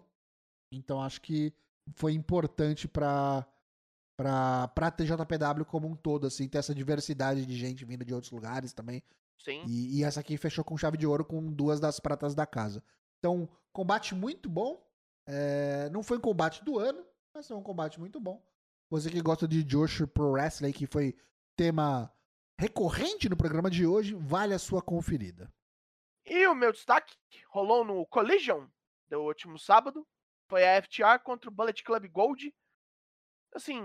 Então 0.73 1.03
acho 1.03 1.21
que 1.21 1.53
foi 1.97 2.12
importante 2.12 2.87
pra, 2.87 3.45
pra, 4.16 4.68
pra 4.68 4.91
TJPW 4.91 5.64
como 5.66 5.89
um 5.89 5.97
todo, 5.97 6.27
assim, 6.29 6.49
ter 6.49 6.59
essa 6.59 6.75
diversidade 6.75 7.45
de 7.45 7.57
gente 7.57 7.85
vindo 7.85 8.05
de 8.05 8.14
outros 8.14 8.31
lugares 8.33 8.73
também. 8.73 9.03
Sim. 9.43 9.64
E, 9.66 9.99
e 9.99 10.05
essa 10.05 10.21
aqui 10.21 10.37
fechou 10.37 10.62
com 10.64 10.77
chave 10.77 10.97
de 10.97 11.07
ouro 11.07 11.25
com 11.25 11.45
duas 11.53 11.81
das 11.81 11.99
pratas 11.99 12.35
da 12.35 12.47
casa. 12.47 12.83
Então, 13.18 13.49
combate 13.73 14.14
muito 14.14 14.49
bom. 14.49 14.81
É, 15.27 15.89
não 15.91 16.03
foi 16.03 16.18
um 16.18 16.21
combate 16.21 16.64
do 16.64 16.79
ano, 16.79 17.05
mas 17.35 17.49
foi 17.49 17.57
um 17.57 17.62
combate 17.62 17.99
muito 17.99 18.21
bom. 18.21 18.41
Você 18.91 19.11
que 19.11 19.21
gosta 19.21 19.49
de 19.49 19.62
Josh 19.64 20.03
Pro 20.12 20.31
Wrestling, 20.33 20.73
que 20.73 20.87
foi 20.87 21.16
tema 21.57 22.12
recorrente 22.61 23.26
no 23.26 23.38
programa 23.38 23.70
de 23.70 23.86
hoje, 23.86 24.14
vale 24.14 24.52
a 24.52 24.58
sua 24.58 24.82
conferida. 24.82 25.50
E 26.26 26.46
o 26.46 26.54
meu 26.54 26.70
destaque 26.70 27.16
rolou 27.48 27.82
no 27.82 28.04
Collision 28.06 28.66
do 29.08 29.22
último 29.22 29.58
sábado. 29.58 30.06
Foi 30.46 30.62
a 30.62 30.82
FTR 30.82 31.18
contra 31.24 31.48
o 31.48 31.52
Bullet 31.52 31.82
Club 31.82 32.06
Gold. 32.08 32.54
Assim, 33.54 33.80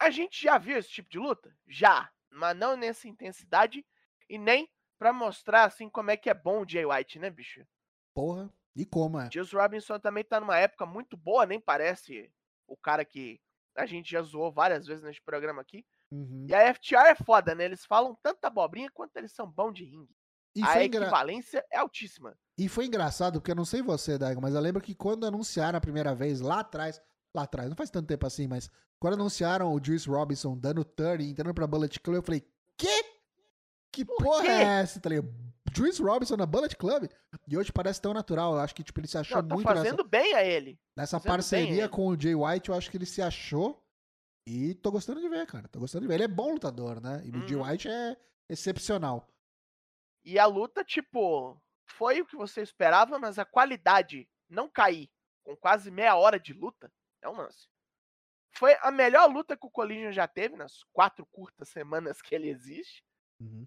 a 0.00 0.08
gente 0.08 0.42
já 0.42 0.56
viu 0.56 0.78
esse 0.78 0.88
tipo 0.88 1.10
de 1.10 1.18
luta? 1.18 1.54
Já. 1.66 2.10
Mas 2.30 2.56
não 2.56 2.74
nessa 2.74 3.06
intensidade 3.06 3.86
e 4.30 4.38
nem 4.38 4.66
pra 4.98 5.12
mostrar 5.12 5.64
assim 5.64 5.90
como 5.90 6.10
é 6.10 6.16
que 6.16 6.30
é 6.30 6.34
bom 6.34 6.62
o 6.62 6.68
Jay 6.68 6.86
White, 6.86 7.18
né, 7.18 7.28
bicho? 7.28 7.66
Porra, 8.14 8.50
e 8.74 8.86
como 8.86 9.20
é? 9.20 9.30
Juice 9.30 9.54
Robinson 9.54 9.98
também 10.00 10.24
tá 10.24 10.40
numa 10.40 10.56
época 10.56 10.86
muito 10.86 11.18
boa, 11.18 11.44
nem 11.44 11.60
parece 11.60 12.32
o 12.66 12.78
cara 12.78 13.04
que 13.04 13.38
a 13.76 13.84
gente 13.84 14.10
já 14.10 14.22
zoou 14.22 14.50
várias 14.50 14.86
vezes 14.86 15.04
neste 15.04 15.20
programa 15.20 15.60
aqui. 15.60 15.84
Uhum. 16.10 16.46
E 16.48 16.54
a 16.54 16.72
FTR 16.74 17.06
é 17.08 17.14
foda, 17.14 17.54
né? 17.54 17.64
Eles 17.64 17.84
falam 17.84 18.16
tanta 18.22 18.46
abobrinha 18.48 18.90
quanto 18.92 19.16
eles 19.16 19.32
são 19.32 19.46
bons 19.50 19.72
de 19.72 19.84
ringue. 19.84 20.14
E 20.56 20.62
a 20.62 20.66
foi, 20.68 20.84
engra- 20.86 21.02
equivalência 21.02 21.64
é 21.72 21.78
altíssima. 21.78 22.36
e 22.56 22.68
foi 22.68 22.86
engraçado, 22.86 23.40
porque 23.40 23.50
eu 23.50 23.56
não 23.56 23.64
sei 23.64 23.82
você, 23.82 24.16
Daigo, 24.16 24.40
mas 24.40 24.54
eu 24.54 24.60
lembro 24.60 24.80
que 24.80 24.94
quando 24.94 25.26
anunciaram 25.26 25.76
a 25.76 25.80
primeira 25.80 26.14
vez, 26.14 26.40
lá 26.40 26.60
atrás, 26.60 27.00
lá 27.34 27.42
atrás, 27.42 27.68
não 27.68 27.76
faz 27.76 27.90
tanto 27.90 28.06
tempo 28.06 28.24
assim, 28.26 28.46
mas 28.46 28.70
quando 29.00 29.14
anunciaram 29.14 29.72
o 29.74 29.84
Juice 29.84 30.08
Robinson 30.08 30.56
dando 30.56 30.84
turn 30.84 31.24
e 31.24 31.30
entrando 31.30 31.52
pra 31.52 31.66
Bullet 31.66 31.98
Club, 31.98 32.16
eu 32.16 32.22
falei, 32.22 32.46
quê? 32.76 33.04
Que 33.90 34.04
porra 34.04 34.42
quê? 34.42 34.48
é 34.48 34.62
essa? 34.62 35.00
Tá 35.00 35.08
ligado? 35.08 35.34
Juice 35.76 36.00
Robinson 36.00 36.36
na 36.36 36.46
Bullet 36.46 36.76
Club? 36.76 37.10
E 37.48 37.56
hoje 37.58 37.72
parece 37.72 38.00
tão 38.00 38.14
natural, 38.14 38.54
eu 38.54 38.60
acho 38.60 38.74
que 38.76 38.84
tipo, 38.84 39.00
ele 39.00 39.08
se 39.08 39.18
achou 39.18 39.42
Não, 39.42 39.48
tá 39.48 39.54
muito 39.56 39.68
nessa, 39.68 39.82
fazendo 39.82 40.04
bem 40.04 40.34
a 40.34 40.44
ele. 40.44 40.78
nessa 40.96 41.18
fazendo 41.18 41.32
parceria 41.32 41.82
ele. 41.82 41.88
com 41.88 42.06
o 42.06 42.20
Jay 42.20 42.34
White, 42.36 42.68
eu 42.70 42.76
acho 42.76 42.88
que 42.90 42.96
ele 42.96 43.06
se 43.06 43.20
achou 43.20 43.83
e 44.46 44.74
tô 44.74 44.90
gostando 44.90 45.20
de 45.20 45.28
ver, 45.28 45.46
cara, 45.46 45.68
tô 45.68 45.78
gostando 45.80 46.02
de 46.02 46.08
ver. 46.08 46.14
Ele 46.14 46.24
é 46.24 46.28
bom 46.28 46.52
lutador, 46.52 47.00
né? 47.00 47.22
E 47.24 47.30
o 47.30 47.46
Jay 47.48 47.56
Uhum. 47.56 47.66
White 47.66 47.88
é 47.88 48.16
excepcional. 48.48 49.28
E 50.24 50.38
a 50.38 50.46
luta, 50.46 50.84
tipo, 50.84 51.60
foi 51.86 52.20
o 52.20 52.26
que 52.26 52.36
você 52.36 52.62
esperava, 52.62 53.18
mas 53.18 53.38
a 53.38 53.44
qualidade 53.44 54.28
não 54.48 54.68
cair 54.68 55.10
com 55.42 55.56
quase 55.56 55.90
meia 55.90 56.16
hora 56.16 56.38
de 56.38 56.52
luta 56.52 56.92
é 57.22 57.28
um 57.28 57.36
lance. 57.36 57.68
Foi 58.52 58.76
a 58.80 58.90
melhor 58.90 59.30
luta 59.30 59.56
que 59.56 59.66
o 59.66 59.70
Collision 59.70 60.12
já 60.12 60.28
teve 60.28 60.56
nas 60.56 60.84
quatro 60.92 61.26
curtas 61.26 61.68
semanas 61.68 62.22
que 62.22 62.34
ele 62.34 62.48
existe. 62.48 63.04
Uhum. 63.40 63.66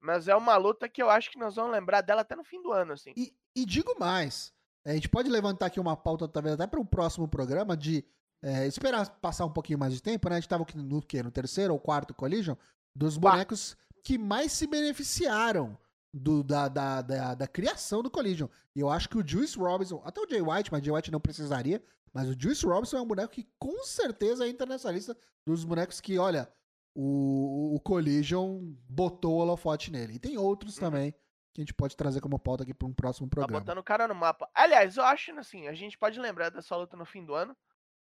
Mas 0.00 0.28
é 0.28 0.36
uma 0.36 0.56
luta 0.56 0.88
que 0.88 1.02
eu 1.02 1.10
acho 1.10 1.30
que 1.30 1.38
nós 1.38 1.56
vamos 1.56 1.72
lembrar 1.72 2.00
dela 2.00 2.22
até 2.22 2.34
no 2.34 2.44
fim 2.44 2.62
do 2.62 2.72
ano, 2.72 2.92
assim. 2.92 3.12
E, 3.16 3.36
e 3.54 3.66
digo 3.66 3.98
mais, 3.98 4.54
a 4.84 4.92
gente 4.92 5.08
pode 5.08 5.28
levantar 5.28 5.66
aqui 5.66 5.80
uma 5.80 5.96
pauta, 5.96 6.28
talvez 6.28 6.54
até 6.54 6.66
para 6.66 6.80
um 6.80 6.86
próximo 6.86 7.28
programa, 7.28 7.76
de 7.76 8.04
é, 8.46 8.66
esperar 8.66 9.08
passar 9.20 9.44
um 9.44 9.52
pouquinho 9.52 9.78
mais 9.78 9.92
de 9.92 10.00
tempo, 10.02 10.28
né? 10.28 10.36
A 10.36 10.40
gente 10.40 10.48
tava 10.48 10.64
no, 10.76 11.02
quê? 11.02 11.22
no 11.22 11.30
terceiro 11.30 11.72
ou 11.72 11.80
quarto 11.80 12.14
Collision, 12.14 12.54
dos 12.94 13.16
bonecos 13.16 13.76
que 14.04 14.16
mais 14.16 14.52
se 14.52 14.66
beneficiaram 14.66 15.76
do- 16.14 16.44
da, 16.44 16.68
da, 16.68 17.02
da, 17.02 17.34
da 17.34 17.46
criação 17.48 18.02
do 18.02 18.10
Collision. 18.10 18.48
E 18.74 18.80
eu 18.80 18.88
acho 18.88 19.08
que 19.08 19.18
o 19.18 19.26
Juice 19.26 19.58
Robinson, 19.58 20.00
até 20.04 20.20
o 20.20 20.28
Jay 20.28 20.40
White, 20.40 20.70
mas 20.70 20.80
o 20.80 20.84
Jay 20.84 20.94
White 20.94 21.10
não 21.10 21.20
precisaria, 21.20 21.82
mas 22.12 22.28
o 22.28 22.36
Juice 22.38 22.64
Robinson 22.64 22.96
é 22.98 23.00
um 23.02 23.06
boneco 23.06 23.32
que 23.32 23.48
com 23.58 23.82
certeza 23.84 24.46
entra 24.48 24.66
nessa 24.66 24.90
lista 24.90 25.16
dos 25.44 25.64
bonecos 25.64 26.00
que, 26.00 26.18
olha, 26.18 26.48
o, 26.94 27.74
o 27.74 27.80
Collision 27.80 28.60
botou 28.88 29.34
o 29.34 29.38
holofote 29.38 29.90
nele. 29.90 30.14
E 30.14 30.18
tem 30.18 30.38
outros 30.38 30.74
Uhum. 30.76 30.80
também 30.80 31.12
que 31.52 31.60
a 31.60 31.62
gente 31.62 31.74
pode 31.74 31.96
trazer 31.96 32.20
como 32.20 32.38
pauta 32.38 32.62
aqui 32.62 32.72
para 32.74 32.86
um 32.86 32.92
próximo 32.94 33.28
Tá 33.28 33.34
programa. 33.36 33.60
botando 33.60 33.78
o 33.78 33.82
cara 33.82 34.06
no 34.06 34.14
mapa. 34.14 34.48
Aliás, 34.54 34.96
eu 34.96 35.04
acho 35.04 35.32
assim, 35.38 35.68
a 35.68 35.74
gente 35.74 35.98
pode 35.98 36.18
lembrar 36.20 36.50
dessa 36.50 36.76
luta 36.76 36.96
no 36.96 37.04
fim 37.04 37.24
do 37.24 37.34
ano, 37.34 37.56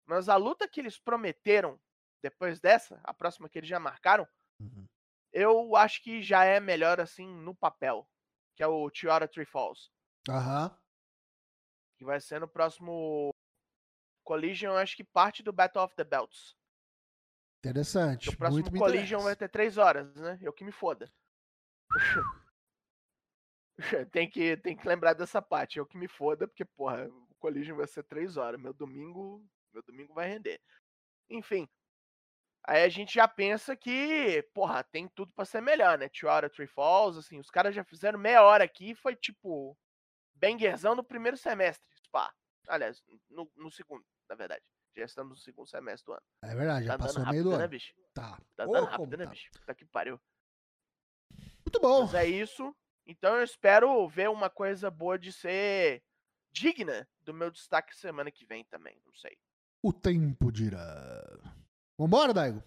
mas 0.07 0.29
a 0.29 0.35
luta 0.35 0.67
que 0.67 0.79
eles 0.79 0.97
prometeram 0.97 1.79
depois 2.21 2.59
dessa, 2.59 2.99
a 3.03 3.13
próxima 3.13 3.49
que 3.49 3.59
eles 3.59 3.69
já 3.69 3.79
marcaram, 3.79 4.27
Uhum. 4.59 4.87
eu 5.31 5.75
acho 5.75 6.01
que 6.01 6.23
já 6.23 6.43
é 6.43 6.59
melhor 6.59 6.99
assim 6.99 7.27
no 7.27 7.53
papel, 7.53 8.09
que 8.55 8.63
é 8.63 8.67
o 8.67 8.89
Tiara 8.89 9.27
Tree 9.27 9.45
Falls, 9.45 9.91
Aham. 10.27 10.75
que 11.97 12.05
vai 12.05 12.19
ser 12.19 12.39
no 12.39 12.47
próximo 12.47 13.29
Collision, 14.23 14.75
acho 14.75 14.95
que 14.95 15.03
parte 15.03 15.43
do 15.43 15.53
Battle 15.53 15.83
of 15.83 15.95
the 15.95 16.03
Belts. 16.03 16.55
Interessante. 17.59 18.29
O 18.29 18.37
próximo 18.37 18.69
Muito 18.69 18.77
Collision 18.77 19.21
vai 19.21 19.35
ter 19.35 19.49
três 19.49 19.77
horas, 19.77 20.15
né? 20.15 20.37
Eu 20.41 20.53
que 20.53 20.63
me 20.63 20.71
foda. 20.71 21.11
tem, 24.11 24.29
que, 24.29 24.57
tem 24.57 24.75
que 24.75 24.87
lembrar 24.87 25.13
dessa 25.13 25.41
parte, 25.41 25.77
eu 25.77 25.85
que 25.85 25.97
me 25.97 26.07
foda, 26.07 26.47
porque, 26.47 26.65
porra, 26.65 27.07
o 27.07 27.35
Collision 27.35 27.77
vai 27.77 27.87
ser 27.87 28.03
três 28.03 28.37
horas. 28.37 28.59
Meu 28.59 28.73
domingo. 28.73 29.45
Meu 29.77 29.83
domingo 29.83 30.11
vai 30.15 30.27
render. 30.27 30.59
Enfim. 31.29 31.69
Aí 32.65 32.83
a 32.83 32.89
gente 32.89 33.13
já 33.13 33.27
pensa 33.27 33.75
que, 33.75 34.41
porra, 34.55 34.83
tem 34.83 35.07
tudo 35.09 35.31
pra 35.33 35.45
ser 35.45 35.61
melhor, 35.61 35.99
né? 35.99 36.09
Two 36.09 36.27
Hour 36.27 36.49
Three 36.49 36.65
Falls, 36.67 37.17
assim, 37.19 37.37
os 37.39 37.51
caras 37.51 37.75
já 37.75 37.83
fizeram 37.83 38.17
meia 38.17 38.43
hora 38.43 38.63
aqui, 38.63 38.95
foi 38.95 39.15
tipo. 39.15 39.77
Bangerzão 40.33 40.95
no 40.95 41.03
primeiro 41.03 41.37
semestre, 41.37 41.87
pá. 42.11 42.33
Aliás, 42.67 43.03
no, 43.29 43.49
no 43.55 43.71
segundo, 43.71 44.03
na 44.27 44.35
verdade. 44.35 44.63
Já 44.95 45.05
estamos 45.05 45.37
no 45.37 45.43
segundo 45.43 45.67
semestre 45.67 46.05
do 46.07 46.13
ano. 46.13 46.23
É 46.43 46.55
verdade, 46.55 46.85
já 46.87 46.97
Tá 46.97 47.03
passou 47.05 47.19
dando 47.23 47.31
meio 47.31 47.43
do 47.43 47.49
rápido, 47.51 47.57
né, 47.59 47.63
ano. 47.63 47.69
bicho? 47.71 47.93
Tá. 48.15 48.41
Tá 48.55 48.65
Ô, 48.65 48.71
dando 48.71 48.85
como 48.87 48.91
rápido, 49.03 49.17
né, 49.17 49.23
tá. 49.25 49.29
bicho? 49.31 49.51
Puta 49.51 49.75
que 49.75 49.85
pariu. 49.85 50.19
Muito 51.65 51.79
bom. 51.79 52.01
Mas 52.01 52.13
é 52.15 52.25
isso. 52.25 52.75
Então 53.05 53.35
eu 53.37 53.43
espero 53.43 54.07
ver 54.09 54.29
uma 54.29 54.49
coisa 54.49 54.89
boa 54.91 55.17
de 55.19 55.31
ser 55.31 56.03
digna 56.51 57.07
do 57.21 57.33
meu 57.33 57.49
destaque 57.51 57.95
semana 57.95 58.31
que 58.31 58.45
vem 58.45 58.63
também. 58.65 58.99
Não 59.05 59.13
sei 59.13 59.37
o 59.87 59.93
tempo 59.93 60.51
dirá. 60.51 61.23
Vambora, 61.97 62.33
Daigo? 62.33 62.61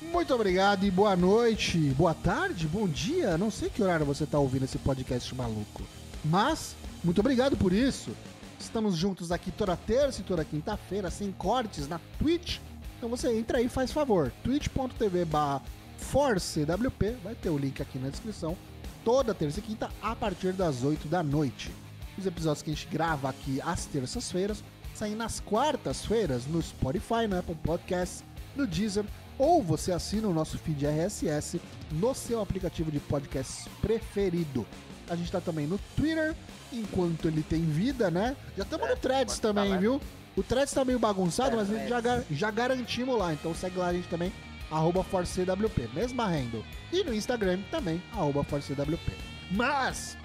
Muito 0.00 0.34
obrigado 0.34 0.86
e 0.86 0.90
boa 0.90 1.14
noite, 1.14 1.78
boa 1.90 2.14
tarde, 2.14 2.66
bom 2.66 2.88
dia. 2.88 3.36
Não 3.36 3.50
sei 3.50 3.68
que 3.68 3.82
horário 3.82 4.06
você 4.06 4.24
está 4.24 4.38
ouvindo 4.38 4.64
esse 4.64 4.78
podcast 4.78 5.34
maluco, 5.34 5.82
mas 6.24 6.74
muito 7.04 7.20
obrigado 7.20 7.54
por 7.54 7.74
isso. 7.74 8.10
Estamos 8.58 8.96
juntos 8.96 9.30
aqui 9.30 9.50
toda 9.50 9.76
terça 9.76 10.20
e 10.20 10.24
toda 10.24 10.44
quinta-feira, 10.44 11.10
sem 11.10 11.30
cortes, 11.32 11.88
na 11.88 12.00
Twitch. 12.18 12.58
Então 12.96 13.08
você 13.08 13.32
entra 13.32 13.58
aí 13.58 13.66
e 13.66 13.68
faz 13.68 13.92
favor. 13.92 14.32
twitch.tv 14.42 15.24
barra 15.24 15.62
ForceWP, 15.98 17.16
vai 17.22 17.34
ter 17.34 17.50
o 17.50 17.58
link 17.58 17.80
aqui 17.80 17.98
na 17.98 18.08
descrição. 18.08 18.56
Toda 19.04 19.34
terça 19.34 19.60
e 19.60 19.62
quinta, 19.62 19.90
a 20.02 20.14
partir 20.14 20.52
das 20.52 20.82
8 20.82 21.06
da 21.08 21.22
noite. 21.22 21.72
Os 22.18 22.26
episódios 22.26 22.62
que 22.62 22.70
a 22.70 22.74
gente 22.74 22.88
grava 22.88 23.28
aqui 23.28 23.60
às 23.62 23.86
terças-feiras 23.86 24.62
saem 24.94 25.14
nas 25.14 25.38
quartas-feiras 25.38 26.46
no 26.46 26.60
Spotify, 26.60 27.28
no 27.28 27.38
Apple 27.38 27.54
Podcasts, 27.62 28.24
no 28.56 28.66
Deezer, 28.66 29.04
ou 29.38 29.62
você 29.62 29.92
assina 29.92 30.26
o 30.26 30.34
nosso 30.34 30.58
feed 30.58 30.84
RSS 30.84 31.60
no 31.92 32.12
seu 32.12 32.40
aplicativo 32.40 32.90
de 32.90 32.98
podcast 32.98 33.70
preferido. 33.80 34.66
A 35.10 35.16
gente 35.16 35.30
tá 35.32 35.40
também 35.40 35.66
no 35.66 35.78
Twitter, 35.96 36.34
enquanto 36.72 37.28
ele 37.28 37.42
tem 37.42 37.62
vida, 37.62 38.10
né? 38.10 38.36
Já 38.56 38.64
estamos 38.64 38.86
É, 38.86 38.90
no 38.90 38.96
Threads 38.96 39.38
tá 39.38 39.48
também, 39.48 39.70
lá. 39.70 39.76
viu? 39.78 40.00
O 40.36 40.42
Threads 40.42 40.72
tá 40.72 40.84
meio 40.84 40.98
bagunçado, 40.98 41.54
É, 41.54 41.56
mas 41.56 41.70
a 41.70 41.74
gente 41.78 41.88
já, 41.88 42.00
já 42.30 42.50
garantimos 42.50 43.18
lá. 43.18 43.32
Então 43.32 43.54
segue 43.54 43.78
lá 43.78 43.88
a 43.88 43.92
gente 43.92 44.08
também, 44.08 44.32
arroba 44.70 45.02
ForceWP, 45.02 45.88
mesma 45.94 46.26
handle. 46.26 46.64
E 46.92 47.02
no 47.02 47.14
Instagram 47.14 47.58
também, 47.70 48.02
arroba 48.12 48.44
ForceWP. 48.44 49.12
Mas, 49.50 50.16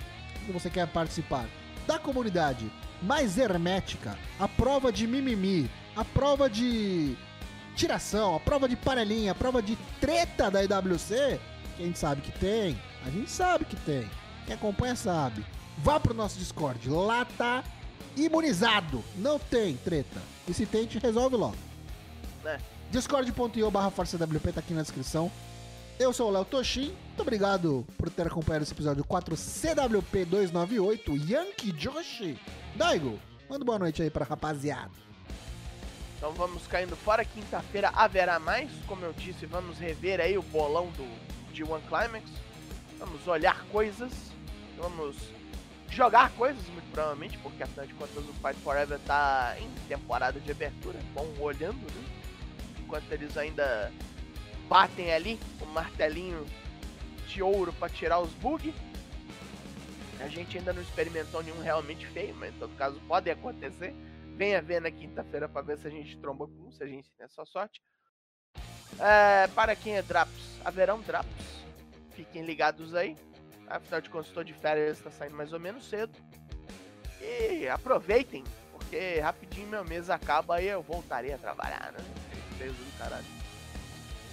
se 0.46 0.52
você 0.52 0.70
quer 0.70 0.88
participar 0.88 1.46
da 1.88 1.98
comunidade 1.98 2.70
mais 3.02 3.38
hermética, 3.38 4.18
a 4.40 4.48
prova 4.48 4.92
de 4.92 5.08
mimimi, 5.08 5.70
a 5.96 6.04
prova 6.06 6.50
de 6.50 7.16
tiração, 7.76 8.36
a 8.36 8.40
prova 8.40 8.68
de 8.68 8.76
panelinha, 8.76 9.32
a 9.32 9.36
prova 9.36 9.62
de 9.62 9.78
treta 10.00 10.52
da 10.52 10.62
IWC, 10.64 11.40
que 11.78 11.84
a 11.84 11.86
gente 11.86 11.98
sabe 12.00 12.22
que 12.22 12.32
tem, 12.40 12.80
a 13.06 13.10
gente 13.10 13.32
sabe 13.32 13.66
que 13.66 13.76
tem. 13.78 14.10
Quem 14.46 14.56
acompanha 14.56 14.96
sabe. 14.96 15.46
Vá 15.78 16.00
pro 16.00 16.14
nosso 16.14 16.38
Discord, 16.38 16.90
lá 16.90 17.26
tá 17.26 17.64
imunizado. 18.16 19.04
Não 19.16 19.40
tem 19.40 19.76
treta. 19.78 20.22
E 20.48 20.54
se 20.54 20.66
tem, 20.66 20.82
a 20.82 20.84
gente 20.84 21.00
resolve 21.00 21.36
logo. 21.36 21.58
É. 22.46 22.58
Discord.io 22.92 23.72
barra 23.72 23.90
ForçaWP 23.90 24.52
tá 24.52 24.60
aqui 24.60 24.74
na 24.74 24.82
descrição. 24.82 25.32
Eu 26.00 26.12
sou 26.12 26.30
o 26.30 26.32
Léo 26.32 26.46
Toshin. 26.46 26.94
Muito 27.08 27.22
obrigado 27.22 27.86
por 27.98 28.10
ter 28.10 28.28
acompanhado 28.28 28.64
esse 28.64 28.74
episódio 28.74 29.04
4 29.04 29.36
CWP 29.36 30.26
298 30.26 31.16
Yankee 31.16 31.72
Joshi. 31.72 32.38
Daigo, 32.76 33.20
manda 33.50 33.64
boa 33.64 33.80
noite 33.80 34.02
aí 34.02 34.10
pra 34.10 34.26
rapaziada. 34.26 34.92
Então 36.18 36.32
vamos 36.34 36.66
caindo 36.68 36.96
fora. 36.96 37.24
Quinta-feira 37.24 37.90
haverá 37.94 38.40
mais. 38.40 38.70
Como 38.88 39.04
eu 39.06 39.14
disse, 39.14 39.46
vamos 39.46 39.78
rever 39.78 40.20
aí 40.20 40.38
o 40.38 40.42
bolão 40.42 40.88
do 40.92 41.04
G1 41.54 41.82
Climax. 41.88 42.30
Vamos 42.98 43.28
olhar 43.28 43.64
coisas. 43.66 44.33
Vamos 44.84 45.16
jogar 45.90 46.30
coisas, 46.32 46.62
muito 46.68 46.92
provavelmente, 46.92 47.38
porque 47.38 47.64
afinal 47.64 47.88
de 47.88 47.94
contas 47.94 48.18
o 48.18 48.34
Fight 48.34 48.60
Forever 48.60 49.00
tá 49.08 49.56
em 49.58 49.72
temporada 49.88 50.42
de 50.42 50.52
abertura. 50.52 51.00
Bom, 51.14 51.26
olhando, 51.40 51.80
né? 51.80 52.04
Enquanto 52.82 53.10
eles 53.10 53.38
ainda 53.38 53.90
batem 54.68 55.14
ali 55.14 55.40
o 55.62 55.66
martelinho 55.68 56.46
de 57.30 57.42
ouro 57.42 57.72
pra 57.72 57.88
tirar 57.88 58.20
os 58.20 58.34
bugs. 58.34 58.76
A 60.20 60.28
gente 60.28 60.58
ainda 60.58 60.74
não 60.74 60.82
experimentou 60.82 61.42
nenhum 61.42 61.62
realmente 61.62 62.06
feio, 62.08 62.36
mas 62.36 62.54
em 62.54 62.60
todo 62.60 62.76
caso 62.76 63.00
pode 63.08 63.32
acontecer. 63.32 63.94
Venha 64.36 64.62
ver 64.62 64.82
na 64.82 64.92
quinta-feira 64.92 65.48
pra 65.48 65.62
ver 65.62 65.78
se 65.78 65.88
a 65.88 65.90
gente 65.90 66.18
tromba 66.18 66.46
com 66.46 66.68
um, 66.68 66.72
se 66.74 66.84
a 66.84 66.88
gente 66.88 67.10
tem 67.12 67.24
essa 67.24 67.46
sorte. 67.46 67.82
É, 69.00 69.48
para 69.56 69.78
quem 69.78 69.96
é 69.96 70.02
Draps, 70.02 70.60
haverão 70.66 71.00
Draps. 71.00 71.64
Fiquem 72.16 72.44
ligados 72.44 72.94
aí. 72.94 73.16
Afinal 73.74 74.02
de 74.02 74.10
contas, 74.12 74.28
estou 74.28 74.44
de 74.44 74.54
férias, 74.54 75.00
está 75.00 75.10
saindo 75.10 75.36
mais 75.36 75.52
ou 75.52 75.60
menos 75.60 75.90
cedo. 75.90 76.14
E 77.20 77.68
aproveitem, 77.68 78.44
porque 78.72 79.20
rapidinho 79.20 79.68
meu 79.68 79.84
mês 79.84 80.12
acaba 80.12 80.62
e 80.62 80.68
eu 80.68 80.84
voltarei 80.84 81.34
a 81.34 81.38
trabalhar, 81.40 81.92
né? 81.92 82.06
Do 82.60 82.98
caralho. 83.00 83.26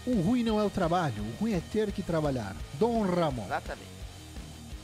O 0.07 0.21
ruim 0.21 0.43
não 0.43 0.61
é 0.61 0.63
o 0.63 0.69
trabalho, 0.69 1.23
o 1.23 1.37
ruim 1.41 1.55
é 1.55 1.63
ter 1.73 1.91
que 1.91 2.03
trabalhar. 2.03 2.55
Dom 2.75 3.03
Ramon. 3.03 3.47
Exatamente. 3.47 3.89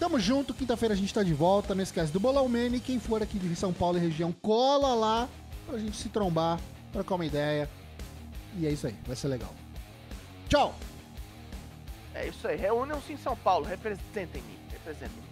Tamo 0.00 0.18
junto, 0.18 0.54
quinta-feira 0.54 0.94
a 0.94 0.96
gente 0.96 1.12
tá 1.12 1.22
de 1.22 1.34
volta. 1.34 1.74
Não 1.74 1.82
esquece 1.82 2.10
do 2.10 2.18
Bolão 2.18 2.48
Mene. 2.48 2.80
Quem 2.80 2.98
for 2.98 3.22
aqui 3.22 3.38
de 3.38 3.54
São 3.56 3.72
Paulo 3.72 3.98
e 3.98 4.00
região, 4.00 4.32
cola 4.32 4.94
lá 4.94 5.28
pra 5.66 5.78
gente 5.78 5.96
se 5.96 6.08
trombar, 6.08 6.58
trocar 6.92 7.14
uma 7.14 7.26
ideia. 7.26 7.68
E 8.56 8.66
é 8.66 8.70
isso 8.70 8.86
aí, 8.86 8.96
vai 9.06 9.16
ser 9.16 9.28
legal. 9.28 9.52
Tchau! 10.48 10.74
É 12.16 12.28
isso 12.28 12.48
aí. 12.48 12.56
Reúnam-se 12.56 13.12
em 13.12 13.16
São 13.18 13.36
Paulo. 13.36 13.66
Representem-me. 13.66 14.58
Representem-me. 14.72 15.25